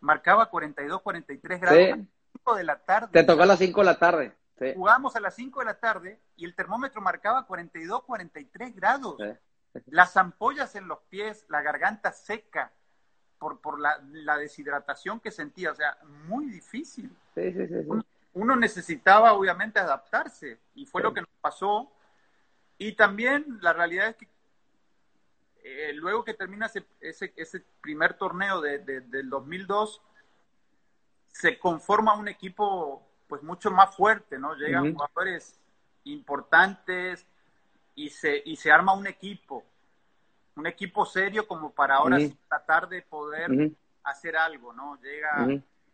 marcaba 0.00 0.50
42, 0.50 1.00
43 1.02 1.60
grados 1.60 1.78
a 1.78 1.96
las 1.96 2.06
5 2.32 2.54
de 2.56 2.64
la 2.64 2.78
tarde. 2.78 3.08
Te 3.12 3.24
tocó 3.24 3.42
a 3.42 3.46
las 3.46 3.58
5 3.58 3.80
de 3.80 3.84
la 3.84 3.98
tarde. 3.98 4.34
Sí. 4.58 4.72
Jugábamos 4.74 5.16
a 5.16 5.20
las 5.20 5.34
5 5.34 5.60
de 5.60 5.66
la 5.66 5.80
tarde 5.80 6.20
y 6.36 6.44
el 6.44 6.54
termómetro 6.54 7.00
marcaba 7.00 7.46
42, 7.46 8.04
43 8.04 8.74
grados. 8.74 9.16
Las 9.86 10.16
ampollas 10.16 10.74
en 10.74 10.86
los 10.86 11.00
pies, 11.08 11.46
la 11.48 11.62
garganta 11.62 12.12
seca 12.12 12.72
por, 13.38 13.60
por 13.60 13.80
la, 13.80 13.98
deshidratación 14.38 15.18
que 15.18 15.32
sentía, 15.32 15.72
o 15.72 15.74
sea, 15.74 15.98
muy 16.28 16.46
difícil. 16.46 17.10
uno, 18.34 18.56
necesitaba 18.56 19.32
obviamente 19.32 19.80
adaptarse 19.80 20.60
y 20.74 20.86
fue 20.86 21.02
lo 21.02 21.12
que 21.12 21.22
nos 21.22 21.30
pasó. 21.40 21.90
Y 22.78 22.92
también 22.92 23.58
la 23.60 23.72
realidad 23.72 24.08
es 24.08 24.16
que 24.16 24.28
eh, 25.64 25.92
luego 25.94 26.24
que 26.24 26.34
termina 26.34 26.66
ese, 26.66 27.32
ese, 27.36 27.64
primer 27.80 28.14
torneo 28.14 28.60
de, 28.60 28.78
del 28.78 29.28
2002, 29.28 30.02
se 31.32 31.58
conforma 31.58 32.14
un 32.14 32.28
equipo 32.28 33.08
pues 33.32 33.42
mucho 33.42 33.70
más 33.70 33.96
fuerte, 33.96 34.38
¿no? 34.38 34.54
Llegan 34.54 34.92
jugadores 34.92 35.58
importantes 36.04 37.26
y 37.94 38.10
se, 38.10 38.42
y 38.44 38.56
se 38.56 38.70
arma 38.70 38.92
un 38.92 39.06
equipo, 39.06 39.64
un 40.54 40.66
equipo 40.66 41.06
serio 41.06 41.48
como 41.48 41.72
para 41.72 41.94
ahora 41.94 42.18
tratar 42.46 42.90
de 42.90 43.00
poder 43.00 43.70
hacer 44.04 44.36
algo, 44.36 44.74
¿no? 44.74 45.00
Llega 45.00 45.46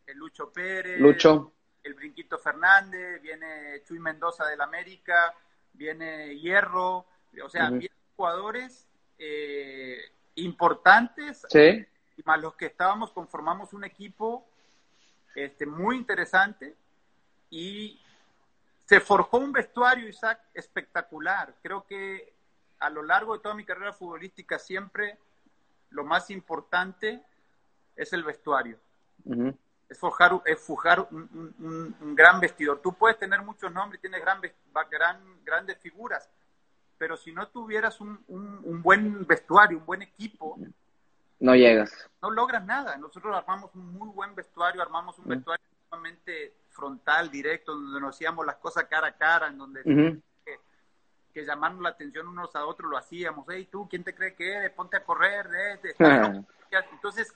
el 0.04 0.18
Lucho 0.18 0.52
Pérez, 0.52 0.98
Lucho. 0.98 1.52
el 1.84 1.94
Brinquito 1.94 2.38
Fernández, 2.38 3.22
viene 3.22 3.84
Chuy 3.84 4.00
Mendoza 4.00 4.44
del 4.46 4.60
América, 4.60 5.32
viene 5.74 6.36
Hierro, 6.40 7.06
o 7.40 7.48
sea, 7.48 7.70
vienen 7.70 7.96
jugadores 8.16 8.88
eh, 9.16 10.00
importantes, 10.34 11.46
sí. 11.48 11.86
y 12.16 12.22
más 12.24 12.40
los 12.40 12.56
que 12.56 12.66
estábamos 12.66 13.12
conformamos 13.12 13.72
un 13.74 13.84
equipo 13.84 14.44
este, 15.36 15.66
muy 15.66 15.98
interesante 15.98 16.74
y 17.50 18.00
se 18.84 19.00
forjó 19.00 19.38
un 19.38 19.52
vestuario, 19.52 20.08
Isaac, 20.08 20.40
espectacular. 20.54 21.54
Creo 21.62 21.86
que 21.86 22.32
a 22.78 22.90
lo 22.90 23.02
largo 23.02 23.34
de 23.34 23.40
toda 23.40 23.54
mi 23.54 23.64
carrera 23.64 23.92
futbolística 23.92 24.58
siempre 24.58 25.18
lo 25.90 26.04
más 26.04 26.30
importante 26.30 27.22
es 27.96 28.12
el 28.12 28.24
vestuario. 28.24 28.78
Es 29.88 29.98
forjar, 29.98 30.40
es 30.46 30.58
forjar 30.60 31.06
un, 31.10 32.14
gran 32.14 32.40
vestidor. 32.40 32.80
Tú 32.80 32.94
puedes 32.94 33.18
tener 33.18 33.42
muchos 33.42 33.72
nombres, 33.72 34.00
tienes 34.00 34.20
gran, 34.20 34.40
gran, 34.90 35.44
grandes 35.44 35.78
figuras, 35.78 36.28
pero 36.96 37.16
si 37.16 37.32
no 37.32 37.48
tuvieras 37.48 38.00
un, 38.00 38.22
un, 38.28 38.82
buen 38.82 39.26
vestuario, 39.26 39.78
un 39.78 39.86
buen 39.86 40.02
equipo, 40.02 40.58
no 41.40 41.54
llegas. 41.54 41.92
No 42.20 42.30
logras 42.30 42.64
nada. 42.64 42.96
Nosotros 42.96 43.34
armamos 43.36 43.72
un 43.74 43.92
muy 43.92 44.08
buen 44.08 44.34
vestuario, 44.34 44.82
armamos 44.82 45.18
un 45.18 45.26
vestuario 45.26 45.64
sumamente 45.88 46.54
frontal, 46.78 47.28
directo, 47.28 47.72
donde 47.72 48.00
nos 48.00 48.14
hacíamos 48.14 48.46
las 48.46 48.56
cosas 48.56 48.84
cara 48.84 49.08
a 49.08 49.16
cara, 49.16 49.48
en 49.48 49.58
donde 49.58 49.82
que, 49.82 50.58
que, 51.34 51.44
llamarnos 51.44 51.82
la 51.82 51.88
atención 51.88 52.28
unos 52.28 52.54
a 52.54 52.64
otros 52.64 52.88
lo 52.88 52.96
hacíamos. 52.96 53.44
Hey, 53.48 53.68
tú, 53.70 53.88
¿quién 53.88 54.04
te 54.04 54.14
cree 54.14 54.34
que 54.34 54.52
eres? 54.52 54.70
Ponte 54.70 54.96
a 54.96 55.02
correr 55.02 55.48
de 55.48 55.72
este. 55.72 55.94
Entonces, 56.92 57.34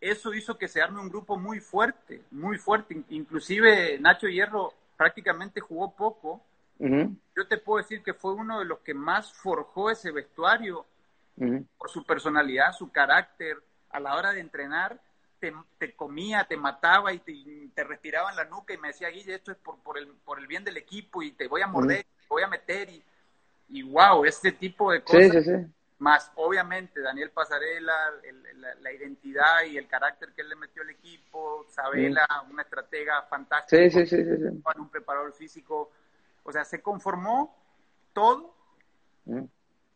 eso 0.00 0.32
hizo 0.32 0.56
que 0.56 0.68
se 0.68 0.80
arme 0.80 1.00
un 1.00 1.08
grupo 1.08 1.36
muy 1.36 1.58
fuerte, 1.58 2.22
muy 2.30 2.56
fuerte. 2.56 3.02
Inclusive 3.08 3.98
Nacho 3.98 4.28
Hierro 4.28 4.72
prácticamente 4.96 5.60
jugó 5.60 5.92
poco, 5.94 6.40
yo 6.78 7.48
te 7.48 7.58
puedo 7.58 7.78
decir 7.78 8.04
que 8.04 8.14
fue 8.14 8.34
uno 8.34 8.60
de 8.60 8.64
los 8.64 8.78
que 8.80 8.94
más 8.94 9.32
forjó 9.32 9.90
ese 9.90 10.12
vestuario 10.12 10.86
por 11.76 11.90
su 11.90 12.04
personalidad, 12.04 12.72
su 12.72 12.90
carácter. 12.92 13.56
A 13.90 14.00
la 14.00 14.16
hora 14.16 14.32
de 14.32 14.40
entrenar, 14.40 15.00
te, 15.38 15.94
comía, 15.94 16.44
te 16.44 16.56
mataba 16.56 17.12
y 17.12 17.18
te, 17.18 17.84
respiraba 17.84 18.30
en 18.30 18.36
la 18.36 18.44
nuca 18.44 18.74
y 18.74 18.78
me 18.78 18.88
decía, 18.88 19.08
Guille, 19.08 19.34
esto 19.34 19.52
es 19.52 19.58
por, 19.58 19.78
por, 19.80 19.98
el, 19.98 20.08
por 20.24 20.38
el 20.38 20.46
bien 20.46 20.64
del 20.64 20.76
equipo 20.76 21.22
y 21.22 21.32
te 21.32 21.48
voy 21.48 21.62
a 21.62 21.66
morder, 21.66 22.04
te 22.04 22.26
voy 22.28 22.42
a 22.42 22.48
meter. 22.48 22.88
Y, 22.90 23.02
y 23.68 23.82
wow, 23.82 24.24
este 24.24 24.52
tipo 24.52 24.92
de 24.92 25.02
cosas. 25.02 25.46
Más, 25.98 26.30
obviamente, 26.36 27.00
Daniel 27.00 27.30
Pasarela, 27.30 27.92
la, 28.80 28.92
identidad 28.92 29.64
y 29.64 29.76
el 29.76 29.88
carácter 29.88 30.32
que 30.32 30.42
él 30.42 30.48
le 30.50 30.54
metió 30.54 30.82
al 30.82 30.90
equipo, 30.90 31.66
Sabela, 31.70 32.24
una 32.48 32.62
estratega 32.62 33.22
fantástica, 33.22 34.06
sí, 34.06 34.16
un 34.76 34.88
preparador 34.90 35.32
físico 35.32 35.90
o 36.48 36.52
sea, 36.52 36.64
se 36.64 36.80
conformó 36.80 37.54
todo 38.14 38.54
mm. 39.26 39.44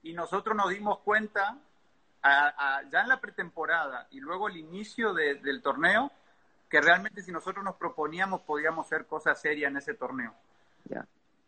y 0.03 0.13
nosotros 0.13 0.55
nos 0.55 0.69
dimos 0.69 0.99
cuenta 0.99 1.59
ya 2.23 3.03
en 3.03 3.09
la 3.09 3.21
pretemporada 3.21 4.07
y 4.11 4.21
luego 4.21 4.49
el 4.49 4.57
inicio 4.57 5.13
del 5.13 5.63
torneo 5.63 6.11
que 6.69 6.81
realmente 6.81 7.23
si 7.23 7.33
nosotros 7.33 7.65
nos 7.65 7.77
proponíamos 7.77 8.43
podíamos 8.43 8.87
hacer 8.87 9.07
cosas 9.07 9.41
serias 9.41 9.71
en 9.71 9.77
ese 9.77 9.95
torneo. 9.95 10.33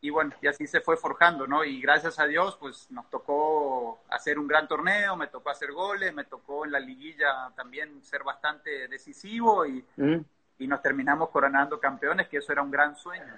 Y 0.00 0.10
bueno, 0.10 0.34
y 0.42 0.48
así 0.48 0.66
se 0.66 0.82
fue 0.82 0.98
forjando, 0.98 1.46
¿no? 1.46 1.64
Y 1.64 1.80
gracias 1.80 2.18
a 2.18 2.26
Dios, 2.26 2.58
pues 2.60 2.90
nos 2.90 3.08
tocó 3.08 4.00
hacer 4.10 4.38
un 4.38 4.46
gran 4.46 4.68
torneo, 4.68 5.16
me 5.16 5.28
tocó 5.28 5.48
hacer 5.48 5.72
goles, 5.72 6.12
me 6.12 6.24
tocó 6.24 6.66
en 6.66 6.72
la 6.72 6.78
liguilla 6.78 7.50
también 7.56 8.04
ser 8.04 8.22
bastante 8.22 8.86
decisivo 8.88 9.64
y, 9.64 9.82
mm. 9.96 10.20
y 10.58 10.66
nos 10.66 10.82
terminamos 10.82 11.30
coronando 11.30 11.80
campeones, 11.80 12.28
que 12.28 12.36
eso 12.36 12.52
era 12.52 12.60
un 12.60 12.70
gran 12.70 12.94
sueño 12.96 13.32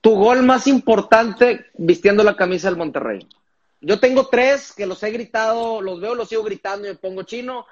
tu 0.00 0.14
gol 0.16 0.42
más 0.42 0.66
importante 0.66 1.66
vistiendo 1.78 2.22
la 2.22 2.36
camisa 2.36 2.68
del 2.68 2.76
Monterrey. 2.76 3.26
Yo 3.84 4.00
tengo 4.00 4.28
tres 4.28 4.72
que 4.72 4.86
los 4.86 5.02
he 5.02 5.10
gritado, 5.10 5.82
los 5.82 6.00
veo, 6.00 6.14
los 6.14 6.28
sigo 6.28 6.42
gritando 6.42 6.86
y 6.86 6.90
me 6.90 6.96
pongo 6.96 7.22
chino. 7.24 7.66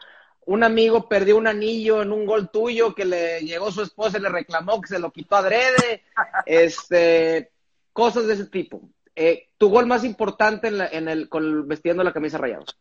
Un 0.44 0.62
amigo 0.62 1.09
perdió 1.09 1.37
un 1.37 1.46
anillo 1.46 2.03
en 2.03 2.12
un 2.12 2.27
gol 2.27 2.51
tuyo 2.51 2.94
que 2.94 3.05
le 3.05 3.40
llegó 3.40 3.70
su 3.70 3.83
esposa 3.83 4.18
y 4.18 4.20
le 4.20 4.29
reclamó 4.29 4.81
que 4.81 4.88
se 4.88 4.98
lo 4.98 5.11
quitó 5.11 5.37
adrede. 5.37 6.05
Este, 6.46 7.51
cosas 7.92 8.27
de 8.27 8.35
ese 8.35 8.46
tipo. 8.46 8.83
Eh, 9.14 9.51
tu 9.57 9.70
gol 9.70 9.87
más 9.87 10.05
importante 10.05 10.68
en, 10.68 11.09
el, 11.09 11.29
con 11.29 11.66
vestiendo 11.66 12.03
la 12.03 12.12
camisa 12.12 12.38
rayados. 12.38 12.79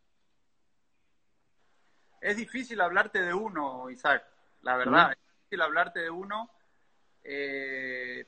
Es 2.19 2.35
difícil 2.37 2.81
hablarte 2.81 3.21
de 3.21 3.33
uno, 3.33 3.89
Isaac, 3.89 4.25
la 4.61 4.77
verdad. 4.77 5.11
Es 5.11 5.17
difícil 5.43 5.61
hablarte 5.61 5.99
de 6.01 6.09
uno. 6.09 6.49
Eh, 7.23 8.27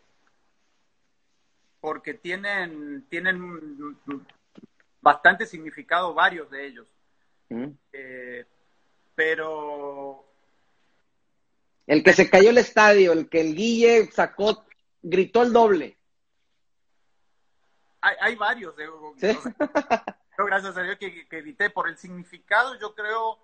porque 1.82 2.14
tienen, 2.14 3.06
tienen 3.10 3.38
bastante 5.04 5.46
significado 5.46 6.14
varios 6.14 6.50
de 6.50 6.66
ellos. 6.66 6.88
Mm. 7.50 7.68
Eh, 7.92 8.46
pero... 9.14 10.26
El 11.86 12.02
que 12.02 12.14
se 12.14 12.30
cayó 12.30 12.50
el 12.50 12.58
estadio, 12.58 13.12
el 13.12 13.30
que 13.30 13.42
el 13.42 13.56
Guille 13.56 14.10
sacó, 14.12 14.66
gritó 15.02 15.44
el 15.44 15.52
doble. 15.52 15.98
Hay, 18.00 18.36
varios, 18.36 18.76
de, 18.76 18.90
gracias 20.38 20.76
a 20.76 20.84
Dios 20.84 20.98
que, 20.98 21.26
grité 21.30 21.70
por 21.70 21.88
el 21.88 21.98
significado, 21.98 22.78
yo 22.78 22.94
creo, 22.94 23.40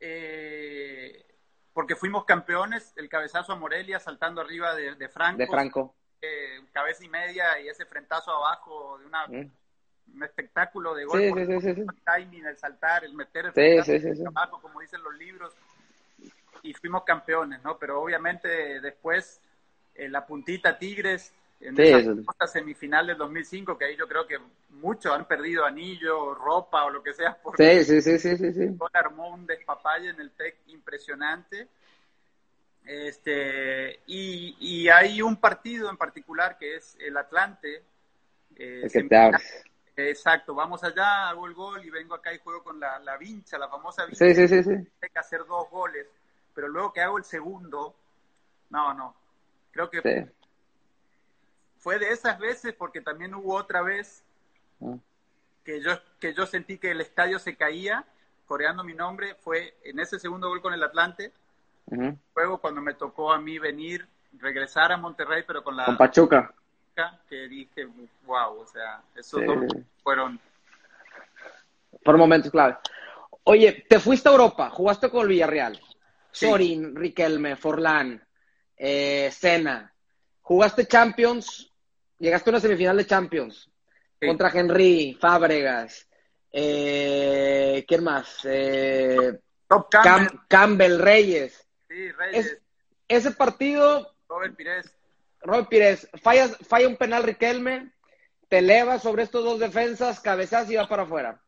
eh, 0.00 1.26
porque 1.74 1.94
fuimos 1.94 2.24
campeones, 2.24 2.94
el 2.96 3.10
cabezazo 3.10 3.52
a 3.52 3.56
Morelia 3.56 4.00
saltando 4.00 4.40
arriba 4.40 4.74
de 4.74 5.08
Franco. 5.10 5.38
De 5.38 5.46
Franco 5.46 5.94
cabeza 6.72 7.04
y 7.04 7.08
media 7.08 7.60
y 7.60 7.68
ese 7.68 7.86
frentazo 7.86 8.30
abajo 8.32 8.98
de 8.98 9.06
una, 9.06 9.26
un 10.12 10.22
espectáculo 10.22 10.94
de 10.94 11.04
gol. 11.04 11.22
el 11.22 11.86
timing, 12.04 12.46
el 12.46 12.56
saltar, 12.56 13.04
el 13.04 13.14
meter 13.14 13.52
el 13.54 14.26
abajo, 14.26 14.60
como 14.60 14.80
dicen 14.80 15.02
los 15.02 15.14
libros. 15.16 15.52
Y 16.62 16.72
fuimos 16.74 17.04
campeones, 17.04 17.62
¿no? 17.62 17.78
Pero 17.78 18.00
obviamente 18.00 18.80
después 18.80 19.40
eh, 19.94 20.08
la 20.08 20.26
puntita 20.26 20.78
Tigres 20.78 21.32
en 21.60 21.78
esa 21.80 22.46
semifinal 22.46 23.06
del 23.06 23.16
2005, 23.16 23.78
que 23.78 23.86
ahí 23.86 23.96
yo 23.96 24.06
creo 24.06 24.26
que 24.26 24.38
muchos 24.70 25.12
han 25.12 25.26
perdido 25.26 25.64
anillo, 25.64 26.34
ropa 26.34 26.84
o 26.84 26.90
lo 26.90 27.02
que 27.02 27.14
sea. 27.14 27.38
Porque 27.42 27.84
sí, 27.84 28.00
sí, 28.02 28.18
sí, 28.18 28.36
sí, 28.36 28.52
sí, 28.52 28.76
armó 28.92 29.30
un 29.30 29.46
despapalle 29.46 30.10
en 30.10 30.20
el 30.20 30.30
TEC 30.32 30.56
impresionante. 30.68 31.68
Este, 32.84 34.00
y, 34.06 34.88
hay 34.88 35.22
un 35.22 35.36
partido 35.36 35.88
en 35.88 35.96
particular 35.96 36.58
que 36.58 36.76
es 36.76 36.96
el 37.00 37.16
Atlante. 37.16 37.82
Eh, 38.56 38.86
Exacto, 39.96 40.54
vamos 40.54 40.82
allá, 40.82 41.28
hago 41.28 41.46
el 41.46 41.54
gol 41.54 41.84
y 41.84 41.90
vengo 41.90 42.14
acá 42.14 42.32
y 42.32 42.38
juego 42.38 42.62
con 42.64 42.80
la, 42.80 42.98
la 42.98 43.16
vincha, 43.16 43.58
la 43.58 43.68
famosa 43.68 44.04
vincha. 44.06 44.24
Sí, 44.26 44.34
sí, 44.34 44.48
sí, 44.48 44.62
sí. 44.64 44.70
Hay 45.00 45.08
que 45.10 45.18
hacer 45.18 45.46
dos 45.46 45.70
goles, 45.70 46.06
pero 46.52 46.68
luego 46.68 46.92
que 46.92 47.00
hago 47.00 47.16
el 47.18 47.24
segundo, 47.24 47.94
no, 48.70 48.92
no. 48.94 49.14
Creo 49.70 49.88
que 49.90 50.00
Sí. 50.02 50.32
fue 51.78 51.98
de 51.98 52.10
esas 52.10 52.38
veces 52.38 52.74
porque 52.74 53.00
también 53.00 53.34
hubo 53.34 53.54
otra 53.54 53.82
vez 53.82 54.24
Mm. 54.80 54.96
que 55.64 55.80
yo, 55.80 55.92
que 56.18 56.34
yo 56.34 56.46
sentí 56.46 56.78
que 56.78 56.90
el 56.90 57.00
estadio 57.00 57.38
se 57.38 57.56
caía, 57.56 58.04
coreando 58.46 58.82
mi 58.82 58.94
nombre, 58.94 59.36
fue 59.36 59.76
en 59.84 60.00
ese 60.00 60.18
segundo 60.18 60.48
gol 60.48 60.60
con 60.60 60.74
el 60.74 60.82
Atlante, 60.82 61.32
luego 62.34 62.58
cuando 62.58 62.80
me 62.82 62.94
tocó 62.94 63.32
a 63.32 63.38
mí 63.38 63.58
venir, 63.60 64.06
regresar 64.38 64.90
a 64.90 64.96
Monterrey, 64.96 65.44
pero 65.46 65.62
con 65.62 65.76
la 65.76 65.86
Con 65.86 65.96
Pachuca. 65.96 66.52
Que 67.28 67.48
dije, 67.48 67.86
wow, 68.24 68.60
o 68.60 68.66
sea, 68.66 69.02
esos 69.16 69.40
Sí. 69.40 69.46
dos 69.46 69.64
fueron 70.02 70.40
Por 72.04 72.16
momentos 72.18 72.50
clave. 72.50 72.76
Oye, 73.44 73.84
te 73.88 73.98
fuiste 73.98 74.28
a 74.28 74.32
Europa, 74.32 74.68
jugaste 74.70 75.08
con 75.10 75.22
el 75.22 75.28
Villarreal. 75.28 75.80
Sí. 76.30 76.46
Sorin, 76.46 76.94
Riquelme, 76.94 77.56
Forlán, 77.56 78.22
eh, 78.76 79.30
Sena. 79.32 79.90
Jugaste 80.42 80.86
Champions, 80.86 81.72
llegaste 82.18 82.50
a 82.50 82.52
una 82.52 82.60
semifinal 82.60 82.96
de 82.98 83.06
Champions 83.06 83.70
Sí. 84.20 84.26
contra 84.26 84.50
Henry, 84.50 85.16
Fábregas. 85.18 86.06
Eh, 86.52 87.84
¿Quién 87.88 88.04
más? 88.04 88.40
Eh, 88.44 89.40
Top 89.68 89.88
Cam- 89.90 90.02
Campbell, 90.02 90.38
Campbell, 90.48 90.98
Reyes. 90.98 91.66
sí, 91.88 92.12
Reyes, 92.12 92.46
Es- 92.46 92.58
ese 93.08 93.30
partido, 93.32 94.14
Robert 94.28 94.54
Pires, 94.56 94.94
Robert 95.44 95.68
Pires, 95.68 96.08
falla, 96.20 96.48
falla 96.48 96.88
un 96.88 96.96
penal 96.96 97.22
Riquelme, 97.22 97.92
te 98.48 98.58
eleva 98.58 98.98
sobre 98.98 99.22
estos 99.22 99.44
dos 99.44 99.60
defensas, 99.60 100.20
cabezas 100.20 100.70
y 100.70 100.76
va 100.76 100.88
para 100.88 101.02
afuera. 101.04 101.40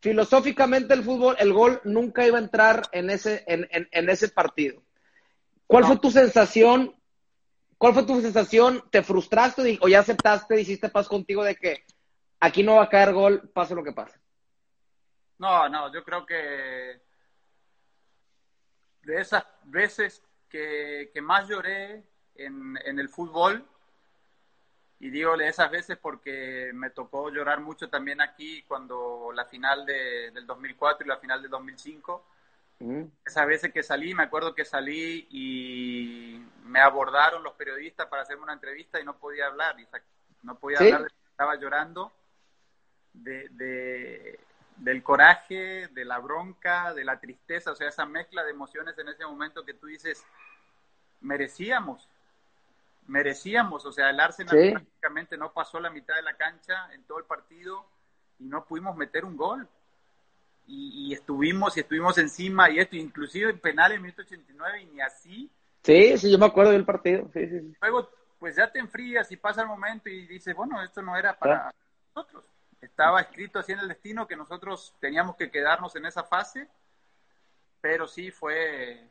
Filosóficamente 0.00 0.94
el 0.94 1.04
fútbol, 1.04 1.36
el 1.38 1.52
gol 1.52 1.80
nunca 1.84 2.26
iba 2.26 2.38
a 2.38 2.42
entrar 2.42 2.82
en 2.92 3.10
ese, 3.10 3.44
en, 3.46 3.68
en- 3.70 3.88
en 3.92 4.08
ese 4.10 4.28
partido. 4.28 4.82
¿Cuál 5.66 5.82
No. 5.82 5.88
fue 5.88 5.98
tu 5.98 6.10
sensación? 6.10 6.96
¿Cuál 7.78 7.94
fue 7.94 8.02
tu 8.04 8.20
sensación? 8.20 8.82
¿Te 8.90 9.02
frustraste 9.02 9.78
o 9.80 9.88
ya 9.88 10.00
aceptaste, 10.00 10.60
hiciste 10.60 10.88
paz 10.88 11.06
contigo 11.08 11.44
de 11.44 11.54
que 11.54 11.84
aquí 12.40 12.62
no 12.62 12.76
va 12.76 12.84
a 12.84 12.88
caer 12.88 13.12
gol, 13.12 13.50
pase 13.54 13.74
lo 13.74 13.84
que 13.84 13.92
pase? 13.92 14.18
No, 15.38 15.68
no, 15.68 15.92
yo 15.92 16.02
creo 16.04 16.26
que 16.26 17.00
de 19.02 19.20
esas 19.20 19.44
veces 19.64 20.22
que, 20.48 21.10
que 21.14 21.22
más 21.22 21.48
lloré 21.48 22.04
en, 22.44 22.78
en 22.84 22.98
el 22.98 23.08
fútbol, 23.08 23.64
y 24.98 25.10
digo 25.10 25.34
esas 25.36 25.70
veces 25.70 25.96
porque 25.96 26.70
me 26.74 26.90
tocó 26.90 27.30
llorar 27.30 27.60
mucho 27.60 27.88
también 27.88 28.20
aquí 28.20 28.62
cuando 28.64 29.30
la 29.34 29.46
final 29.46 29.86
de- 29.86 30.30
del 30.30 30.46
2004 30.46 31.06
y 31.06 31.08
la 31.08 31.16
final 31.16 31.40
del 31.40 31.50
2005, 31.50 32.24
Ujú. 32.80 33.10
esas 33.24 33.46
veces 33.46 33.72
que 33.72 33.82
salí, 33.82 34.14
me 34.14 34.24
acuerdo 34.24 34.54
que 34.54 34.64
salí 34.64 35.26
y 35.30 36.42
me 36.64 36.80
abordaron 36.80 37.42
los 37.42 37.54
periodistas 37.54 38.06
para 38.08 38.22
hacerme 38.22 38.42
una 38.44 38.52
entrevista 38.52 39.00
y 39.00 39.04
no 39.04 39.16
podía 39.16 39.46
hablar, 39.46 39.76
no 40.42 40.54
podía 40.58 40.78
¿Sí? 40.78 40.84
hablar, 40.92 41.10
estaba 41.30 41.56
llorando 41.56 42.12
de, 43.12 43.48
de- 43.50 44.40
del 44.76 45.02
coraje, 45.02 45.88
de 45.88 46.04
la 46.04 46.18
bronca, 46.18 46.94
de 46.94 47.04
la 47.04 47.20
tristeza, 47.20 47.72
o 47.72 47.76
sea, 47.76 47.88
esa 47.88 48.06
mezcla 48.06 48.42
de 48.44 48.50
emociones 48.50 48.96
en 48.98 49.08
ese 49.08 49.26
momento 49.26 49.64
que 49.64 49.74
tú 49.74 49.86
dices, 49.86 50.24
merecíamos, 51.20 52.08
merecíamos, 53.10 53.84
o 53.84 53.92
sea, 53.92 54.10
el 54.10 54.20
Arsenal 54.20 54.56
Sí. 54.56 54.70
prácticamente 54.70 55.36
no 55.36 55.52
pasó 55.52 55.80
la 55.80 55.90
mitad 55.90 56.14
de 56.14 56.22
la 56.22 56.34
cancha 56.36 56.92
en 56.94 57.02
todo 57.04 57.18
el 57.18 57.24
partido 57.24 57.84
y 58.38 58.44
no 58.44 58.64
pudimos 58.64 58.96
meter 58.96 59.24
un 59.24 59.36
gol. 59.36 59.68
Y, 60.66 61.08
y 61.08 61.12
estuvimos 61.12 61.76
y 61.76 61.80
estuvimos 61.80 62.16
encima 62.18 62.70
y 62.70 62.78
esto, 62.78 62.94
inclusive 62.94 63.50
en 63.50 63.58
penales 63.58 63.96
en 63.96 64.02
minuto 64.02 64.22
89 64.22 64.82
y 64.82 64.86
ni 64.86 65.00
así. 65.00 65.50
Sí, 65.82 66.16
sí, 66.16 66.30
yo 66.30 66.38
me 66.38 66.46
acuerdo 66.46 66.70
del 66.70 66.84
partido. 66.84 67.28
Sí, 67.32 67.48
sí. 67.48 67.74
Luego, 67.80 68.08
pues 68.38 68.54
ya 68.54 68.70
te 68.70 68.78
enfrías 68.78 69.30
y 69.32 69.36
pasa 69.36 69.62
el 69.62 69.66
momento 69.68 70.08
y 70.08 70.26
dices, 70.28 70.54
bueno, 70.54 70.80
esto 70.82 71.02
no 71.02 71.16
era 71.16 71.36
para 71.36 71.72
nosotros. 72.14 72.44
Estaba 72.80 73.20
escrito 73.20 73.58
así 73.58 73.72
en 73.72 73.80
el 73.80 73.88
destino 73.88 74.26
que 74.28 74.36
nosotros 74.36 74.94
teníamos 75.00 75.34
que 75.36 75.50
quedarnos 75.50 75.96
en 75.96 76.06
esa 76.06 76.22
fase, 76.22 76.68
pero 77.80 78.06
sí 78.06 78.30
fue, 78.30 79.02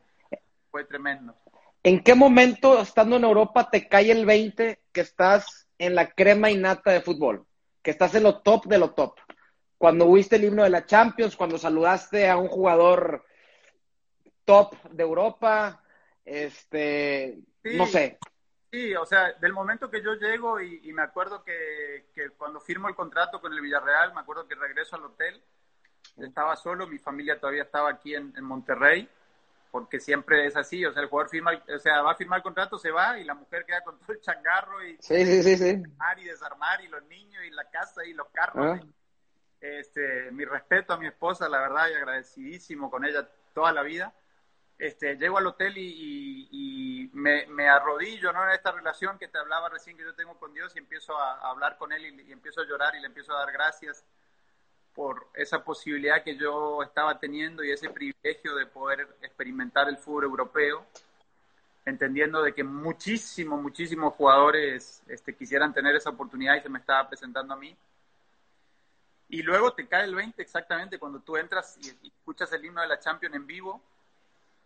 fue 0.70 0.84
tremendo. 0.84 1.34
¿En 1.82 2.02
qué 2.02 2.14
momento, 2.14 2.80
estando 2.80 3.16
en 3.16 3.24
Europa, 3.24 3.70
te 3.70 3.88
cae 3.88 4.10
el 4.10 4.26
20 4.26 4.82
que 4.92 5.00
estás 5.00 5.68
en 5.78 5.94
la 5.94 6.10
crema 6.10 6.50
innata 6.50 6.90
de 6.90 7.00
fútbol? 7.00 7.46
Que 7.82 7.90
estás 7.90 8.14
en 8.14 8.24
lo 8.24 8.40
top 8.40 8.66
de 8.66 8.78
lo 8.78 8.90
top. 8.90 9.18
Cuando 9.78 10.04
huiste 10.04 10.36
el 10.36 10.44
himno 10.44 10.62
de 10.62 10.70
la 10.70 10.84
Champions, 10.84 11.36
cuando 11.36 11.56
saludaste 11.56 12.28
a 12.28 12.36
un 12.36 12.48
jugador 12.48 13.24
top 14.44 14.74
de 14.90 15.02
Europa, 15.02 15.82
este, 16.24 17.38
Sí. 17.62 17.76
no 17.76 17.86
sé. 17.86 18.18
Sí, 18.70 18.94
o 18.94 19.04
sea, 19.04 19.32
del 19.32 19.52
momento 19.52 19.90
que 19.90 20.02
yo 20.02 20.14
llego 20.14 20.60
y, 20.60 20.80
y 20.84 20.92
me 20.92 21.02
acuerdo 21.02 21.42
que, 21.42 22.06
que 22.14 22.30
cuando 22.30 22.60
firmo 22.60 22.88
el 22.88 22.94
contrato 22.94 23.40
con 23.40 23.52
el 23.52 23.60
Villarreal, 23.60 24.14
me 24.14 24.20
acuerdo 24.20 24.46
que 24.46 24.54
regreso 24.54 24.96
al 24.96 25.04
hotel, 25.04 25.42
estaba 26.18 26.54
solo, 26.56 26.86
mi 26.86 26.98
familia 26.98 27.40
todavía 27.40 27.62
estaba 27.64 27.90
aquí 27.90 28.14
en, 28.14 28.32
en 28.36 28.44
Monterrey, 28.44 29.08
porque 29.70 30.00
siempre 30.00 30.46
es 30.46 30.56
así, 30.56 30.84
o 30.84 30.92
sea, 30.92 31.02
el 31.02 31.08
jugador 31.08 31.30
firma, 31.30 31.52
o 31.74 31.78
sea, 31.78 32.02
va 32.02 32.12
a 32.12 32.16
firmar 32.16 32.38
el 32.38 32.42
contrato, 32.42 32.76
se 32.78 32.90
va 32.90 33.18
y 33.18 33.24
la 33.24 33.34
mujer 33.34 33.64
queda 33.64 33.82
con 33.82 33.98
todo 34.00 34.12
el 34.12 34.20
changarro 34.20 34.84
y 34.84 34.96
Sí, 35.00 35.24
sí, 35.24 35.42
sí, 35.42 35.56
sí. 35.56 35.70
armar 35.82 36.18
y 36.18 36.24
desarmar 36.24 36.80
y 36.82 36.88
los 36.88 37.02
niños 37.04 37.44
y 37.44 37.50
la 37.50 37.68
casa 37.70 38.04
y 38.04 38.12
los 38.12 38.28
carros. 38.30 38.80
Ah. 38.82 38.86
Este, 39.60 40.30
mi 40.32 40.44
respeto 40.44 40.92
a 40.94 40.96
mi 40.98 41.06
esposa, 41.06 41.48
la 41.48 41.60
verdad, 41.60 41.88
y 41.90 41.94
agradecidísimo 41.94 42.90
con 42.90 43.04
ella 43.04 43.28
toda 43.54 43.72
la 43.72 43.82
vida. 43.82 44.14
Este, 44.78 45.16
llego 45.16 45.36
al 45.36 45.46
hotel 45.46 45.76
y, 45.76 45.82
y- 45.82 46.48
y 47.04 47.10
me, 47.12 47.46
me 47.48 47.68
arrodillo 47.68 48.32
¿no? 48.32 48.42
en 48.44 48.50
esta 48.52 48.72
relación 48.72 49.18
que 49.18 49.28
te 49.28 49.36
hablaba 49.38 49.68
recién 49.68 49.96
que 49.96 50.04
yo 50.04 50.14
tengo 50.14 50.38
con 50.38 50.54
Dios 50.54 50.74
y 50.74 50.78
empiezo 50.78 51.18
a, 51.18 51.34
a 51.34 51.50
hablar 51.50 51.76
con 51.76 51.92
Él 51.92 52.06
y, 52.06 52.22
y 52.28 52.32
empiezo 52.32 52.62
a 52.62 52.66
llorar 52.66 52.94
y 52.96 53.00
le 53.00 53.06
empiezo 53.06 53.34
a 53.36 53.40
dar 53.40 53.52
gracias 53.52 54.04
por 54.94 55.28
esa 55.34 55.62
posibilidad 55.64 56.22
que 56.22 56.36
yo 56.36 56.82
estaba 56.82 57.18
teniendo 57.18 57.62
y 57.64 57.70
ese 57.70 57.90
privilegio 57.90 58.54
de 58.54 58.66
poder 58.66 59.08
experimentar 59.22 59.88
el 59.88 59.96
fútbol 59.96 60.24
europeo, 60.24 60.84
entendiendo 61.84 62.42
de 62.42 62.52
que 62.52 62.64
muchísimos, 62.64 63.60
muchísimos 63.60 64.14
jugadores 64.14 65.02
este, 65.06 65.34
quisieran 65.34 65.72
tener 65.72 65.94
esa 65.96 66.10
oportunidad 66.10 66.56
y 66.56 66.60
se 66.60 66.68
me 66.68 66.78
estaba 66.78 67.08
presentando 67.08 67.54
a 67.54 67.56
mí. 67.56 67.76
Y 69.28 69.42
luego 69.42 69.72
te 69.72 69.86
cae 69.86 70.04
el 70.04 70.14
20 70.14 70.42
exactamente 70.42 70.98
cuando 70.98 71.20
tú 71.20 71.36
entras 71.36 71.78
y, 71.80 71.88
y 72.06 72.08
escuchas 72.08 72.52
el 72.52 72.64
himno 72.64 72.80
de 72.80 72.88
la 72.88 72.98
Champions 72.98 73.34
en 73.36 73.46
vivo 73.46 73.80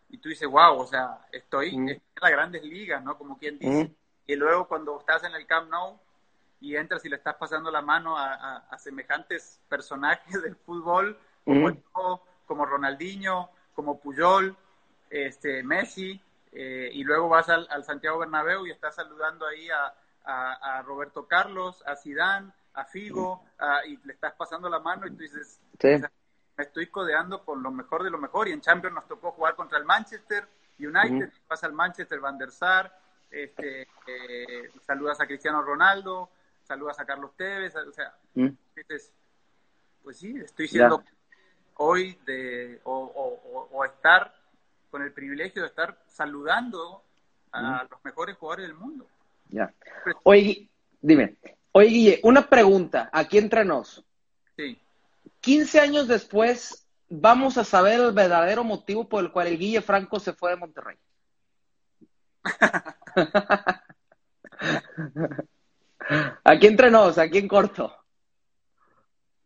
y 0.08 0.18
tú 0.18 0.28
dices, 0.28 0.48
wow, 0.48 0.78
o 0.78 0.86
sea, 0.86 1.26
estoy 1.32 1.76
Mm. 1.76 1.88
en 1.88 2.02
las 2.20 2.30
grandes 2.30 2.62
ligas, 2.64 3.02
¿no? 3.04 3.18
Como 3.18 3.38
quien 3.38 3.58
dice. 3.58 3.84
Mm. 3.84 3.94
Y 4.26 4.36
luego 4.36 4.66
cuando 4.66 4.98
estás 4.98 5.22
en 5.24 5.34
el 5.34 5.46
Camp 5.46 5.70
Nou 5.70 5.98
y 6.64 6.76
entras 6.76 7.04
y 7.04 7.08
le 7.10 7.16
estás 7.16 7.34
pasando 7.36 7.70
la 7.70 7.82
mano 7.82 8.16
a, 8.16 8.32
a- 8.34 8.56
a 8.70 8.78
semejantes 8.78 9.60
personajes 9.68 10.42
del 10.42 10.56
fútbol, 10.56 11.18
como, 11.44 11.70
como 12.46 12.64
Ronaldinho, 12.64 13.50
como 13.74 14.00
Puyol, 14.00 14.56
este, 15.10 15.62
Messi, 15.62 16.18
eh, 16.52 16.88
y 16.92 17.04
luego 17.04 17.28
vas 17.28 17.48
al, 17.50 17.66
al 17.70 17.84
Santiago 17.84 18.18
Bernabéu 18.18 18.66
y 18.66 18.70
estás 18.70 18.94
saludando 18.94 19.46
ahí 19.46 19.68
a, 19.70 19.92
a- 20.24 20.82
Roberto 20.82 21.26
Carlos, 21.26 21.82
a 21.86 21.96
Zidane, 21.96 22.50
a 22.74 22.84
Figo, 22.86 23.44
y 23.86 23.96
le 24.06 24.14
estás 24.14 24.32
pasando 24.34 24.68
la 24.70 24.78
mano 24.80 25.06
y 25.06 25.10
tú 25.10 25.18
dices, 25.18 25.60
Sí. 25.78 25.88
me 26.56 26.64
estoy 26.64 26.86
codeando 26.86 27.44
con 27.44 27.62
lo 27.62 27.70
mejor 27.70 28.02
de 28.04 28.10
lo 28.10 28.18
mejor. 28.18 28.48
Y 28.48 28.52
en 28.52 28.60
Champions 28.62 28.94
nos 28.94 29.06
tocó 29.06 29.32
jugar 29.32 29.54
contra 29.54 29.76
el 29.78 29.84
Manchester 29.84 30.48
United, 30.78 31.28
Ujú. 31.28 31.38
pasa 31.46 31.66
al 31.66 31.72
Manchester 31.74 32.18
Van 32.20 32.38
der 32.38 32.50
Sar, 32.50 32.92
este, 33.30 33.82
eh, 34.06 34.70
saludas 34.86 35.20
a 35.20 35.26
Cristiano 35.26 35.60
Ronaldo, 35.62 36.30
saludas 36.64 36.98
a 36.98 37.04
Carlos 37.06 37.30
Tevez, 37.36 37.74
o 37.76 37.92
sea, 37.92 38.14
Mm. 38.34 38.48
dices, 38.76 39.12
pues 40.02 40.18
sí, 40.18 40.34
estoy 40.38 40.66
Ya. 40.66 40.72
siendo 40.72 41.04
hoy 41.76 42.18
de, 42.26 42.80
o, 42.84 42.92
o- 42.94 43.68
o- 43.76 43.84
estar 43.84 44.34
con 44.90 45.02
el 45.02 45.12
privilegio 45.12 45.62
de 45.62 45.68
estar 45.68 45.98
saludando 46.06 47.02
a 47.52 47.86
los 47.90 48.04
mejores 48.04 48.36
jugadores 48.36 48.66
del 48.68 48.76
mundo. 48.76 49.06
Ya. 49.50 49.72
Oye, 50.24 50.40
Gui- 50.42 50.68
dime. 51.00 51.36
Oye, 51.72 51.88
Guille, 51.88 52.20
una 52.22 52.48
pregunta, 52.48 53.10
aquí 53.12 53.38
entre 53.38 53.64
nos. 53.64 54.04
Sí. 54.56 54.78
15 55.40 55.80
años 55.80 56.06
después, 56.08 56.86
vamos 57.08 57.58
a 57.58 57.64
saber 57.64 58.00
el 58.00 58.12
verdadero 58.12 58.62
motivo 58.64 59.08
por 59.08 59.22
el 59.24 59.32
cual 59.32 59.48
el 59.48 59.58
Guille 59.58 59.82
Franco 59.82 60.18
se 60.20 60.32
fue 60.32 60.50
de 60.50 60.56
Monterrey. 60.56 60.96
aquí 66.44 66.66
entre 66.66 66.90
nos, 66.90 67.18
aquí 67.18 67.38
en 67.38 67.48
corto. 67.48 67.94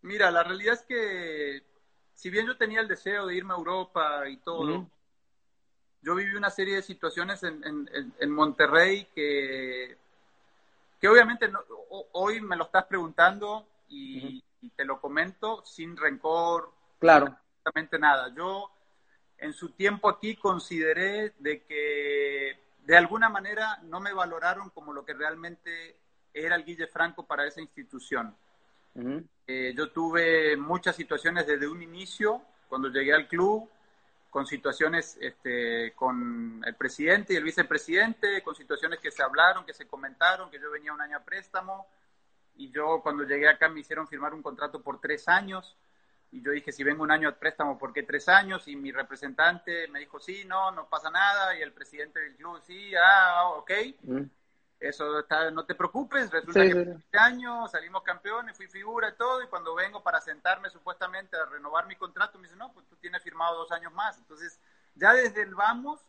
Mira, 0.02 0.30
la 0.30 0.42
realidad 0.44 0.74
es 0.74 0.82
que 0.82 1.62
si 2.14 2.30
bien 2.30 2.46
yo 2.46 2.56
tenía 2.56 2.80
el 2.80 2.88
deseo 2.88 3.26
de 3.26 3.36
irme 3.36 3.54
a 3.54 3.56
Europa 3.56 4.28
y 4.28 4.36
todo, 4.38 4.88
yo 6.02 6.14
viví 6.14 6.34
una 6.34 6.50
serie 6.50 6.76
de 6.76 6.82
situaciones 6.82 7.42
en, 7.42 7.62
en- 7.64 8.14
en- 8.18 8.30
Monterrey 8.30 9.06
que, 9.14 9.96
que 11.00 11.08
obviamente 11.08 11.48
no- 11.48 11.60
hoy 12.12 12.40
me 12.40 12.56
lo 12.56 12.64
estás 12.64 12.84
preguntando 12.86 13.66
y, 13.88 14.42
y 14.60 14.70
te 14.70 14.84
lo 14.84 15.00
comento 15.00 15.64
sin 15.64 15.96
rencor, 15.96 16.72
claro, 16.98 17.26
absolutamente 17.26 17.98
nada. 17.98 18.32
Yo 18.34 18.70
en 19.38 19.52
su 19.52 19.70
tiempo 19.70 20.08
aquí 20.08 20.36
consideré 20.36 21.34
de 21.38 21.64
que 21.64 22.58
de 22.84 22.96
alguna 22.96 23.28
manera 23.28 23.78
no 23.82 24.00
me 24.00 24.12
valoraron 24.12 24.70
como 24.70 24.92
lo 24.92 25.04
que 25.04 25.14
realmente 25.14 25.96
era 26.32 26.56
el 26.56 26.64
Guille 26.64 26.86
Franco 26.86 27.26
para 27.26 27.46
esa 27.46 27.60
institución. 27.60 28.34
Eh, 29.46 29.74
yo 29.76 29.90
tuve 29.92 30.56
muchas 30.56 30.96
situaciones 30.96 31.46
desde 31.46 31.68
un 31.68 31.82
inicio, 31.82 32.42
cuando 32.68 32.88
llegué 32.88 33.14
al 33.14 33.28
club, 33.28 33.68
con 34.30 34.46
situaciones 34.46 35.16
este, 35.20 35.92
con 35.94 36.62
el 36.66 36.74
presidente 36.74 37.32
y 37.32 37.36
el 37.36 37.44
vicepresidente, 37.44 38.42
con 38.42 38.54
situaciones 38.54 38.98
que 38.98 39.10
se 39.10 39.22
hablaron, 39.22 39.64
que 39.64 39.72
se 39.72 39.86
comentaron, 39.86 40.50
que 40.50 40.60
yo 40.60 40.70
venía 40.70 40.92
un 40.92 41.00
año 41.00 41.16
a 41.16 41.24
préstamo 41.24 41.86
y 42.56 42.70
yo 42.70 43.00
cuando 43.02 43.22
llegué 43.24 43.48
acá 43.48 43.68
me 43.68 43.80
hicieron 43.80 44.06
firmar 44.06 44.34
un 44.34 44.42
contrato 44.42 44.82
por 44.82 45.00
tres 45.00 45.28
años 45.28 45.76
y 46.30 46.42
yo 46.42 46.50
dije, 46.50 46.72
si 46.72 46.84
vengo 46.84 47.02
un 47.02 47.10
año 47.10 47.28
a 47.28 47.32
préstamo, 47.32 47.78
¿por 47.78 47.92
qué 47.92 48.02
tres 48.02 48.28
años? 48.28 48.68
Y 48.68 48.76
mi 48.76 48.92
representante 48.92 49.88
me 49.88 50.00
dijo, 50.00 50.20
sí, 50.20 50.44
no, 50.44 50.70
no 50.72 50.88
pasa 50.88 51.10
nada. 51.10 51.56
Y 51.56 51.62
el 51.62 51.72
presidente 51.72 52.20
del 52.20 52.36
club, 52.36 52.60
sí, 52.66 52.92
ah, 52.96 53.54
ok. 53.56 53.70
Eso 54.80 55.18
está, 55.18 55.50
no 55.50 55.64
te 55.64 55.74
preocupes. 55.74 56.30
Resulta 56.30 56.60
que 56.60 56.92
este 56.92 57.18
año 57.18 57.66
salimos 57.68 58.02
campeones, 58.02 58.56
fui 58.56 58.68
figura 58.68 59.08
y 59.08 59.16
todo. 59.16 59.42
Y 59.42 59.48
cuando 59.48 59.74
vengo 59.74 60.02
para 60.02 60.20
sentarme 60.20 60.70
supuestamente 60.70 61.36
a 61.36 61.46
renovar 61.46 61.86
mi 61.86 61.96
contrato, 61.96 62.38
me 62.38 62.44
dice, 62.44 62.56
no, 62.56 62.72
pues 62.72 62.86
tú 62.86 62.96
tienes 62.96 63.22
firmado 63.22 63.56
dos 63.56 63.72
años 63.72 63.92
más. 63.92 64.18
Entonces, 64.18 64.60
ya 64.94 65.12
desde 65.12 65.42
el 65.42 65.54
vamos, 65.54 66.00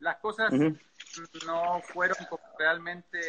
las 0.00 0.16
cosas 0.16 0.52
no 1.46 1.80
fueron 1.82 2.18
como 2.28 2.42
realmente 2.58 3.20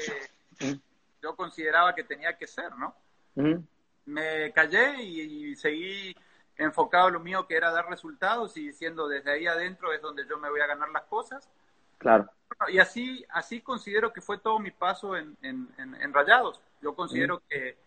yo 1.22 1.36
consideraba 1.36 1.93
que 1.93 2.03
tenía 2.03 2.38
que 2.38 2.47
ser, 2.47 2.76
¿no? 2.76 2.95
me 4.05 4.51
callé 4.53 5.01
y, 5.03 5.55
seguí 5.55 6.16
enfocado 6.57 7.07
en 7.07 7.16
lo 7.16 7.20
mío 7.20 7.47
que 7.47 7.57
era 7.57 7.72
dar 7.72 7.89
resultados 7.89 8.55
y 8.55 8.68
diciendo 8.68 9.07
desde 9.07 9.32
ahí 9.32 9.47
adentro 9.47 9.91
es 9.91 10.01
donde 10.01 10.26
yo 10.28 10.38
me 10.38 10.49
voy 10.49 10.61
a 10.61 10.68
ganar 10.68 10.89
las 10.89 11.03
cosas. 11.03 11.49
Claro. 11.98 12.30
Y 12.70 12.80
así, 12.80 13.26
así 13.30 13.62
considero 13.62 14.14
que 14.14 14.22
fue 14.22 14.38
todo 14.38 14.60
mi 14.60 14.72
paso 14.72 15.16
en, 15.18 15.38
en, 15.41 16.14
Rayados. 16.14 16.62
Yo 16.82 16.96
considero 16.96 17.41
que, 17.50 17.78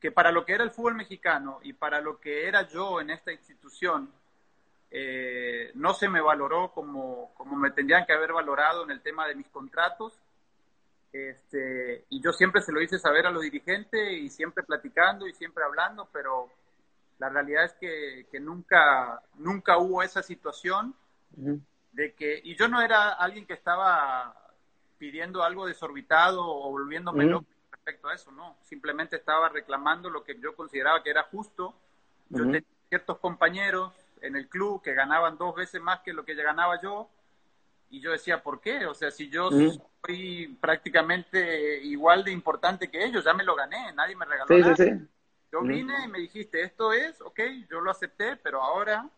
que 0.00 0.10
para 0.10 0.32
lo 0.32 0.44
que 0.44 0.54
era 0.54 0.64
el 0.64 0.70
fútbol 0.70 0.94
mexicano 0.94 1.60
y 1.62 1.72
para 1.74 2.00
lo 2.00 2.18
que 2.18 2.48
era 2.48 2.66
yo 2.66 3.00
en 3.00 3.10
esta 3.10 3.32
institución, 3.32 4.10
eh, 4.90 5.70
no 5.74 5.94
se 5.94 6.08
me 6.08 6.20
valoró 6.20 6.72
como, 6.72 7.32
como 7.34 7.56
me 7.56 7.70
tendrían 7.70 8.06
que 8.06 8.12
haber 8.12 8.32
valorado 8.32 8.84
en 8.84 8.90
el 8.90 9.00
tema 9.00 9.26
de 9.26 9.34
mis 9.34 9.48
contratos 9.48 10.18
este, 11.14 12.04
y 12.08 12.20
yo 12.20 12.32
siempre 12.32 12.60
se 12.60 12.72
lo 12.72 12.82
hice 12.82 12.98
saber 12.98 13.24
a 13.24 13.30
los 13.30 13.42
dirigentes 13.42 14.12
y 14.14 14.28
siempre 14.28 14.64
platicando 14.64 15.28
y 15.28 15.32
siempre 15.32 15.62
hablando, 15.62 16.08
pero 16.12 16.48
la 17.18 17.28
realidad 17.28 17.66
es 17.66 17.72
que, 17.74 18.26
que 18.32 18.40
nunca, 18.40 19.22
nunca 19.36 19.78
hubo 19.78 20.02
esa 20.02 20.24
situación 20.24 20.92
de 21.94 22.12
que, 22.12 22.40
y 22.42 22.56
yo 22.56 22.68
no 22.68 22.82
era 22.82 23.12
alguien 23.12 23.46
que 23.46 23.54
estaba 23.54 24.34
pidiendo 24.98 25.42
algo 25.42 25.66
desorbitado 25.66 26.44
o 26.44 26.70
volviéndome 26.70 27.24
loco 27.24 27.46
respecto 27.70 28.08
a 28.08 28.14
eso, 28.14 28.32
no, 28.32 28.56
simplemente 28.62 29.16
estaba 29.16 29.48
reclamando 29.48 30.10
lo 30.10 30.24
que 30.24 30.38
yo 30.40 30.54
consideraba 30.56 31.02
que 31.02 31.10
era 31.10 31.22
justo. 31.24 31.74
Yo 32.30 32.44
tenía 32.44 32.64
ciertos 32.88 33.18
compañeros 33.18 33.92
en 34.22 34.36
el 34.36 34.48
club 34.48 34.82
que 34.82 34.94
ganaban 34.94 35.36
dos 35.36 35.54
veces 35.54 35.80
más 35.80 36.00
que 36.00 36.12
lo 36.12 36.24
que 36.24 36.34
ganaba 36.34 36.80
yo, 36.80 37.08
y 37.90 38.00
yo 38.00 38.10
decía, 38.10 38.42
¿por 38.42 38.60
qué? 38.60 38.86
O 38.86 38.94
sea, 38.94 39.10
si 39.12 39.28
yo 39.28 39.50
soy 39.50 40.58
prácticamente 40.60 41.80
igual 41.82 42.24
de 42.24 42.32
importante 42.32 42.90
que 42.90 43.04
ellos, 43.04 43.24
ya 43.24 43.34
me 43.34 43.44
lo 43.44 43.54
gané, 43.54 43.92
nadie 43.92 44.16
me 44.16 44.24
regaló 44.24 44.58
nada. 44.58 44.74
Yo 45.52 45.62
vine 45.62 45.94
y 46.04 46.08
me 46.08 46.18
dijiste, 46.18 46.62
esto 46.62 46.92
es, 46.92 47.20
ok, 47.20 47.38
yo 47.70 47.80
lo 47.80 47.92
acepté, 47.92 48.36
pero 48.36 48.60
ahora 48.60 49.08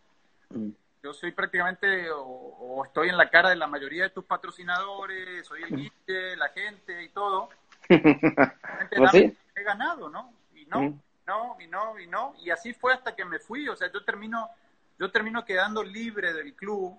yo 1.03 1.13
soy 1.13 1.33
prácticamente, 1.33 2.11
o, 2.11 2.85
estoy 2.85 3.09
en 3.09 3.17
la 3.17 3.31
cara 3.31 3.51
de 3.51 3.57
la 3.57 3.67
mayoría 3.67 4.05
de 4.05 4.11
tus 4.11 4.25
patrocinadores, 4.25 5.47
soy 5.47 5.63
el 5.63 5.77
guiste, 5.77 6.37
la 6.37 6.49
gente 6.49 7.03
y 7.03 7.09
todo. 7.11 7.49
pues 7.89 9.15
He 9.15 9.63
ganado, 9.63 10.09
¿no? 10.09 10.33
Y 10.55 10.67
no, 10.67 11.01
no, 11.27 11.57
y 11.61 11.67
no, 11.67 11.99
y 11.99 12.07
no. 12.07 12.35
Y 12.39 12.51
así 12.51 12.75
fue 12.75 12.93
hasta 12.93 13.15
que 13.15 13.25
me 13.25 13.39
fui. 13.39 13.69
O 13.69 13.77
sea, 13.77 13.91
yo 13.91 14.05
termino, 14.05 14.51
yo 14.99 15.11
termino 15.11 15.45
quedando 15.45 15.83
libre 15.83 16.33
del 16.33 16.55
club 16.55 16.99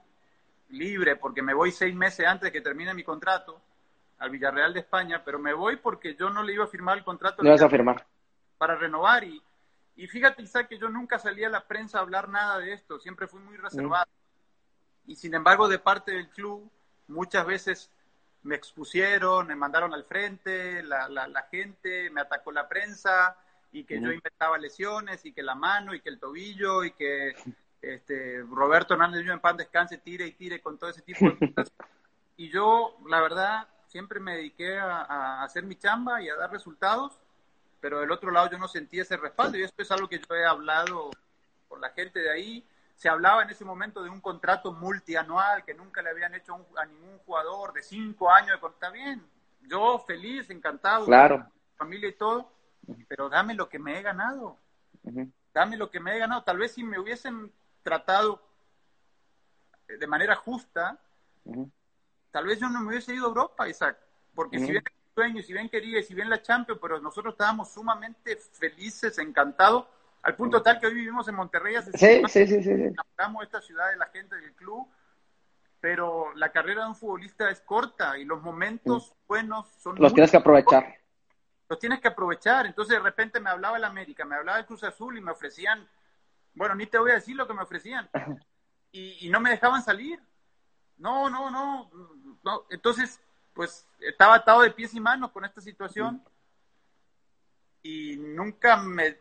libre 0.69 1.15
porque 1.15 1.41
me 1.41 1.53
voy 1.53 1.71
seis 1.71 1.95
meses 1.95 2.25
antes 2.25 2.45
de 2.45 2.51
que 2.51 2.61
termine 2.61 2.93
mi 2.93 3.03
contrato 3.03 3.61
al 4.19 4.29
Villarreal 4.29 4.73
de 4.73 4.79
España, 4.79 5.21
pero 5.23 5.39
me 5.39 5.53
voy 5.53 5.77
porque 5.77 6.15
yo 6.15 6.29
no 6.29 6.43
le 6.43 6.53
iba 6.53 6.63
a 6.63 6.67
firmar 6.67 6.97
el 6.97 7.03
contrato. 7.03 7.43
No 7.43 7.51
vas 7.51 7.61
a 7.61 7.69
firmar. 7.69 8.05
Para 8.57 8.75
renovar 8.75 9.23
y, 9.23 9.41
y 9.97 10.07
fíjate, 10.07 10.41
Isaac, 10.41 10.69
que 10.69 10.77
yo 10.77 10.89
nunca 10.89 11.19
salí 11.19 11.43
a 11.43 11.49
la 11.49 11.67
prensa 11.67 11.97
a 11.97 12.01
hablar 12.01 12.29
nada 12.29 12.59
de 12.59 12.73
esto, 12.73 12.99
siempre 12.99 13.27
fui 13.27 13.41
muy 13.41 13.57
reservado. 13.57 14.07
Y 15.05 15.15
sin 15.15 15.33
embargo, 15.33 15.67
de 15.67 15.79
parte 15.79 16.11
del 16.11 16.29
club, 16.29 16.69
muchas 17.07 17.45
veces 17.45 17.91
me 18.43 18.55
expusieron, 18.55 19.47
me 19.47 19.55
mandaron 19.55 19.93
al 19.93 20.03
frente, 20.05 20.83
la, 20.83 21.09
la, 21.09 21.41
gente, 21.51 22.09
me 22.11 22.21
atacó 22.21 22.51
la 22.51 22.67
prensa 22.67 23.35
y 23.71 23.83
que 23.83 23.99
yo 23.99 24.11
inventaba 24.11 24.57
lesiones 24.57 25.25
y 25.25 25.33
que 25.33 25.43
la 25.43 25.55
mano 25.55 25.93
y 25.93 26.01
que 26.01 26.09
el 26.09 26.19
tobillo 26.19 26.83
y 26.83 26.91
que 26.91 27.35
este, 27.81 28.41
Roberto 28.49 28.93
Hernández 28.93 29.25
en 29.27 29.39
pan 29.39 29.57
descanse, 29.57 29.97
tire 29.97 30.25
y 30.25 30.31
tire 30.33 30.61
con 30.61 30.77
todo 30.77 30.89
ese 30.89 31.01
tipo 31.01 31.25
de 31.25 31.53
cosas. 31.53 31.71
Y 32.39 32.51
yo, 32.51 32.95
la 33.07 33.19
verdad, 33.19 33.67
siempre 33.87 34.19
me 34.19 34.35
dediqué 34.35 34.77
a, 34.77 35.41
hacer 35.41 35.63
mi 35.63 35.75
chamba 35.75 36.21
y 36.21 36.29
a 36.29 36.35
dar 36.35 36.51
resultados, 36.51 37.19
pero 37.79 37.99
del 37.99 38.11
otro 38.11 38.31
lado 38.31 38.49
yo 38.49 38.57
no 38.57 38.67
sentí 38.67 38.99
ese 38.99 39.17
respaldo 39.17 39.57
y 39.57 39.63
esto 39.63 39.81
es 39.81 39.91
algo 39.91 40.07
que 40.07 40.19
yo 40.19 40.35
he 40.35 40.45
hablado 40.45 41.11
con 41.67 41.81
la 41.81 41.89
gente 41.91 42.19
de 42.19 42.31
ahí. 42.31 42.67
Se 42.95 43.09
hablaba 43.09 43.43
en 43.43 43.49
ese 43.49 43.63
momento 43.63 44.01
de 44.01 44.09
un 44.09 44.21
contrato 44.21 44.73
multianual 44.73 45.63
que 45.63 45.73
nunca 45.73 46.01
le 46.01 46.09
habían 46.09 46.33
hecho 46.33 46.65
a 46.77 46.85
ningún 46.85 47.19
jugador 47.19 47.73
de 47.73 47.83
cinco 47.83 48.31
años. 48.31 48.59
De, 48.59 48.67
está 48.67 48.89
bien, 48.89 49.23
yo 49.61 49.99
feliz, 49.99 50.49
encantado, 50.49 51.05
claro. 51.05 51.45
familia 51.75 52.09
y 52.09 52.13
todo, 52.13 52.51
pero 53.07 53.29
dame 53.29 53.53
lo 53.53 53.69
que 53.69 53.77
me 53.77 53.99
he 53.99 54.01
ganado. 54.01 54.57
Dame 55.53 55.77
lo 55.77 55.91
que 55.91 55.99
me 55.99 56.15
he 56.15 56.19
ganado. 56.19 56.43
Tal 56.43 56.57
vez 56.57 56.73
si 56.73 56.83
me 56.83 56.99
hubiesen 56.99 57.51
tratado 57.83 58.41
de 59.87 60.07
manera 60.07 60.35
justa, 60.35 60.99
tal 62.31 62.45
vez 62.45 62.59
yo 62.59 62.67
no 62.69 62.81
me 62.81 62.89
hubiese 62.89 63.13
ido 63.13 63.25
a 63.25 63.29
Europa, 63.29 63.69
Isaac, 63.69 63.97
porque 64.33 64.59
si 64.59 64.71
bien 64.71 64.83
sueño, 65.17 65.41
si 65.41 65.51
bien 65.51 65.67
quería, 65.67 66.03
si 66.03 66.13
bien 66.13 66.29
la 66.29 66.41
Champions, 66.43 66.79
pero 66.79 66.99
nosotros 66.99 67.33
estábamos 67.33 67.73
sumamente 67.73 68.35
felices, 68.35 69.17
encantados, 69.17 69.87
al 70.21 70.35
punto 70.35 70.61
tal 70.61 70.79
que 70.79 70.85
hoy 70.85 70.93
vivimos 70.93 71.27
en 71.27 71.35
Monterrey, 71.35 71.75
hace 71.75 71.91
sí, 71.97 72.21
sí, 72.27 72.45
sí, 72.45 72.63
sí, 72.63 72.69
enamoramos 72.69 73.43
esta 73.43 73.61
ciudad 73.61 73.89
de 73.89 73.97
la 73.97 74.05
gente 74.07 74.35
del 74.35 74.53
club, 74.53 74.87
pero 75.79 76.35
la 76.35 76.51
carrera 76.51 76.83
de 76.83 76.89
un 76.89 76.95
futbolista 76.95 77.49
es 77.49 77.61
corta 77.61 78.17
y 78.19 78.25
los 78.25 78.43
momentos 78.43 79.15
buenos 79.27 79.67
son... 79.79 79.95
Los 79.97 80.13
tienes 80.13 80.29
que 80.29 80.37
aprovechar. 80.37 80.97
Los 81.67 81.79
tienes 81.79 81.99
que 81.99 82.09
aprovechar. 82.09 82.65
Entonces 82.67 82.97
de 82.97 83.03
repente 83.03 83.39
me 83.39 83.49
hablaba 83.49 83.77
el 83.77 83.83
América, 83.85 84.23
me 84.23 84.35
hablaba 84.35 84.59
el 84.59 84.65
Cruz 84.65 84.83
Azul 84.83 85.17
y 85.17 85.21
me 85.21 85.31
ofrecían 85.31 85.87
bueno, 86.57 86.73
ni 86.73 86.87
te 86.87 86.97
voy 86.97 87.11
a 87.11 87.15
decir 87.15 87.35
lo 87.35 87.47
que 87.47 87.53
me 87.53 87.61
ofrecían. 87.61 88.09
Y, 88.91 89.29
no 89.29 89.39
me 89.39 89.51
dejaban 89.51 89.83
salir. 89.83 90.19
No, 90.97 91.29
no, 91.29 91.51
no, 91.51 91.91
no. 92.43 92.65
Entonces, 92.71 93.21
pues 93.57 93.85
estaba 93.99 94.35
atado 94.35 94.61
de 94.61 94.71
pies 94.71 94.93
y 94.93 94.99
manos 94.99 95.31
con 95.31 95.43
esta 95.43 95.59
situación. 95.59 96.23
Y 97.81 98.17
nunca 98.17 98.77
me, 98.77 99.17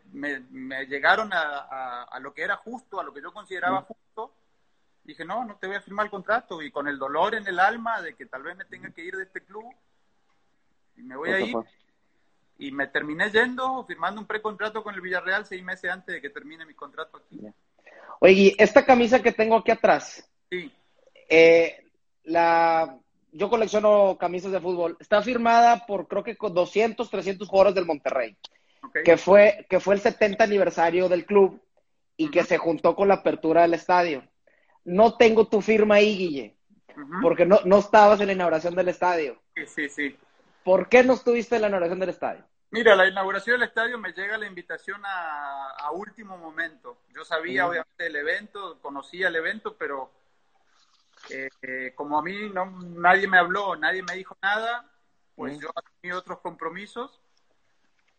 llegaron 0.85 1.31
a, 1.33 2.19
lo 2.21 2.33
que 2.33 2.43
era 2.43 2.55
justo, 2.57 2.99
a 2.99 3.03
lo 3.03 3.13
que 3.13 3.21
yo 3.21 3.33
consideraba 3.33 3.81
justo. 3.81 4.31
Dije, 5.03 5.25
no, 5.25 5.43
no 5.43 5.55
te 5.55 5.67
voy 5.67 5.77
a 5.77 5.81
firmar 5.81 6.05
el 6.05 6.11
contrato. 6.11 6.61
Y 6.61 6.71
con 6.71 6.87
el 6.87 6.99
dolor 6.99 7.35
en 7.35 7.47
el 7.47 7.59
alma 7.59 8.01
de 8.01 8.13
que 8.13 8.27
tal 8.27 8.43
vez 8.43 8.55
me 8.55 8.65
tenga 8.65 8.91
que 8.91 9.03
ir 9.03 9.15
de 9.15 9.23
este 9.23 9.41
club, 9.41 9.65
y 10.95 11.01
me 11.03 11.15
voy 11.15 11.31
a 11.31 11.39
ir 11.39 11.55
y 12.59 12.71
me 12.71 12.87
terminé 12.87 13.29
yendo, 13.29 13.83
firmando 13.85 14.19
un 14.19 14.27
precontrato 14.27 14.83
con 14.83 14.95
el 14.95 15.01
Villarreal 15.01 15.45
seis 15.45 15.63
meses 15.63 15.91
antes 15.91 16.15
de 16.15 16.21
que 16.21 16.29
termine 16.29 16.65
mi 16.65 16.73
contrato 16.73 17.17
aquí. 17.17 17.39
Oye, 18.19 18.55
esta 18.57 18.83
camisa 18.83 19.21
que 19.21 19.31
tengo 19.31 19.57
aquí 19.57 19.71
atrás, 19.71 20.27
sí. 20.49 20.71
Eh, 21.29 21.85
la, 22.23 22.97
yo 23.31 23.49
colecciono 23.49 24.17
camisas 24.19 24.51
de 24.51 24.59
fútbol, 24.59 24.97
está 24.99 25.21
firmada 25.21 25.85
por 25.85 26.07
creo 26.07 26.23
que 26.23 26.37
con 26.37 26.53
200, 26.53 27.09
300 27.09 27.47
jugadores 27.47 27.75
del 27.75 27.85
Monterrey, 27.85 28.37
que, 29.03 29.17
fue, 29.17 29.65
que 29.69 29.79
fue 29.79 29.95
el 29.95 30.01
70 30.01 30.43
aniversario 30.43 31.09
del 31.09 31.25
club 31.25 31.61
y 32.15 32.31
que 32.31 32.43
se 32.43 32.57
juntó 32.57 32.95
con 32.95 33.07
la 33.07 33.15
apertura 33.15 33.61
del 33.63 33.73
estadio. 33.73 34.23
No 34.85 35.17
tengo 35.17 35.47
tu 35.47 35.61
firma 35.61 35.95
ahí, 35.95 36.17
Guille, 36.17 36.55
porque 37.21 37.45
no, 37.45 37.59
no 37.65 37.79
estabas 37.79 38.19
en 38.21 38.27
la 38.27 38.33
inauguración 38.33 38.75
del 38.75 38.89
estadio. 38.89 39.39
Sí, 39.55 39.65
sí, 39.67 39.89
sí. 39.89 40.17
¿Por 40.63 40.89
qué 40.89 41.03
no 41.03 41.13
estuviste 41.13 41.55
en 41.55 41.61
la 41.61 41.67
inauguración 41.67 41.99
del 41.99 42.09
estadio? 42.09 42.43
Mira, 42.69 42.95
la 42.95 43.07
inauguración 43.07 43.59
del 43.59 43.69
estadio 43.69 43.97
me 43.97 44.11
llega 44.11 44.37
la 44.37 44.45
invitación 44.45 45.01
a, 45.05 45.91
último 45.93 46.37
momento. 46.37 46.97
Yo 47.15 47.23
sabía, 47.23 47.65
obviamente, 47.65 48.05
el 48.05 48.15
evento, 48.15 48.77
conocía 48.81 49.29
el 49.29 49.37
evento, 49.37 49.77
pero 49.77 50.11
eh, 51.29 51.49
eh, 51.61 51.93
como 51.95 52.17
a 52.17 52.21
mí 52.21 52.49
no, 52.49 52.65
nadie 52.65 53.27
me 53.27 53.37
habló, 53.37 53.75
nadie 53.75 54.03
me 54.03 54.15
dijo 54.15 54.37
nada, 54.41 54.89
pues 55.35 55.59
yo 55.59 55.69
asumí 55.75 56.11
otros 56.11 56.39
compromisos 56.39 57.21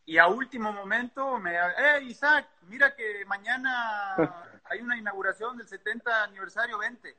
y 0.05 0.19
a 0.19 0.27
último 0.27 0.73
momento 0.73 1.39
me, 1.39 1.55
eh, 1.55 2.03
Isaac, 2.03 2.49
mira 2.69 2.95
que 2.95 3.25
mañana 3.27 4.17
hay 4.65 4.81
una 4.81 4.97
inauguración 4.97 5.57
del 5.57 5.69
70 5.69 6.25
aniversario 6.25 6.79
20. 6.79 7.17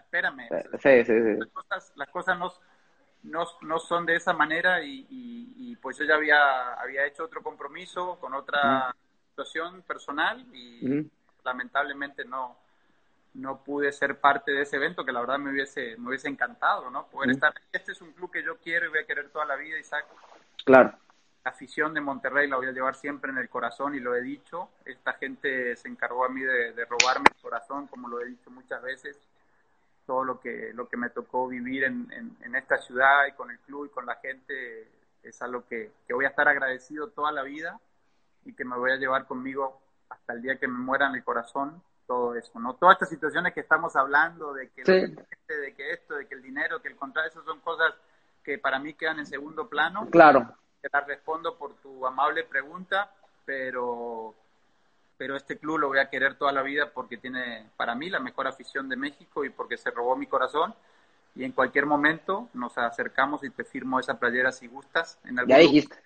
espérame. 0.00 0.48
Sí, 0.80 1.04
sí, 1.04 1.22
sí. 1.22 1.36
Las 1.38 1.48
cosas, 1.48 1.92
las 1.96 2.08
cosas 2.10 2.38
no, 2.38 2.52
no, 3.22 3.46
no, 3.62 3.78
son 3.78 4.06
de 4.06 4.16
esa 4.16 4.32
manera 4.32 4.82
y, 4.82 5.06
y, 5.08 5.76
pues 5.76 5.96
yo 5.96 6.04
ya 6.04 6.16
había, 6.16 6.74
había 6.74 7.06
hecho 7.06 7.24
otro 7.24 7.42
compromiso 7.42 8.18
con 8.20 8.34
otra 8.34 8.94
situación 9.30 9.82
personal 9.82 10.44
y 10.52 11.08
lamentablemente 11.44 12.24
no, 12.24 12.58
no 13.38 13.62
pude 13.62 13.92
ser 13.92 14.18
parte 14.18 14.52
de 14.52 14.62
ese 14.62 14.76
evento 14.76 15.04
que 15.04 15.12
la 15.12 15.20
verdad 15.20 15.38
me 15.38 15.50
hubiese, 15.50 15.96
me 15.96 16.08
hubiese 16.08 16.28
encantado, 16.28 16.90
¿no? 16.90 17.06
Poder 17.06 17.30
estar. 17.30 17.54
Este 17.72 17.92
es 17.92 18.02
un 18.02 18.12
club 18.12 18.30
que 18.32 18.42
yo 18.42 18.58
quiero 18.58 18.86
y 18.86 18.88
voy 18.88 18.98
a 18.98 19.06
querer 19.06 19.30
toda 19.30 19.44
la 19.44 19.54
vida, 19.54 19.78
Isaac. 19.78 20.06
Claro. 20.64 20.92
La 21.44 21.52
afición 21.52 21.94
de 21.94 22.00
Monterrey 22.00 22.48
la 22.48 22.56
voy 22.56 22.66
a 22.66 22.72
llevar 22.72 22.96
siempre 22.96 23.30
en 23.30 23.38
el 23.38 23.48
corazón 23.48 23.94
y 23.94 24.00
lo 24.00 24.14
he 24.16 24.22
dicho. 24.22 24.70
Esta 24.84 25.12
gente 25.14 25.76
se 25.76 25.88
encargó 25.88 26.24
a 26.24 26.28
mí 26.28 26.40
de, 26.40 26.72
de 26.72 26.84
robarme 26.84 27.26
el 27.32 27.40
corazón, 27.40 27.86
como 27.86 28.08
lo 28.08 28.20
he 28.20 28.26
dicho 28.26 28.50
muchas 28.50 28.82
veces. 28.82 29.16
Todo 30.04 30.24
lo 30.24 30.40
que, 30.40 30.72
lo 30.74 30.88
que 30.88 30.96
me 30.96 31.10
tocó 31.10 31.46
vivir 31.46 31.84
en, 31.84 32.10
en, 32.12 32.36
en 32.42 32.56
esta 32.56 32.78
ciudad 32.78 33.26
y 33.28 33.32
con 33.32 33.52
el 33.52 33.58
club 33.60 33.86
y 33.86 33.90
con 33.90 34.04
la 34.04 34.16
gente 34.16 34.88
es 35.22 35.40
algo 35.42 35.64
que, 35.68 35.92
que 36.08 36.14
voy 36.14 36.24
a 36.24 36.28
estar 36.28 36.48
agradecido 36.48 37.10
toda 37.10 37.30
la 37.30 37.42
vida 37.42 37.78
y 38.44 38.52
que 38.54 38.64
me 38.64 38.76
voy 38.76 38.90
a 38.90 38.96
llevar 38.96 39.26
conmigo 39.26 39.80
hasta 40.08 40.32
el 40.32 40.42
día 40.42 40.58
que 40.58 40.66
me 40.66 40.78
muera 40.78 41.06
en 41.06 41.14
el 41.14 41.22
corazón 41.22 41.82
todo 42.08 42.34
eso, 42.34 42.58
¿no? 42.58 42.74
Todas 42.74 42.94
estas 42.94 43.10
situaciones 43.10 43.52
que 43.52 43.60
estamos 43.60 43.94
hablando, 43.94 44.54
de 44.54 44.70
que, 44.70 44.82
de 44.82 45.74
que 45.76 45.92
esto, 45.92 46.14
de 46.14 46.26
que 46.26 46.34
el 46.34 46.42
dinero, 46.42 46.80
que 46.80 46.88
el 46.88 46.96
contrato, 46.96 47.28
esas 47.28 47.44
son 47.44 47.60
cosas 47.60 47.92
que 48.42 48.58
para 48.58 48.78
mí 48.78 48.94
quedan 48.94 49.18
en 49.18 49.26
segundo 49.26 49.68
plano. 49.68 50.08
Claro. 50.10 50.56
Te 50.80 50.88
las 50.90 51.06
respondo 51.06 51.56
por 51.56 51.74
tu 51.76 52.06
amable 52.06 52.44
pregunta, 52.44 53.12
pero, 53.44 54.34
pero 55.18 55.36
este 55.36 55.58
club 55.58 55.78
lo 55.78 55.88
voy 55.88 55.98
a 55.98 56.08
querer 56.08 56.36
toda 56.36 56.50
la 56.50 56.62
vida 56.62 56.90
porque 56.92 57.18
tiene 57.18 57.68
para 57.76 57.94
mí 57.94 58.08
la 58.08 58.20
mejor 58.20 58.48
afición 58.48 58.88
de 58.88 58.96
México 58.96 59.44
y 59.44 59.50
porque 59.50 59.76
se 59.76 59.90
robó 59.90 60.16
mi 60.16 60.26
corazón. 60.26 60.74
Y 61.34 61.44
en 61.44 61.52
cualquier 61.52 61.84
momento 61.84 62.48
nos 62.54 62.78
acercamos 62.78 63.44
y 63.44 63.50
te 63.50 63.64
firmo 63.64 64.00
esa 64.00 64.18
playera 64.18 64.50
si 64.50 64.66
gustas. 64.66 65.18
En 65.24 65.38
algún 65.38 65.54
ya 65.54 65.58
dijiste. 65.58 65.96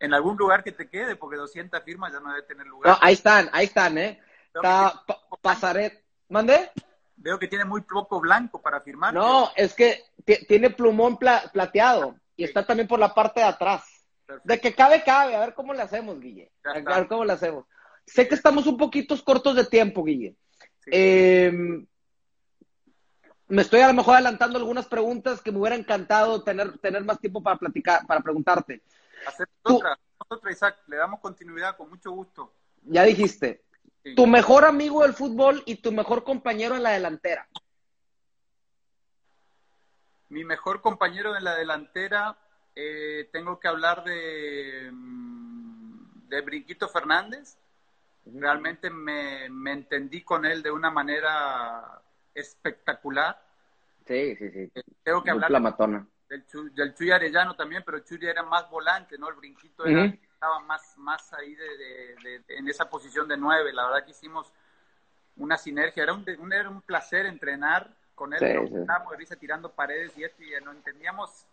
En 0.00 0.14
algún 0.14 0.36
lugar 0.36 0.64
que 0.64 0.72
te 0.72 0.88
quede, 0.88 1.14
porque 1.14 1.36
200 1.36 1.80
firmas 1.84 2.12
ya 2.12 2.20
no 2.20 2.30
debe 2.30 2.42
tener 2.42 2.66
lugar. 2.66 2.92
No, 2.92 2.98
ahí 3.02 3.12
están, 3.12 3.50
ahí 3.52 3.66
están, 3.66 3.98
¿eh? 3.98 4.20
Está 4.54 5.02
Pasaret. 5.40 6.04
¿Mande? 6.28 6.70
Veo 7.16 7.38
que 7.38 7.48
tiene 7.48 7.64
muy 7.64 7.82
poco 7.82 8.20
blanco 8.20 8.60
para 8.60 8.80
firmar. 8.80 9.14
No, 9.14 9.50
es 9.54 9.74
que 9.74 10.02
tiene 10.48 10.70
plumón 10.70 11.18
plateado 11.18 12.16
y 12.36 12.44
está 12.44 12.64
también 12.66 12.88
por 12.88 12.98
la 12.98 13.14
parte 13.14 13.40
de 13.40 13.46
atrás. 13.46 13.84
De 14.44 14.60
que 14.60 14.74
cabe, 14.74 15.02
cabe. 15.04 15.36
A 15.36 15.40
ver 15.40 15.54
cómo 15.54 15.74
le 15.74 15.82
hacemos, 15.82 16.18
Guille. 16.18 16.50
A 16.64 16.98
ver 16.98 17.08
cómo 17.08 17.24
le 17.24 17.32
hacemos. 17.32 17.66
Sé 18.06 18.26
que 18.26 18.34
estamos 18.34 18.66
un 18.66 18.76
poquito 18.76 19.14
cortos 19.22 19.54
de 19.54 19.66
tiempo, 19.66 20.02
Guille. 20.02 20.36
Eh, 20.86 21.52
me 23.48 23.62
estoy 23.62 23.80
a 23.80 23.88
lo 23.88 23.94
mejor 23.94 24.14
adelantando 24.14 24.58
algunas 24.58 24.86
preguntas 24.86 25.42
que 25.42 25.52
me 25.52 25.58
hubiera 25.58 25.76
encantado 25.76 26.42
tener, 26.42 26.78
tener 26.78 27.04
más 27.04 27.20
tiempo 27.20 27.42
para 27.42 27.58
platicar, 27.58 28.06
para 28.06 28.20
preguntarte. 28.20 28.82
Hacer 29.26 29.46
otra, 29.62 29.98
otra, 30.28 30.50
Isaac. 30.50 30.78
Le 30.86 30.96
damos 30.96 31.20
continuidad 31.20 31.76
con 31.76 31.90
mucho 31.90 32.10
gusto. 32.10 32.54
Ya 32.82 33.04
dijiste. 33.04 33.62
Tu 34.02 34.26
mejor 34.26 34.64
amigo 34.64 35.02
del 35.02 35.14
fútbol 35.14 35.62
y 35.64 35.76
tu 35.76 35.92
mejor 35.92 36.24
compañero 36.24 36.74
en 36.74 36.82
la 36.82 36.90
delantera. 36.90 37.48
Mi 40.28 40.44
mejor 40.44 40.80
compañero 40.80 41.36
en 41.36 41.44
la 41.44 41.54
delantera, 41.54 42.36
eh, 42.74 43.28
tengo 43.32 43.60
que 43.60 43.68
hablar 43.68 44.02
de, 44.02 44.90
mm, 44.92 46.28
de 46.28 46.40
Brinquito 46.40 46.88
Fernández. 46.88 47.58
Realmente 48.24 48.90
me, 48.90 49.48
me, 49.50 49.72
entendí 49.72 50.22
con 50.22 50.46
él 50.46 50.62
de 50.62 50.70
una 50.70 50.90
manera 50.90 52.02
espectacular. 52.34 53.40
Sí, 54.06 54.34
sí, 54.36 54.50
sí. 54.50 54.70
Eh, 54.74 54.82
tengo 55.04 55.22
que 55.22 55.30
hablar 55.30 55.50
del, 56.28 56.44
del, 56.74 56.94
Chuy 56.94 57.10
Arellano 57.10 57.54
también, 57.54 57.82
pero 57.84 58.00
Chuy 58.00 58.18
era 58.22 58.42
más 58.42 58.68
volante, 58.70 59.16
¿no? 59.18 59.28
El 59.28 59.36
Brinquito 59.36 59.84
era 59.84 60.12
estaba 60.42 60.58
más, 60.60 60.98
más 60.98 61.32
ahí 61.34 61.54
de, 61.54 62.42
en 62.48 62.68
esa 62.68 62.90
posición 62.90 63.28
de 63.28 63.36
nueve. 63.36 63.72
La 63.72 63.86
verdad 63.86 64.04
que 64.04 64.10
hicimos 64.10 64.52
una 65.36 65.56
sinergia. 65.56 66.02
Era 66.02 66.14
un, 66.14 66.24
un 66.40 66.52
era 66.52 66.68
un 66.68 66.82
placer 66.82 67.26
entrenar 67.26 67.94
con 68.16 68.32
él. 68.34 68.40
Sí, 68.40 68.74
Estábamos 68.76 69.12
de 69.12 69.18
risa 69.18 69.36
tirando 69.36 69.70
paredes 69.70 70.18
y 70.18 70.24
esto, 70.24 70.42
y 70.42 70.50
no 70.64 70.72
entendíamos 70.72 71.46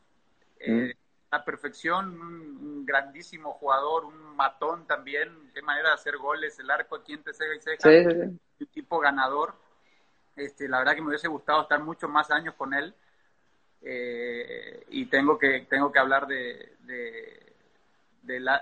eh, 0.59 0.95
la 1.31 1.45
perfección. 1.45 2.19
Un, 2.19 2.85
grandísimo 2.85 3.53
jugador, 3.53 4.05
un 4.05 4.35
matón 4.35 4.87
también. 4.87 5.51
Qué 5.53 5.61
manera 5.61 5.89
de 5.89 5.93
hacer 5.93 6.17
goles, 6.17 6.57
el 6.57 6.71
arco 6.71 6.95
aquí 6.95 7.13
entre 7.13 7.33
ceja 7.33 7.53
y 7.53 7.59
ceja. 7.59 7.89
Un 7.89 8.67
tipo 8.73 8.97
ganador. 8.97 9.53
Este, 10.35 10.67
la 10.67 10.79
verdad 10.79 10.95
que 10.95 11.01
me 11.01 11.09
hubiese 11.09 11.27
gustado 11.27 11.61
estar 11.61 11.79
muchos 11.83 12.09
más 12.09 12.31
años 12.31 12.55
con 12.55 12.73
él. 12.73 12.95
Eh, 13.83 14.83
y 14.89 15.05
tengo 15.05 15.37
que, 15.37 15.67
tengo 15.69 15.91
que 15.91 15.99
hablar 15.99 16.25
de 16.25 16.75
de 16.89 17.48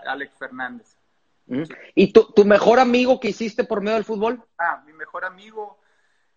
Alex 0.05 0.37
Fernández. 0.37 0.97
¿Y 1.95 2.11
tu, 2.11 2.25
tu, 2.33 2.43
mejor 2.43 2.79
amigo 2.79 3.19
que 3.19 3.29
hiciste 3.29 3.63
por 3.63 3.81
medio 3.81 3.95
del 3.95 4.03
fútbol? 4.03 4.43
Ah, 4.57 4.83
mi 4.85 4.91
mejor 4.93 5.23
amigo. 5.23 5.79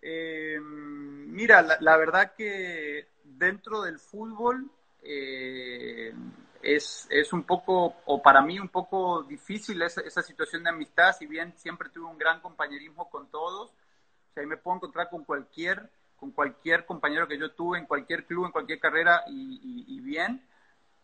Eh, 0.01 0.59
mira, 0.61 1.63
la, 1.81 1.97
verdad 1.97 2.33
que 2.37 3.09
dentro 3.25 3.83
del 3.83 3.99
fútbol 3.99 4.71
eh, 5.03 6.15
es, 6.63 7.09
es, 7.11 7.33
un 7.33 7.43
poco, 7.43 7.97
o 8.07 8.23
para 8.23 8.41
mí 8.41 8.59
un 8.61 8.69
poco 8.69 9.25
difícil 9.25 9.83
esa, 9.83 10.01
esa, 10.03 10.23
situación 10.23 10.63
de 10.63 10.71
amistad, 10.71 11.13
si 11.19 11.27
bien 11.27 11.55
siempre 11.57 11.89
tuve 11.91 12.07
un 12.07 12.19
gran 12.19 12.41
compañerismo 12.41 13.11
con 13.11 13.29
todos, 13.31 13.71
o 13.71 14.33
sea, 14.33 14.47
me 14.47 14.57
puedo 14.57 14.77
encontrar 14.77 15.11
con 15.11 15.25
cualquier, 15.25 15.91
con 16.17 16.31
cualquier 16.31 16.87
compañero 16.87 17.27
que 17.27 17.39
yo 17.39 17.51
tuve 17.51 17.79
en 17.79 17.87
cualquier 17.87 18.27
club, 18.27 18.47
en 18.47 18.53
cualquier 18.53 18.79
carrera 18.79 19.25
y, 19.27 19.85
y 19.89 20.01
bien. 20.01 20.41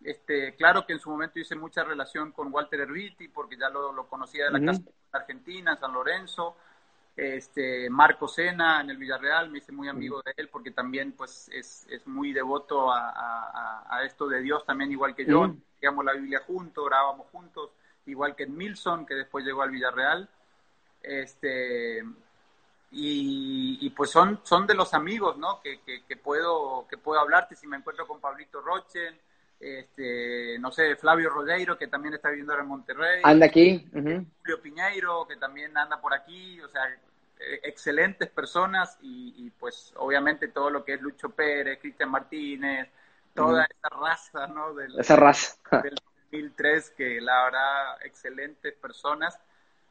Este, 0.02 0.54
claro 0.54 0.86
que 0.86 0.92
en 0.92 1.00
su 1.00 1.10
momento 1.10 1.38
hice 1.38 1.56
mucha 1.56 1.82
relación 1.82 2.32
con 2.32 2.52
Walter 2.52 2.80
Erviti, 2.80 3.28
porque 3.28 3.56
ya 3.56 3.68
lo, 3.70 3.92
lo 3.92 4.06
conocía 4.08 4.46
de 4.46 4.58
la 4.58 4.72
casa 4.72 4.82
de 4.82 4.92
Argentina, 5.12 5.76
San 5.76 5.92
Lorenzo. 5.92 6.56
Este, 7.16 7.88
Marco 7.88 8.28
Sena 8.28 8.82
en 8.82 8.90
el 8.90 8.98
Villarreal, 8.98 9.48
me 9.50 9.58
hice 9.58 9.72
muy 9.72 9.88
amigo 9.88 10.20
de 10.22 10.34
él 10.36 10.50
porque 10.50 10.70
también 10.70 11.12
pues 11.12 11.48
es, 11.50 11.86
es 11.88 12.06
muy 12.06 12.34
devoto 12.34 12.92
a, 12.92 13.08
a, 13.08 13.86
a, 13.88 14.04
esto 14.04 14.28
de 14.28 14.42
Dios 14.42 14.66
también 14.66 14.92
igual 14.92 15.14
que 15.14 15.24
yo, 15.24 15.56
digamos 15.80 16.04
la 16.04 16.12
Biblia 16.12 16.42
juntos, 16.46 16.84
grabamos 16.84 17.26
juntos, 17.32 17.70
igual 18.04 18.36
que 18.36 18.42
en 18.42 18.54
Milson 18.54 19.06
que 19.06 19.14
después 19.14 19.46
llegó 19.46 19.62
al 19.62 19.70
Villarreal. 19.70 20.28
Este, 21.02 22.04
y, 22.90 23.78
y, 23.80 23.90
pues 23.90 24.10
son, 24.10 24.40
son 24.44 24.66
de 24.66 24.74
los 24.74 24.92
amigos 24.92 25.38
¿no? 25.38 25.60
que, 25.60 25.80
que, 25.80 26.04
que, 26.04 26.16
puedo, 26.16 26.86
que 26.88 26.98
puedo 26.98 27.20
hablarte 27.20 27.56
si 27.56 27.66
me 27.66 27.76
encuentro 27.76 28.06
con 28.06 28.20
Pablito 28.20 28.60
Rochen, 28.60 29.18
este, 29.58 30.58
no 30.58 30.70
sé, 30.70 30.96
Flavio 30.96 31.30
Rodeiro, 31.30 31.78
que 31.78 31.88
también 31.88 32.14
está 32.14 32.28
viviendo 32.28 32.52
ahora 32.52 32.62
en 32.62 32.68
Monterrey. 32.68 33.20
Anda 33.24 33.46
aquí. 33.46 33.88
Julio 33.92 34.62
Piñeiro, 34.62 35.26
que 35.26 35.36
también 35.36 35.76
anda 35.76 36.00
por 36.00 36.14
aquí, 36.14 36.60
o 36.60 36.68
sea, 36.68 36.82
eh, 37.38 37.60
excelentes 37.64 38.28
personas 38.28 38.98
y, 39.00 39.50
pues 39.58 39.92
obviamente 39.96 40.48
todo 40.48 40.70
lo 40.70 40.84
que 40.84 40.94
es 40.94 41.00
Lucho 41.00 41.30
Pérez, 41.30 41.78
Cristian 41.80 42.10
Martínez, 42.10 42.88
toda 43.34 43.64
esa 43.64 43.88
raza, 43.88 44.46
¿no? 44.46 44.74
Del, 44.74 44.98
esa 44.98 45.16
raza. 45.16 45.56
del 45.82 45.94
2003, 46.30 46.90
que 46.90 47.20
la 47.20 47.44
verdad, 47.44 47.98
excelentes 48.04 48.74
personas 48.74 49.38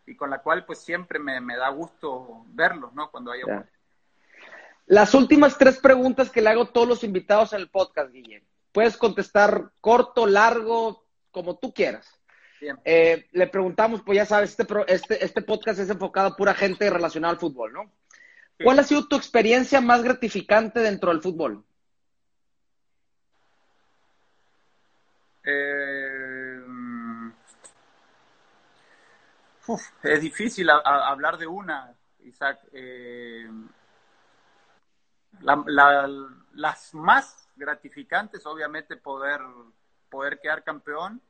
y 0.08 0.16
con 0.16 0.30
la 0.30 0.40
cual 0.40 0.66
pues 0.66 0.80
siempre 0.80 1.20
me, 1.20 1.40
me 1.42 1.58
da 1.58 1.70
gusto 1.70 2.46
verlos, 2.50 2.94
¿no? 2.94 3.10
Cuando. 3.10 3.32
Las 4.88 5.16
últimas 5.16 5.58
tres 5.58 5.80
preguntas 5.80 6.30
que 6.30 6.42
le 6.42 6.50
hago 6.50 6.64
a 6.64 6.72
todos 6.72 6.88
los 6.88 7.04
invitados 7.04 7.54
en 7.54 7.62
el 7.62 7.70
podcast, 7.70 8.12
Guillermo. 8.12 8.48
Puedes 8.76 8.98
contestar 8.98 9.72
corto, 9.80 10.28
largo, 10.28 11.06
como 11.32 11.58
tú 11.58 11.74
quieras. 11.74 12.20
Eh, 12.84 13.26
le 13.32 13.48
preguntamos, 13.48 14.02
pues 14.02 14.18
ya 14.18 14.26
sabes, 14.26 14.50
este, 14.50 14.66
este, 14.88 15.24
este 15.24 15.42
podcast 15.44 15.80
es 15.80 15.90
enfocado 15.90 16.28
a 16.28 16.36
pura 16.36 16.54
gente 16.54 16.90
relacionada 16.90 17.32
al 17.32 17.40
fútbol, 17.40 17.72
¿no? 17.72 17.90
¿Cuál 18.62 18.80
ha 18.80 18.84
sido 18.84 19.08
tu 19.08 19.16
experiencia 19.16 19.80
más 19.80 20.04
gratificante 20.04 20.82
dentro 20.82 21.12
del 21.12 21.22
fútbol? 21.22 21.64
Eh, 25.46 26.60
es 30.04 30.22
difícil 30.22 30.70
hablar 30.70 31.38
de 31.38 31.48
una, 31.48 31.96
Isaac. 32.26 32.60
Eh, 32.74 33.50
las 35.40 36.94
más 36.94 37.45
gratificantes, 37.56 38.46
obviamente 38.46 38.98
poder, 38.98 39.42
poder 40.10 40.40
quedar 40.40 40.64
campeón, 40.64 41.22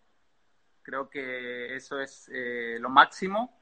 creo 0.83 1.09
que 1.09 1.75
eso 1.75 1.99
es 1.99 2.29
eh, 2.33 2.77
lo 2.79 2.89
máximo, 2.89 3.57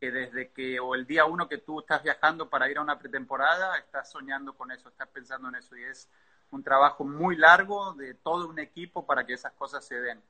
que 0.00 0.10
desde 0.10 0.50
que, 0.50 0.78
o 0.80 0.94
el 0.94 1.06
día 1.06 1.24
uno 1.24 1.48
que 1.48 1.58
tú 1.58 1.80
estás 1.80 2.02
viajando 2.02 2.48
para 2.48 2.70
ir 2.70 2.78
a 2.78 2.82
una 2.82 2.98
pretemporada, 2.98 3.76
estás 3.78 4.10
soñando 4.10 4.54
con 4.54 4.70
eso, 4.70 4.88
estás 4.88 5.08
pensando 5.08 5.48
en 5.48 5.56
eso, 5.56 5.76
y 5.76 5.84
es 5.84 6.08
un 6.50 6.62
trabajo 6.62 7.04
muy 7.04 7.36
largo 7.36 7.92
de 7.94 8.14
todo 8.14 8.48
un 8.48 8.58
equipo 8.58 9.04
para 9.04 9.26
que 9.26 9.34
esas 9.34 9.52
cosas 9.52 9.84
se 9.84 10.00
den. 10.00 10.22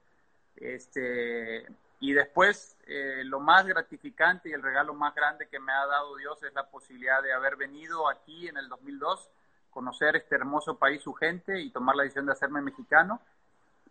Este, 0.57 1.67
y 2.01 2.13
después, 2.13 2.77
eh, 2.87 3.23
lo 3.25 3.41
más 3.41 3.67
gratificante 3.67 4.49
y 4.49 4.53
el 4.53 4.63
regalo 4.63 4.95
más 4.95 5.15
grande 5.15 5.49
que 5.49 5.59
me 5.59 5.73
ha 5.73 5.87
dado 5.87 6.17
Dios 6.17 6.43
es 6.43 6.53
la 6.55 6.69
posibilidad 6.69 7.23
de 7.23 7.33
haber 7.33 7.57
venido 7.57 8.09
aquí 8.09 8.49
en 8.49 8.57
el 8.57 8.69
2002, 8.69 9.31
conocer 9.71 10.17
este 10.17 10.35
hermoso 10.35 10.79
país, 10.79 11.03
su 11.03 11.13
gente 11.13 11.61
y 11.61 11.71
tomar 11.71 11.97
la 11.97 12.03
decisión 12.03 12.27
de 12.27 12.33
hacerme 12.33 12.61
mexicano, 12.61 13.21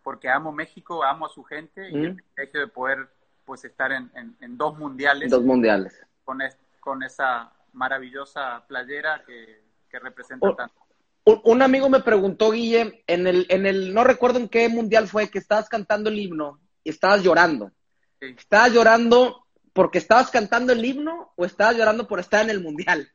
porque 0.02 0.28
amo 0.28 0.52
México, 0.52 1.04
amo 1.04 1.26
a 1.26 1.28
su 1.28 1.44
gente 1.44 1.90
y 1.90 1.94
el 1.94 2.16
privilegio 2.16 2.60
de 2.60 2.66
poder 2.68 3.08
pues 3.44 3.64
estar 3.64 3.92
en, 3.92 4.08
dos 4.58 4.78
mundiales. 4.78 5.30
Dos 5.30 5.42
mundiales. 5.42 5.98
Con, 6.24 6.40
con 6.80 7.02
esa 7.02 7.52
maravillosa 7.72 8.64
playera 8.66 9.22
que, 9.26 9.62
representa 9.90 10.54
tanto. 10.54 10.74
Un, 11.24 11.62
amigo 11.62 11.88
me 11.88 12.00
preguntó, 12.00 12.50
Guille, 12.50 13.02
en 13.06 13.26
el, 13.26 13.46
en 13.48 13.66
el, 13.66 13.92
no 13.92 14.04
recuerdo 14.04 14.38
en 14.38 14.48
qué 14.48 14.68
mundial 14.68 15.08
fue, 15.08 15.30
que 15.30 15.38
estabas 15.38 15.68
cantando 15.68 16.08
el 16.08 16.18
himno 16.18 16.58
y 16.84 16.90
estabas 16.90 17.22
llorando. 17.22 17.72
¿Estabas 18.20 18.72
llorando 18.72 19.46
porque 19.72 19.98
estabas 19.98 20.30
cantando 20.30 20.72
el 20.72 20.84
himno 20.84 21.32
o 21.36 21.44
estabas 21.44 21.76
llorando 21.76 22.08
por 22.08 22.20
estar 22.20 22.42
en 22.44 22.50
el 22.50 22.62
mundial? 22.62 23.10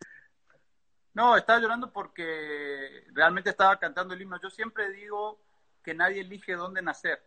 No, 1.13 1.37
estaba 1.37 1.59
llorando 1.59 1.91
porque 1.91 3.05
realmente 3.13 3.51
estaba 3.51 3.77
cantando 3.77 4.13
el 4.13 4.21
himno. 4.21 4.39
Yo 4.41 4.49
siempre 4.49 4.91
digo 4.91 5.39
que 5.83 5.93
nadie 5.93 6.21
elige 6.21 6.53
dónde 6.53 6.81
nacer. 6.81 7.21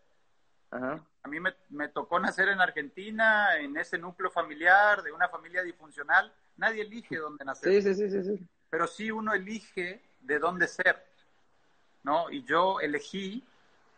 A 0.70 1.28
mí 1.28 1.40
me, 1.40 1.54
me, 1.70 1.88
tocó 1.88 2.18
nacer 2.20 2.48
en 2.48 2.60
Argentina, 2.60 3.56
en 3.56 3.76
ese 3.76 3.96
núcleo 3.96 4.30
familiar, 4.30 5.02
de 5.02 5.12
una 5.12 5.28
familia 5.28 5.62
disfuncional. 5.62 6.32
Nadie 6.56 6.82
elige 6.82 7.16
dónde 7.16 7.44
nacer. 7.44 7.82
Sí, 7.82 7.94
sí, 7.94 8.10
sí, 8.10 8.22
sí. 8.22 8.46
Pero 8.68 8.86
sí 8.86 9.10
uno 9.10 9.32
elige 9.32 10.02
de 10.20 10.38
dónde 10.38 10.66
ser. 10.66 11.02
¿no? 12.06 12.30
Y 12.30 12.44
yo 12.44 12.80
elegí 12.80 13.44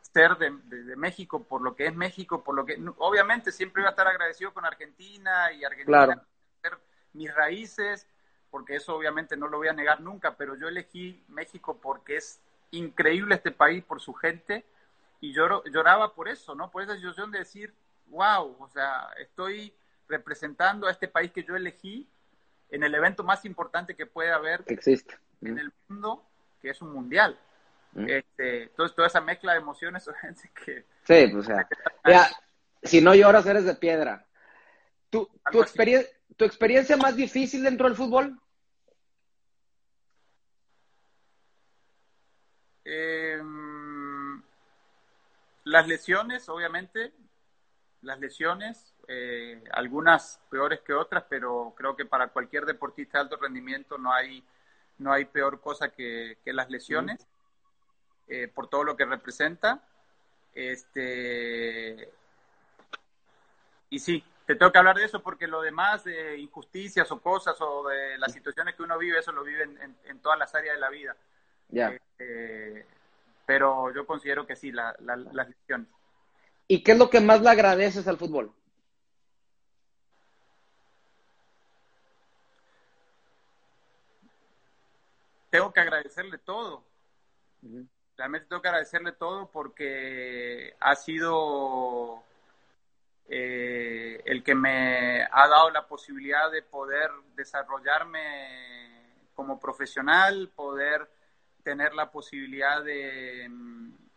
ser 0.00 0.36
de, 0.38 0.50
México 0.96 1.44
por 1.44 1.60
lo 1.60 1.76
que 1.76 1.86
es 1.86 1.94
México, 1.94 2.42
por 2.42 2.54
lo 2.54 2.64
que 2.64 2.82
obviamente 2.96 3.52
siempre 3.52 3.82
iba 3.82 3.90
a 3.90 3.92
estar 3.92 4.08
agradecido 4.08 4.52
con 4.54 4.64
Argentina 4.64 5.52
y 5.52 5.62
Argentina 5.62 6.06
claro. 6.06 6.80
mis 7.12 7.32
raíces, 7.32 8.06
porque 8.50 8.76
eso 8.76 8.94
obviamente 8.94 9.36
no 9.36 9.48
lo 9.48 9.58
voy 9.58 9.68
a 9.68 9.72
negar 9.72 10.00
nunca, 10.00 10.36
pero 10.36 10.56
yo 10.56 10.68
elegí 10.68 11.22
México 11.28 11.78
porque 11.80 12.16
es 12.16 12.40
increíble 12.70 13.34
este 13.34 13.50
país 13.50 13.84
por 13.84 14.00
su 14.00 14.14
gente 14.14 14.64
y 15.20 15.32
lloraba 15.32 16.14
por 16.14 16.28
eso, 16.28 16.54
¿no? 16.54 16.70
Por 16.70 16.82
esa 16.82 16.96
situación 16.96 17.30
de 17.30 17.40
decir, 17.40 17.74
wow, 18.06 18.56
o 18.58 18.68
sea, 18.68 19.08
estoy 19.20 19.74
representando 20.08 20.86
a 20.86 20.90
este 20.90 21.08
país 21.08 21.32
que 21.32 21.44
yo 21.44 21.56
elegí 21.56 22.08
en 22.70 22.82
el 22.82 22.94
evento 22.94 23.24
más 23.24 23.44
importante 23.44 23.94
que 23.94 24.06
puede 24.06 24.32
haber 24.32 24.62
existe 24.66 25.16
en 25.40 25.58
el 25.58 25.72
mundo, 25.88 26.24
que 26.60 26.70
es 26.70 26.82
un 26.82 26.92
mundial. 26.92 27.38
Este, 27.96 28.64
entonces, 28.64 28.94
toda 28.94 29.08
esa 29.08 29.20
mezcla 29.20 29.52
de 29.52 29.58
emociones, 29.58 30.08
que... 30.64 30.84
Sí, 31.04 31.26
pues, 31.32 31.34
o 31.34 31.42
sea, 31.42 31.68
si 32.82 33.00
no 33.00 33.14
lloras, 33.14 33.46
eres 33.46 33.64
de 33.64 33.74
piedra. 33.74 34.26
¿Tu, 35.10 35.26
tu, 35.50 35.64
¿Tu 36.36 36.44
experiencia 36.44 36.96
más 36.96 37.16
difícil 37.16 37.62
dentro 37.62 37.88
del 37.88 37.96
fútbol? 37.96 38.38
Em, 42.84 44.42
las 45.64 45.86
lesiones, 45.86 46.48
obviamente, 46.48 47.12
las 48.02 48.18
lesiones, 48.20 48.94
eh, 49.08 49.62
algunas 49.72 50.40
peores 50.48 50.80
que 50.80 50.92
otras, 50.92 51.24
pero 51.28 51.74
creo 51.76 51.96
que 51.96 52.06
para 52.06 52.28
cualquier 52.28 52.64
deportista 52.64 53.18
de 53.18 53.22
alto 53.22 53.36
rendimiento 53.36 53.98
no 53.98 54.12
hay, 54.12 54.42
no 54.98 55.12
hay 55.12 55.24
peor 55.24 55.60
cosa 55.60 55.90
que, 55.90 56.38
las 56.44 56.70
lesiones, 56.70 57.26
eh, 58.28 58.48
por 58.48 58.68
todo 58.68 58.84
lo 58.84 58.96
que 58.96 59.04
representa. 59.04 59.82
Este, 60.54 62.10
y 63.90 63.98
sí, 63.98 64.24
te 64.48 64.54
tengo 64.54 64.72
que 64.72 64.78
hablar 64.78 64.96
de 64.96 65.04
eso 65.04 65.22
porque 65.22 65.46
lo 65.46 65.60
demás 65.60 66.04
de 66.04 66.38
injusticias 66.38 67.12
o 67.12 67.20
cosas 67.20 67.54
o 67.60 67.86
de 67.86 68.16
las 68.16 68.32
situaciones 68.32 68.74
que 68.74 68.82
uno 68.82 68.96
vive, 68.96 69.18
eso 69.18 69.30
lo 69.30 69.44
vive 69.44 69.64
en 70.04 70.20
todas 70.20 70.38
las 70.38 70.54
áreas 70.54 70.76
de 70.76 70.80
la 70.80 70.88
vida. 70.88 71.14
Eh, 72.18 72.86
pero 73.44 73.94
yo 73.94 74.06
considero 74.06 74.46
que 74.46 74.56
sí, 74.56 74.72
la, 74.72 74.96
las 75.00 75.48
lesiones. 75.48 75.88
¿Y 76.66 76.82
qué 76.82 76.92
es 76.92 76.98
lo 76.98 77.10
que 77.10 77.20
más 77.20 77.42
le 77.42 77.50
agradeces 77.50 78.08
al 78.08 78.16
fútbol? 78.16 78.50
Tengo 85.50 85.74
que 85.74 85.80
agradecerle 85.80 86.38
todo. 86.38 86.84
Realmente 88.16 88.48
tengo 88.48 88.62
que 88.62 88.68
agradecerle 88.68 89.12
todo 89.12 89.50
porque 89.50 90.74
ha 90.80 90.96
sido 90.96 92.24
eh, 93.28 94.22
el 94.24 94.42
que 94.42 94.54
me 94.54 95.22
ha 95.22 95.48
dado 95.48 95.70
la 95.70 95.86
posibilidad 95.86 96.50
de 96.50 96.62
poder 96.62 97.10
desarrollarme 97.36 98.98
como 99.34 99.60
profesional, 99.60 100.50
poder 100.54 101.08
tener 101.62 101.94
la 101.94 102.10
posibilidad 102.10 102.82
de, 102.82 103.48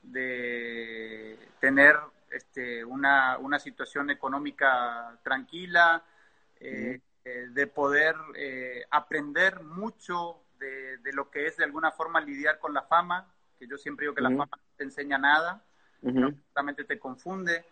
de 0.01 1.37
tener 1.59 1.95
este, 2.31 2.83
una, 2.85 3.37
una, 3.37 3.59
situación 3.59 4.09
económica 4.09 5.19
tranquila, 5.21 6.03
eh, 6.59 7.01
eh, 7.25 7.47
de 7.51 7.67
poder 7.67 8.15
eh, 8.35 8.85
aprender 8.89 9.61
mucho 9.61 10.43
de, 10.57 10.97
de, 10.99 11.13
lo 11.13 11.29
que 11.29 11.47
es 11.47 11.57
de 11.57 11.65
alguna 11.65 11.91
forma 11.91 12.21
lidiar 12.21 12.57
con 12.57 12.73
la 12.73 12.83
fama, 12.83 13.27
que 13.59 13.67
yo 13.67 13.77
siempre 13.77 14.05
digo 14.05 14.15
que 14.15 14.21
la 14.21 14.29
fama 14.29 14.49
no 14.51 14.75
te 14.77 14.83
enseña 14.83 15.17
nada, 15.17 15.63
solamente 16.53 16.83
te 16.85 16.97
confunde. 16.97 17.65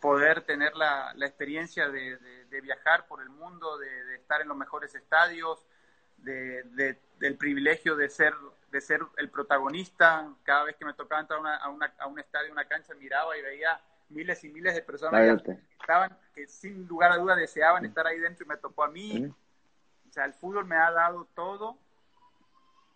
Poder 0.00 0.42
tener 0.42 0.74
la, 0.74 1.12
la 1.14 1.26
experiencia 1.26 1.88
de, 1.88 2.16
de, 2.16 2.60
viajar 2.60 3.06
por 3.06 3.22
el 3.22 3.28
mundo, 3.28 3.78
de, 3.78 4.14
estar 4.14 4.40
en 4.40 4.48
los 4.48 4.56
mejores 4.56 4.94
estadios, 4.94 5.66
de, 6.18 6.96
del 7.18 7.36
privilegio 7.36 7.96
de 7.96 8.08
ser, 8.08 8.34
de 8.70 8.80
ser 8.80 9.00
el 9.18 9.30
protagonista. 9.30 10.28
Cada 10.42 10.64
vez 10.64 10.76
que 10.76 10.84
me 10.84 10.94
tocaba 10.94 11.20
entrar 11.20 11.40
a, 11.40 11.68
una, 11.68 11.92
a, 11.98 12.06
un 12.06 12.18
estadio, 12.18 12.52
una 12.52 12.66
cancha, 12.66 12.94
miraba 12.94 13.36
y 13.36 13.42
veía 13.42 13.80
miles 14.08 14.42
y 14.44 14.48
miles 14.48 14.74
de 14.74 14.82
personas 14.82 15.42
que, 15.42 15.58
estaban, 15.78 16.16
que 16.34 16.46
sin 16.46 16.86
lugar 16.86 17.12
a 17.12 17.16
duda 17.16 17.36
deseaban 17.36 17.84
estar 17.84 18.06
ahí 18.06 18.18
dentro 18.18 18.44
y 18.44 18.48
me 18.48 18.56
tocó 18.56 18.84
a 18.84 18.88
mí. 18.88 19.26
O 19.26 20.12
sea, 20.12 20.24
el 20.24 20.32
fútbol 20.34 20.66
me 20.66 20.76
ha 20.76 20.90
dado 20.90 21.26
todo 21.34 21.78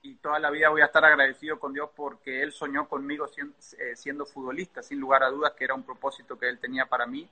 y 0.04 0.16
toda 0.16 0.38
la 0.38 0.50
vida 0.50 0.68
voy 0.68 0.82
a 0.82 0.86
estar 0.86 1.02
agradecido 1.02 1.58
con 1.58 1.72
Dios 1.72 1.88
porque 1.96 2.42
Él 2.42 2.52
soñó 2.52 2.86
conmigo 2.86 3.26
siendo, 3.26 3.54
eh, 3.78 3.96
siendo 3.96 4.26
futbolista, 4.26 4.82
sin 4.82 5.00
lugar 5.00 5.22
a 5.22 5.30
dudas 5.30 5.54
que 5.56 5.64
era 5.64 5.74
un 5.74 5.82
propósito 5.82 6.38
que 6.38 6.46
Él 6.46 6.58
tenía 6.58 6.84
para 6.84 7.06
mí. 7.06 7.26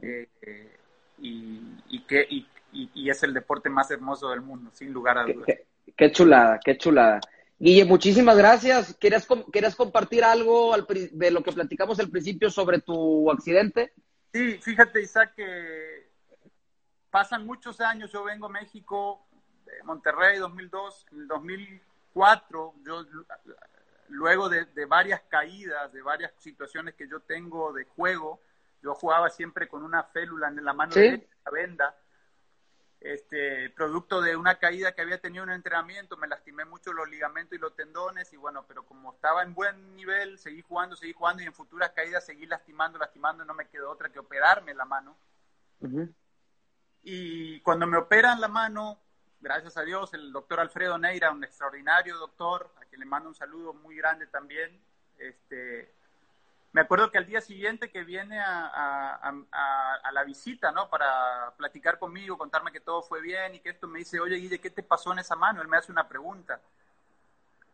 Eh, 0.00 0.28
eh, 0.42 0.76
y, 1.18 1.60
y, 1.88 2.04
que, 2.04 2.24
y, 2.30 2.46
y, 2.72 3.10
es 3.10 3.20
el 3.24 3.34
deporte 3.34 3.68
más 3.68 3.90
hermoso 3.90 4.30
del 4.30 4.42
mundo, 4.42 4.70
sin 4.72 4.92
lugar 4.92 5.18
a 5.18 5.24
dudas. 5.24 5.48
Qué, 5.96 6.12
chulada, 6.12 6.60
qué 6.64 6.78
chulada. 6.78 7.20
Guille, 7.58 7.84
muchísimas 7.84 8.38
gracias. 8.38 8.94
¿Querías, 8.94 9.26
¿Querías 9.52 9.74
compartir 9.74 10.22
algo 10.22 10.76
de 10.86 11.30
lo 11.32 11.42
que 11.42 11.50
platicamos 11.50 11.98
al 11.98 12.10
principio 12.10 12.48
sobre 12.48 12.80
tu 12.80 13.28
accidente? 13.32 13.92
Sí, 14.32 14.58
fíjate, 14.58 15.02
Isaac, 15.02 15.32
que 15.34 16.10
pasan 17.10 17.44
muchos 17.44 17.80
años. 17.80 18.12
Yo 18.12 18.22
vengo 18.22 18.46
a 18.46 18.50
México, 18.50 19.26
Monterrey, 19.82 20.38
2002. 20.38 21.06
En 21.10 21.22
el 21.22 21.26
2004, 22.18 22.74
yo, 22.84 23.04
luego 24.08 24.48
de, 24.48 24.84
varias 24.86 25.22
caídas, 25.28 25.92
de 25.92 26.02
varias 26.02 26.32
situaciones 26.38 26.94
que 26.94 27.08
yo 27.08 27.20
tengo 27.20 27.72
de 27.72 27.84
juego, 27.84 28.40
yo 28.82 28.94
jugaba 28.94 29.30
siempre 29.30 29.68
con 29.68 29.82
una 29.82 30.04
félula 30.04 30.48
en 30.48 30.64
la 30.64 30.72
mano 30.72 30.94
de 30.94 31.28
la 31.44 31.50
venda. 31.50 31.96
Este, 33.00 33.70
producto 33.70 34.20
de 34.20 34.34
una 34.34 34.56
caída 34.58 34.90
que 34.92 35.02
había 35.02 35.20
tenido 35.20 35.44
en 35.44 35.50
un 35.50 35.54
entrenamiento, 35.54 36.16
me 36.16 36.26
lastimé 36.26 36.64
mucho 36.64 36.92
los 36.92 37.08
ligamentos 37.08 37.56
y 37.56 37.60
los 37.60 37.76
tendones 37.76 38.32
y 38.32 38.36
bueno, 38.36 38.64
pero 38.66 38.84
como 38.84 39.12
estaba 39.12 39.44
en 39.44 39.54
buen 39.54 39.94
nivel, 39.94 40.36
seguí 40.38 40.62
jugando, 40.62 40.96
seguí 40.96 41.12
jugando 41.12 41.42
y 41.42 41.46
en 41.46 41.52
futuras 41.52 41.90
caídas 41.90 42.26
seguí 42.26 42.46
lastimando, 42.46 42.98
lastimando 42.98 43.44
y 43.44 43.46
no 43.46 43.54
me 43.54 43.68
quedó 43.68 43.90
otra 43.90 44.10
que 44.10 44.18
operarme 44.18 44.74
la 44.74 44.84
mano. 44.84 45.16
Y 47.02 47.60
cuando 47.60 47.86
me 47.86 47.98
operan 47.98 48.40
la 48.40 48.48
mano, 48.48 49.00
gracias 49.40 49.76
a 49.76 49.82
Dios, 49.82 50.12
el 50.14 50.32
doctor 50.32 50.60
Alfredo 50.60 50.98
Neira, 50.98 51.30
un 51.30 51.44
extraordinario 51.44 52.16
doctor, 52.18 52.70
a 52.80 52.84
quien 52.84 53.00
le 53.00 53.06
mando 53.06 53.28
un 53.28 53.34
saludo 53.34 53.74
muy 53.74 53.96
grande 53.96 54.26
también, 54.26 54.80
este, 55.18 55.92
me 56.72 56.82
acuerdo 56.82 57.10
que 57.10 57.18
al 57.18 57.26
día 57.26 57.40
siguiente 57.40 57.90
que 57.90 58.04
viene 58.04 58.38
a, 58.40 59.32
la 60.12 60.24
visita, 60.24 60.72
¿no? 60.72 60.88
Para 60.88 61.52
platicar 61.56 61.98
conmigo, 61.98 62.36
contarme 62.36 62.72
que 62.72 62.80
todo 62.80 63.02
fue 63.02 63.20
bien 63.20 63.54
y 63.54 63.60
que 63.60 63.70
esto 63.70 63.86
me 63.86 64.00
dice, 64.00 64.20
oye 64.20 64.36
Guille, 64.36 64.60
¿qué 64.60 64.70
te 64.70 64.82
pasó 64.82 65.12
en 65.12 65.20
esa 65.20 65.36
mano? 65.36 65.62
Él 65.62 65.68
me 65.68 65.76
hace 65.76 65.92
una 65.92 66.08
pregunta. 66.08 66.60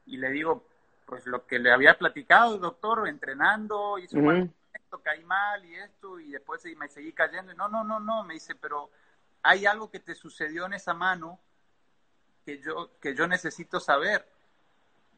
Y 0.06 0.16
le 0.18 0.30
digo, 0.30 0.66
pues 1.06 1.26
lo 1.26 1.46
que 1.46 1.58
le 1.58 1.72
había 1.72 1.98
platicado, 1.98 2.58
doctor, 2.58 3.08
entrenando, 3.08 3.98
hizo 3.98 4.18
esto, 4.30 5.00
caí 5.02 5.24
mal 5.24 5.64
y 5.64 5.74
esto, 5.74 6.20
y 6.20 6.30
después 6.30 6.64
me 6.76 6.88
seguí 6.88 7.12
cayendo. 7.12 7.52
Y 7.52 7.56
no, 7.56 7.68
no, 7.68 7.82
no, 7.82 7.98
no, 7.98 8.24
me 8.24 8.34
dice, 8.34 8.54
pero 8.54 8.90
hay 9.42 9.66
algo 9.66 9.90
que 9.90 10.00
te 10.00 10.14
sucedió 10.14 10.66
en 10.66 10.74
esa 10.74 10.94
mano 10.94 11.40
que 12.44 12.60
yo, 12.60 12.90
que 13.00 13.14
yo 13.14 13.26
necesito 13.26 13.80
saber. 13.80 14.26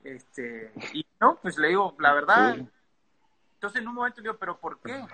Este, 0.04 0.72
y 0.92 1.04
no, 1.20 1.38
pues 1.40 1.58
le 1.58 1.68
digo, 1.68 1.96
la 1.98 2.12
verdad, 2.12 2.56
Entonces 3.54 3.82
en 3.82 3.88
un 3.88 3.94
momento 3.94 4.20
le 4.20 4.28
digo, 4.28 4.38
¿pero 4.38 4.58
por 4.58 4.80
qué? 4.80 5.04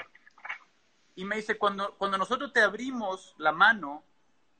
Y 1.15 1.25
me 1.25 1.37
dice, 1.37 1.59
cuando, 1.59 1.95
cuando 1.97 2.19
nosotros 2.19 2.53
te 2.53 2.61
abrimos 2.61 3.35
la 3.39 3.53
mano, 3.53 4.03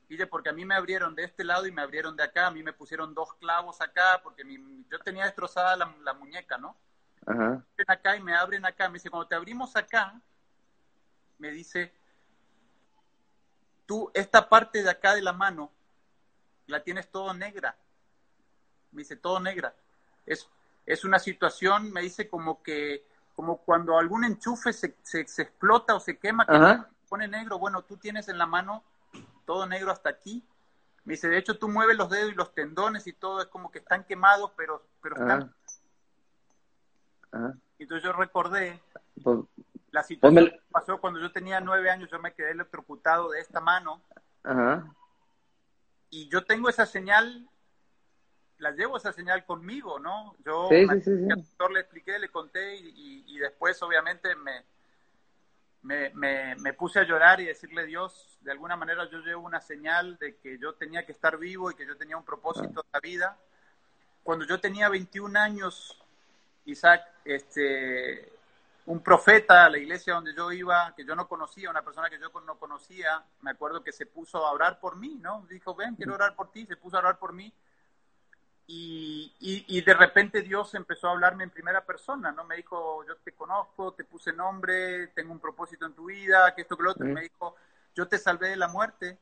dice, 0.09 0.27
porque 0.27 0.49
a 0.49 0.53
mí 0.53 0.65
me 0.65 0.75
abrieron 0.75 1.15
de 1.15 1.23
este 1.23 1.43
lado 1.43 1.67
y 1.67 1.71
me 1.71 1.81
abrieron 1.81 2.15
de 2.15 2.23
acá, 2.23 2.47
a 2.47 2.51
mí 2.51 2.63
me 2.63 2.73
pusieron 2.73 3.13
dos 3.13 3.33
clavos 3.35 3.81
acá, 3.81 4.21
porque 4.23 4.43
mi, 4.43 4.85
yo 4.89 4.99
tenía 4.99 5.25
destrozada 5.25 5.75
la, 5.75 5.93
la 6.03 6.13
muñeca, 6.13 6.57
¿no? 6.57 6.75
Ajá. 7.25 7.63
acá 7.87 8.17
y 8.17 8.21
me 8.21 8.35
abren 8.35 8.65
acá. 8.65 8.87
Me 8.89 8.95
dice, 8.95 9.09
cuando 9.09 9.27
te 9.27 9.35
abrimos 9.35 9.75
acá, 9.75 10.19
me 11.37 11.51
dice, 11.51 11.93
tú 13.85 14.11
esta 14.13 14.49
parte 14.49 14.83
de 14.83 14.89
acá 14.89 15.15
de 15.15 15.21
la 15.21 15.33
mano 15.33 15.71
la 16.67 16.83
tienes 16.83 17.09
todo 17.09 17.33
negra. 17.33 17.75
Me 18.91 19.01
dice, 19.01 19.15
todo 19.15 19.39
negra. 19.39 19.73
Es, 20.25 20.47
es 20.85 21.03
una 21.03 21.19
situación, 21.19 21.91
me 21.91 22.01
dice, 22.01 22.27
como 22.27 22.61
que, 22.61 23.05
como 23.35 23.57
cuando 23.57 23.97
algún 23.97 24.23
enchufe 24.23 24.73
se, 24.73 24.95
se, 25.03 25.21
explota 25.21 25.95
o 25.95 25.99
se 25.99 26.17
quema, 26.17 26.45
que 26.45 26.53
se 26.53 27.07
pone 27.09 27.27
negro. 27.27 27.59
Bueno, 27.59 27.83
tú 27.83 27.97
tienes 27.97 28.29
en 28.29 28.37
la 28.37 28.45
mano 28.45 28.83
todo 29.45 29.65
negro 29.65 29.91
hasta 29.91 30.09
aquí. 30.09 30.43
Me 31.05 31.13
dice, 31.13 31.27
de 31.27 31.37
hecho, 31.37 31.57
tú 31.57 31.67
mueves 31.67 31.97
los 31.97 32.09
dedos 32.09 32.31
y 32.31 32.35
los 32.35 32.53
tendones 32.53 33.07
y 33.07 33.13
todo, 33.13 33.41
es 33.41 33.47
como 33.47 33.71
que 33.71 33.79
están 33.79 34.05
quemados, 34.05 34.51
pero, 34.55 34.83
pero 35.01 35.15
están 35.17 35.53
entonces 37.79 38.03
yo 38.03 38.13
recordé 38.13 38.79
pues, 39.21 39.39
la 39.91 40.01
pues 40.01 40.07
situación 40.07 40.45
que 40.45 40.61
pasó 40.71 40.99
cuando 40.99 41.19
yo 41.19 41.31
tenía 41.31 41.59
nueve 41.59 41.89
años, 41.89 42.09
yo 42.09 42.19
me 42.19 42.33
quedé 42.33 42.51
electrocutado 42.51 43.31
de 43.31 43.39
esta 43.39 43.59
mano. 43.59 44.01
Y 46.13 46.29
yo 46.29 46.45
tengo 46.45 46.69
esa 46.69 46.85
señal, 46.85 47.49
la 48.59 48.69
llevo 48.69 48.97
esa 48.97 49.11
señal 49.11 49.45
conmigo, 49.45 49.97
¿no? 49.97 50.35
Yo 50.45 50.67
sí, 50.69 50.85
le 50.85 51.79
expliqué, 51.79 52.19
le 52.19 52.29
conté 52.29 52.75
y, 52.75 53.35
después 53.39 53.81
obviamente 53.81 54.35
me, 54.35 54.63
me, 55.81 56.55
me, 56.55 56.73
puse 56.73 56.99
a 56.99 57.03
llorar 57.03 57.41
y 57.41 57.45
decirle 57.45 57.87
Dios, 57.87 58.37
de 58.41 58.51
alguna 58.51 58.75
manera 58.75 59.09
yo 59.09 59.21
llevo 59.21 59.41
una 59.41 59.59
señal 59.59 60.19
de 60.19 60.37
que 60.37 60.59
yo 60.59 60.75
tenía 60.75 61.03
que 61.03 61.13
estar 61.13 61.39
vivo 61.39 61.71
y 61.71 61.75
que 61.75 61.87
yo 61.87 61.97
tenía 61.97 62.15
un 62.15 62.23
propósito 62.23 62.81
en 62.85 62.89
la 62.93 62.99
vida. 62.99 63.37
Cuando 64.21 64.45
yo 64.45 64.59
tenía 64.59 64.89
21 64.89 65.39
años, 65.39 65.99
Isaac, 66.65 67.03
este, 67.25 68.31
un 68.85 69.01
profeta 69.01 69.65
a 69.65 69.69
la 69.69 69.77
iglesia 69.77 70.13
donde 70.13 70.33
yo 70.35 70.51
iba, 70.51 70.93
que 70.95 71.05
yo 71.05 71.15
no 71.15 71.27
conocía, 71.27 71.69
una 71.69 71.83
persona 71.83 72.09
que 72.09 72.19
yo 72.19 72.29
no 72.45 72.57
conocía, 72.57 73.23
me 73.41 73.51
acuerdo 73.51 73.83
que 73.83 73.91
se 73.91 74.05
puso 74.05 74.45
a 74.45 74.51
orar 74.51 74.79
por 74.79 74.97
mí, 74.97 75.19
¿no? 75.21 75.45
Dijo, 75.49 75.73
ven, 75.73 75.95
quiero 75.95 76.15
orar 76.15 76.35
por 76.35 76.51
ti, 76.51 76.65
se 76.65 76.75
puso 76.75 76.97
a 76.97 76.99
orar 76.99 77.17
por 77.17 77.33
mí. 77.33 77.53
Y, 78.65 79.33
y, 79.67 79.81
de 79.81 79.93
repente 79.93 80.41
Dios 80.41 80.73
empezó 80.73 81.07
a 81.07 81.11
hablarme 81.11 81.43
en 81.43 81.49
primera 81.49 81.85
persona, 81.85 82.31
¿no? 82.31 82.45
Me 82.45 82.55
dijo, 82.55 83.05
yo 83.05 83.17
te 83.17 83.33
conozco, 83.33 83.93
te 83.93 84.05
puse 84.05 84.31
nombre, 84.31 85.07
tengo 85.07 85.33
un 85.33 85.39
propósito 85.39 85.85
en 85.85 85.93
tu 85.93 86.05
vida, 86.05 86.55
que 86.55 86.61
esto, 86.61 86.77
que 86.77 86.83
lo 86.83 86.91
otro. 86.91 87.05
Me 87.05 87.23
dijo, 87.23 87.55
yo 87.93 88.07
te 88.07 88.17
salvé 88.17 88.49
de 88.49 88.55
la 88.55 88.69
muerte, 88.69 89.19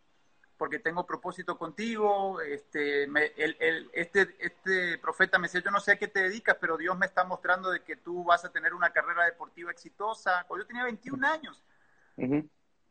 porque 0.61 0.77
tengo 0.77 1.07
propósito 1.07 1.57
contigo. 1.57 2.39
Este, 2.39 3.05
el, 3.05 3.89
este, 3.93 4.35
este 4.37 4.99
profeta 4.99 5.39
me 5.39 5.47
decía, 5.47 5.63
yo 5.65 5.71
no 5.71 5.79
sé 5.79 5.93
a 5.93 5.97
qué 5.97 6.07
te 6.07 6.21
dedicas, 6.21 6.55
pero 6.61 6.77
Dios 6.77 6.95
me 6.99 7.07
está 7.07 7.23
mostrando 7.23 7.71
de 7.71 7.81
que 7.81 7.95
tú 7.95 8.23
vas 8.23 8.45
a 8.45 8.51
tener 8.51 8.75
una 8.75 8.91
carrera 8.91 9.25
deportiva 9.25 9.71
exitosa. 9.71 10.43
Cuando 10.47 10.63
yo 10.63 10.67
tenía 10.67 10.83
21 10.83 11.27
años. 11.27 11.63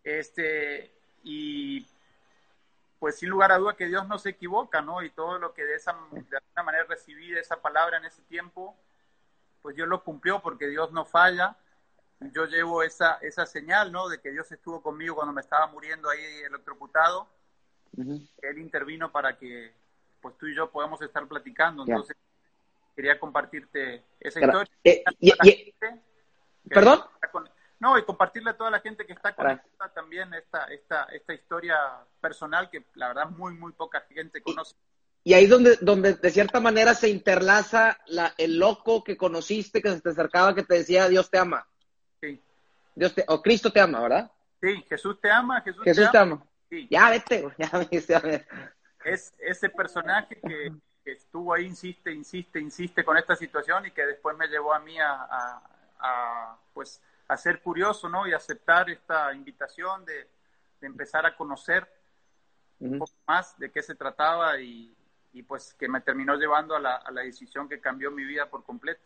este, 0.03 0.93
y 1.23 1.87
pues 2.99 3.21
sin 3.21 3.31
lugar 3.31 3.53
a 3.53 3.59
duda 3.59 3.77
que 3.77 3.87
Dios 3.87 4.09
no 4.09 4.19
se 4.19 4.31
equivoca, 4.31 4.83
¿no? 4.83 5.05
Y 5.05 5.11
todo 5.11 5.39
lo 5.39 5.55
que 5.55 5.65
de 5.65 5.77
esa 5.77 5.93
de 5.93 6.39
alguna 6.39 6.65
manera 6.65 6.85
recibí 6.89 7.31
de 7.31 7.39
esa 7.39 7.63
palabra 7.63 7.99
en 7.99 8.05
ese 8.05 8.23
tiempo, 8.23 8.77
pues 9.63 9.77
Dios 9.77 9.87
lo 9.87 10.03
cumplió 10.03 10.43
porque 10.43 10.67
Dios 10.67 10.91
no 10.91 11.05
falla. 11.05 11.57
Yo 12.19 12.47
llevo 12.47 12.83
esa, 12.83 13.19
esa 13.23 13.47
señal, 13.47 13.93
¿no? 13.93 14.09
De 14.09 14.21
que 14.21 14.33
Dios 14.33 14.51
estuvo 14.51 14.83
conmigo 14.83 15.15
cuando 15.15 15.33
me 15.33 15.41
estaba 15.41 15.69
muriendo 15.69 16.11
ahí 16.11 16.21
electrocutado 16.45 17.29
él 17.97 18.59
intervino 18.59 19.11
para 19.11 19.37
que 19.37 19.73
pues 20.21 20.37
tú 20.39 20.47
y 20.47 20.55
yo 20.55 20.71
podamos 20.71 21.01
estar 21.03 21.27
platicando. 21.27 21.85
Entonces, 21.87 22.17
quería 22.95 23.19
compartirte 23.19 24.03
esa 24.21 24.41
historia. 24.41 24.71
Eh, 24.85 25.05
¿Perdón? 26.69 27.01
no, 27.79 27.99
y 27.99 28.05
compartirle 28.05 28.51
a 28.51 28.57
toda 28.57 28.71
la 28.71 28.81
gente 28.81 29.07
que 29.07 29.15
está 29.15 29.35
conectada 29.35 29.93
también 29.95 30.33
esta, 30.35 30.65
esta, 30.67 31.05
esta 31.05 31.33
historia 31.33 31.77
personal 32.21 32.69
que 32.69 32.85
la 32.95 33.09
verdad 33.09 33.31
muy, 33.31 33.55
muy 33.55 33.73
poca 33.73 34.05
gente 34.11 34.43
conoce. 34.43 34.77
Y 35.23 35.35
ahí 35.35 35.47
donde, 35.47 35.77
donde 35.81 36.15
de 36.15 36.31
cierta 36.31 36.61
manera 36.61 36.95
se 36.95 37.09
interlaza 37.09 37.99
la, 38.07 38.35
el 38.39 38.59
loco 38.59 39.05
que 39.05 39.17
conociste, 39.17 39.83
que 39.83 39.91
se 39.91 40.01
te 40.01 40.11
acercaba, 40.11 40.55
que 40.55 40.63
te 40.63 40.75
decía 40.75 41.09
Dios 41.09 41.31
te 41.31 41.39
ama. 41.39 41.67
Sí. 42.21 42.43
Dios 42.95 43.15
te, 43.15 43.25
o 43.29 43.43
Cristo 43.43 43.73
te 43.73 43.81
ama, 43.81 44.01
¿verdad? 44.01 44.31
Sí, 44.61 44.85
Jesús 44.89 45.21
te 45.21 45.31
ama, 45.31 45.61
Jesús, 45.63 45.83
Jesús 45.85 46.11
te 46.11 46.19
ama. 46.19 46.43
Ya 46.89 47.11
vete, 47.11 47.45
ya 47.59 47.71
me 47.73 47.85
dice. 47.87 48.47
Es 49.05 49.35
ese 49.39 49.69
personaje 49.69 50.41
que, 50.41 50.73
estuvo 51.05 51.53
ahí, 51.53 51.67
insiste, 51.67 52.13
insiste, 52.13 52.61
insiste 52.61 53.05
con 53.05 53.17
esta 53.17 53.35
situación 53.35 53.87
y 53.87 53.91
que 53.91 54.07
después 54.07 54.37
me 54.37 54.47
llevó 54.47 54.73
a 54.73 54.79
mí 54.79 54.97
a, 55.01 55.69
pues, 56.73 57.03
a 57.27 57.37
ser 57.37 57.61
curioso, 57.61 58.09
¿no? 58.09 58.29
Y 58.29 58.33
aceptar 58.33 58.89
esta 58.91 59.35
invitación 59.35 60.05
de, 60.05 60.29
empezar 60.83 61.27
a 61.27 61.37
conocer 61.37 61.87
un 62.79 62.99
poco 62.99 63.13
más 63.27 63.59
de 63.59 63.71
qué 63.71 63.83
se 63.83 63.95
trataba 63.95 64.59
y, 64.61 64.95
pues 65.47 65.75
que 65.75 65.89
me 65.89 66.01
terminó 66.01 66.37
llevando 66.37 66.77
a 66.77 66.81
la, 66.81 66.97
a 66.97 67.11
la 67.11 67.23
decisión 67.23 67.69
que 67.69 67.81
cambió 67.81 68.11
mi 68.11 68.25
vida 68.25 68.49
por 68.49 68.63
completo. 68.65 69.03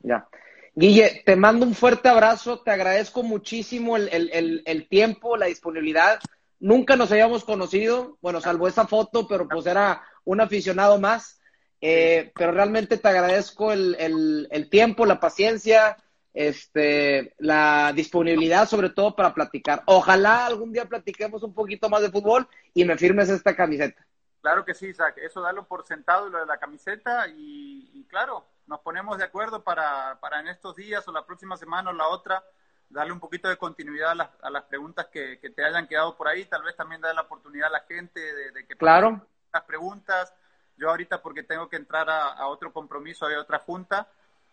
Ya. 0.00 0.28
Guille, 0.74 1.22
te 1.26 1.36
mando 1.36 1.66
un 1.66 1.74
fuerte 1.74 2.08
abrazo, 2.08 2.60
te 2.60 2.70
agradezco 2.70 3.22
muchísimo 3.22 3.96
el, 3.96 4.08
el, 4.08 4.62
el 4.64 4.88
tiempo, 4.88 5.36
la 5.36 5.46
disponibilidad 5.46 6.20
nunca 6.60 6.94
nos 6.94 7.10
habíamos 7.10 7.44
conocido, 7.44 8.18
bueno, 8.20 8.40
salvo 8.40 8.68
esa 8.68 8.86
foto, 8.86 9.26
pero 9.26 9.48
pues 9.48 9.66
era 9.66 10.04
un 10.24 10.40
aficionado 10.40 11.00
más. 11.00 11.38
Eh, 11.82 12.30
pero 12.34 12.52
realmente 12.52 12.98
te 12.98 13.08
agradezco 13.08 13.72
el, 13.72 14.46
el, 14.50 14.68
tiempo, 14.68 15.06
la 15.06 15.18
paciencia, 15.18 15.96
este, 16.34 17.34
la 17.38 17.92
disponibilidad, 17.94 18.68
sobre 18.68 18.90
todo 18.90 19.16
para 19.16 19.32
platicar. 19.32 19.82
Ojalá 19.86 20.44
algún 20.44 20.72
día 20.72 20.84
platiquemos 20.84 21.42
un 21.42 21.54
poquito 21.54 21.88
más 21.88 22.02
de 22.02 22.10
fútbol 22.10 22.46
y 22.74 22.84
me 22.84 22.98
firmes 22.98 23.30
esta 23.30 23.56
camiseta. 23.56 24.06
Claro 24.42 24.64
que 24.64 24.74
sí, 24.74 24.88
Isaac. 24.88 25.16
Eso 25.22 25.40
dalo 25.40 25.66
por 25.66 25.86
sentado, 25.86 26.28
lo 26.28 26.38
de 26.38 26.46
la 26.46 26.58
camiseta, 26.58 27.26
y, 27.28 27.90
y 27.94 28.04
claro, 28.04 28.46
nos 28.66 28.80
ponemos 28.80 29.16
de 29.16 29.24
acuerdo 29.24 29.64
para, 29.64 30.18
para 30.20 30.40
en 30.40 30.48
estos 30.48 30.76
días 30.76 31.06
o 31.08 31.12
la 31.12 31.24
próxima 31.24 31.56
semana 31.56 31.90
o 31.90 31.94
la 31.94 32.08
otra 32.08 32.44
darle 32.90 33.12
un 33.12 33.20
poquito 33.20 33.48
de 33.48 33.56
continuidad 33.56 34.10
a 34.10 34.14
las, 34.14 34.30
a 34.42 34.50
las 34.50 34.64
preguntas 34.64 35.06
que, 35.06 35.38
que, 35.38 35.50
te 35.50 35.64
hayan 35.64 35.86
quedado 35.86 36.16
por 36.16 36.28
ahí, 36.28 36.44
tal 36.44 36.62
vez 36.62 36.76
también 36.76 37.00
dar 37.00 37.14
la 37.14 37.22
oportunidad 37.22 37.68
a 37.68 37.78
la 37.78 37.80
gente 37.80 38.20
de, 38.20 38.66
que 38.66 38.76
claro. 38.76 39.24
las 39.52 39.62
preguntas. 39.62 40.34
Yo 40.76 40.90
ahorita 40.90 41.22
porque 41.22 41.42
tengo 41.42 41.68
que 41.68 41.76
entrar 41.76 42.08
a, 42.10 42.46
otro 42.48 42.72
compromiso, 42.72 43.26
hay 43.26 43.34
otra 43.34 43.58
junta, 43.58 44.08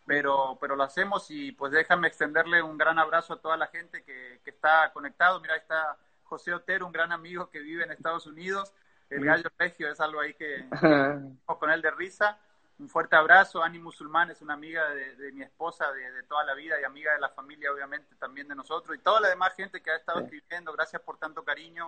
pero, 0.05 0.57
pero 0.61 0.75
lo 0.75 0.83
hacemos 0.83 1.31
y 1.31 1.51
pues 1.53 1.71
déjame 1.71 2.07
extenderle 2.07 2.61
un 2.61 2.77
gran 2.77 2.99
abrazo 2.99 3.33
a 3.33 3.41
toda 3.41 3.57
la 3.57 3.67
gente 3.67 4.03
que, 4.03 4.39
que 4.43 4.49
está 4.51 4.91
conectado. 4.93 5.39
Mira, 5.39 5.53
ahí 5.53 5.61
está 5.61 5.97
José 6.23 6.53
Otero, 6.53 6.85
un 6.85 6.91
gran 6.91 7.11
amigo 7.11 7.49
que 7.49 7.59
vive 7.59 7.83
en 7.83 7.91
Estados 7.91 8.27
Unidos. 8.27 8.73
El 9.09 9.23
gallo 9.23 9.49
regio 9.57 9.89
es 9.89 10.01
algo 10.01 10.19
ahí 10.19 10.33
que 10.33 10.65
con 11.45 11.71
él 11.71 11.81
de 11.81 11.91
risa 11.91 12.37
un 12.79 12.89
fuerte 12.89 13.15
abrazo. 13.15 13.63
Ani 13.63 13.79
Musulmán 13.79 14.31
es 14.31 14.41
una 14.41 14.53
amiga 14.53 14.89
de, 14.89 15.31
mi 15.31 15.43
esposa 15.43 15.91
de, 15.91 16.23
toda 16.23 16.43
la 16.43 16.53
vida 16.53 16.79
y 16.79 16.83
amiga 16.83 17.13
de 17.13 17.19
la 17.19 17.29
familia, 17.29 17.71
obviamente, 17.71 18.15
también 18.15 18.47
de 18.47 18.55
nosotros. 18.55 18.95
Y 18.95 19.01
toda 19.01 19.21
la 19.21 19.29
demás 19.29 19.55
gente 19.55 19.81
que 19.81 19.91
ha 19.91 19.95
estado 19.95 20.19
escribiendo, 20.19 20.71
gracias 20.73 21.01
por 21.01 21.17
tanto 21.17 21.43
cariño, 21.43 21.87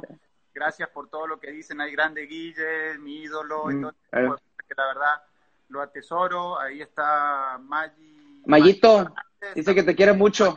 gracias 0.54 0.90
por 0.90 1.10
todo 1.10 1.28
lo 1.28 1.40
que 1.40 1.52
dicen. 1.52 1.82
Hay 1.82 1.92
grande 1.92 2.22
Guille, 2.22 2.98
mi 2.98 3.22
ídolo, 3.24 3.72
y 3.72 3.76
mm, 3.76 3.82
todo 3.82 3.94
que 4.68 4.76
la 4.76 4.88
verdad 4.88 5.24
lo 5.70 5.82
atesoro. 5.82 6.60
Ahí 6.60 6.82
está 6.82 7.58
Maggi. 7.60 8.44
Mayito, 8.46 9.14
dice 9.56 9.76
que 9.76 9.84
te 9.84 9.96
quiere 9.96 10.14
mucho. 10.14 10.56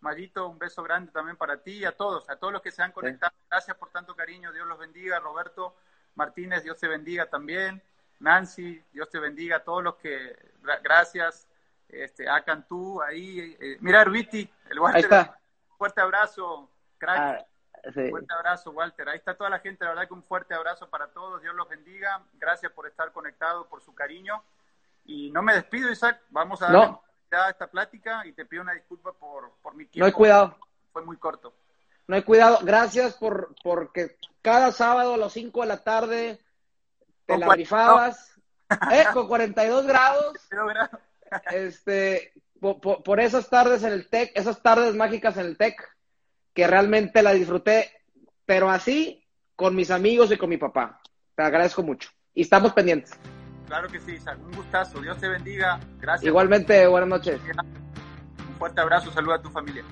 Mayito, 0.00 0.48
un 0.48 0.58
beso 0.58 0.82
grande 0.82 1.12
también 1.12 1.36
para 1.36 1.62
ti 1.62 1.72
y 1.72 1.84
a 1.84 1.92
todos, 1.92 2.28
a 2.30 2.36
todos 2.36 2.52
los 2.52 2.62
que 2.62 2.70
se 2.70 2.82
han 2.82 2.92
conectado. 2.92 3.32
Gracias 3.50 3.76
por 3.76 3.90
tanto 3.90 4.14
cariño, 4.16 4.52
Dios 4.52 4.66
los 4.66 4.78
bendiga. 4.78 5.18
Roberto 5.20 5.76
Martínez, 6.14 6.62
Dios 6.62 6.78
te 6.78 6.88
bendiga 6.88 7.28
también. 7.28 7.82
Nancy, 8.20 8.82
Dios 8.92 9.08
te 9.08 9.18
bendiga, 9.18 9.56
a 9.56 9.64
todos 9.64 9.82
los 9.82 9.96
que, 9.96 10.36
gracias, 10.82 11.48
este, 11.88 12.28
a 12.28 12.42
Cantú, 12.42 13.02
ahí, 13.02 13.56
eh, 13.58 13.78
mira 13.80 14.02
Herbiti, 14.02 14.48
el 14.70 14.78
Walter, 14.78 15.30
fuerte 15.76 16.00
abrazo, 16.00 16.70
crack, 16.98 17.18
ah, 17.18 17.46
fuerte 18.10 18.32
abrazo 18.32 18.70
Walter, 18.70 19.08
ahí 19.08 19.16
está 19.16 19.34
toda 19.34 19.50
la 19.50 19.58
gente, 19.58 19.84
la 19.84 19.90
verdad 19.90 20.08
que 20.08 20.14
un 20.14 20.22
fuerte 20.22 20.54
abrazo 20.54 20.88
para 20.88 21.08
todos, 21.08 21.40
Dios 21.40 21.54
los 21.54 21.68
bendiga, 21.68 22.22
gracias 22.34 22.70
por 22.72 22.86
estar 22.86 23.10
conectados, 23.12 23.66
por 23.66 23.80
su 23.80 23.94
cariño, 23.94 24.44
y 25.06 25.30
no 25.30 25.42
me 25.42 25.54
despido 25.54 25.90
Isaac, 25.90 26.20
vamos 26.28 26.62
a 26.62 26.70
no. 26.70 27.02
dar 27.30 27.50
esta 27.50 27.68
plática 27.68 28.26
y 28.26 28.32
te 28.32 28.44
pido 28.44 28.62
una 28.62 28.74
disculpa 28.74 29.12
por, 29.12 29.52
por 29.62 29.74
mi 29.74 29.86
tiempo. 29.86 30.00
No 30.00 30.06
hay 30.06 30.12
cuidado. 30.12 30.56
Fue 30.92 31.02
muy 31.02 31.16
corto. 31.16 31.54
No 32.06 32.16
hay 32.16 32.22
cuidado, 32.22 32.58
gracias 32.62 33.14
por, 33.14 33.54
porque 33.62 34.16
cada 34.42 34.72
sábado 34.72 35.14
a 35.14 35.16
las 35.16 35.32
5 35.32 35.60
de 35.60 35.66
la 35.66 35.82
tarde 35.82 36.40
te 37.30 37.38
la 37.38 37.54
rifabas, 37.54 38.38
¿eh? 38.92 39.04
Con 39.12 39.28
42 39.28 39.86
grados. 39.86 40.34
este, 41.52 42.32
por, 42.60 43.20
esas 43.20 43.48
tardes 43.48 43.82
en 43.82 43.92
el 43.92 44.08
TEC, 44.08 44.32
esas 44.34 44.62
tardes 44.62 44.94
mágicas 44.94 45.36
en 45.36 45.46
el 45.46 45.56
TEC, 45.56 45.76
que 46.54 46.66
realmente 46.66 47.22
la 47.22 47.32
disfruté, 47.32 47.90
pero 48.44 48.70
así 48.70 49.26
con 49.56 49.74
mis 49.74 49.90
amigos 49.90 50.32
y 50.32 50.36
con 50.36 50.50
mi 50.50 50.56
papá. 50.56 51.00
Te 51.34 51.42
agradezco 51.42 51.82
mucho. 51.82 52.10
Y 52.34 52.42
estamos 52.42 52.72
pendientes. 52.72 53.12
Claro 53.66 53.88
que 53.88 54.00
sí, 54.00 54.12
Isaac. 54.12 54.38
Un 54.42 54.52
gustazo. 54.52 55.00
Dios 55.00 55.18
te 55.18 55.28
bendiga. 55.28 55.78
Gracias. 56.00 56.26
Igualmente, 56.26 56.86
buenas 56.86 57.08
noches. 57.08 57.40
Un 58.48 58.54
fuerte 58.56 58.80
abrazo. 58.80 59.12
Saluda 59.12 59.36
a 59.36 59.42
tu 59.42 59.50
familia. 59.50 59.84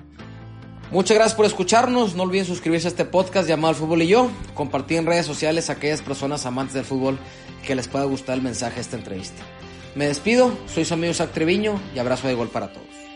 Muchas 0.91 1.15
gracias 1.15 1.35
por 1.35 1.45
escucharnos. 1.45 2.15
No 2.15 2.23
olviden 2.23 2.45
suscribirse 2.45 2.87
a 2.87 2.89
este 2.89 3.05
podcast 3.05 3.47
llamado 3.47 3.73
El 3.73 3.79
Fútbol 3.79 4.01
y 4.01 4.07
Yo. 4.07 4.31
Compartir 4.55 4.97
en 4.97 5.05
redes 5.05 5.25
sociales 5.25 5.69
a 5.69 5.73
aquellas 5.73 6.01
personas 6.01 6.47
amantes 6.47 6.73
del 6.73 6.85
fútbol 6.85 7.19
que 7.63 7.75
les 7.75 7.87
pueda 7.87 8.05
gustar 8.05 8.35
el 8.35 8.41
mensaje 8.41 8.75
de 8.75 8.81
esta 8.81 8.97
entrevista. 8.97 9.43
Me 9.93 10.07
despido, 10.07 10.51
soy 10.67 10.85
su 10.85 10.95
amigo 10.95 11.13
Zach 11.13 11.31
Treviño 11.31 11.79
y 11.93 11.99
abrazo 11.99 12.27
de 12.27 12.33
gol 12.33 12.49
para 12.49 12.73
todos. 12.73 13.08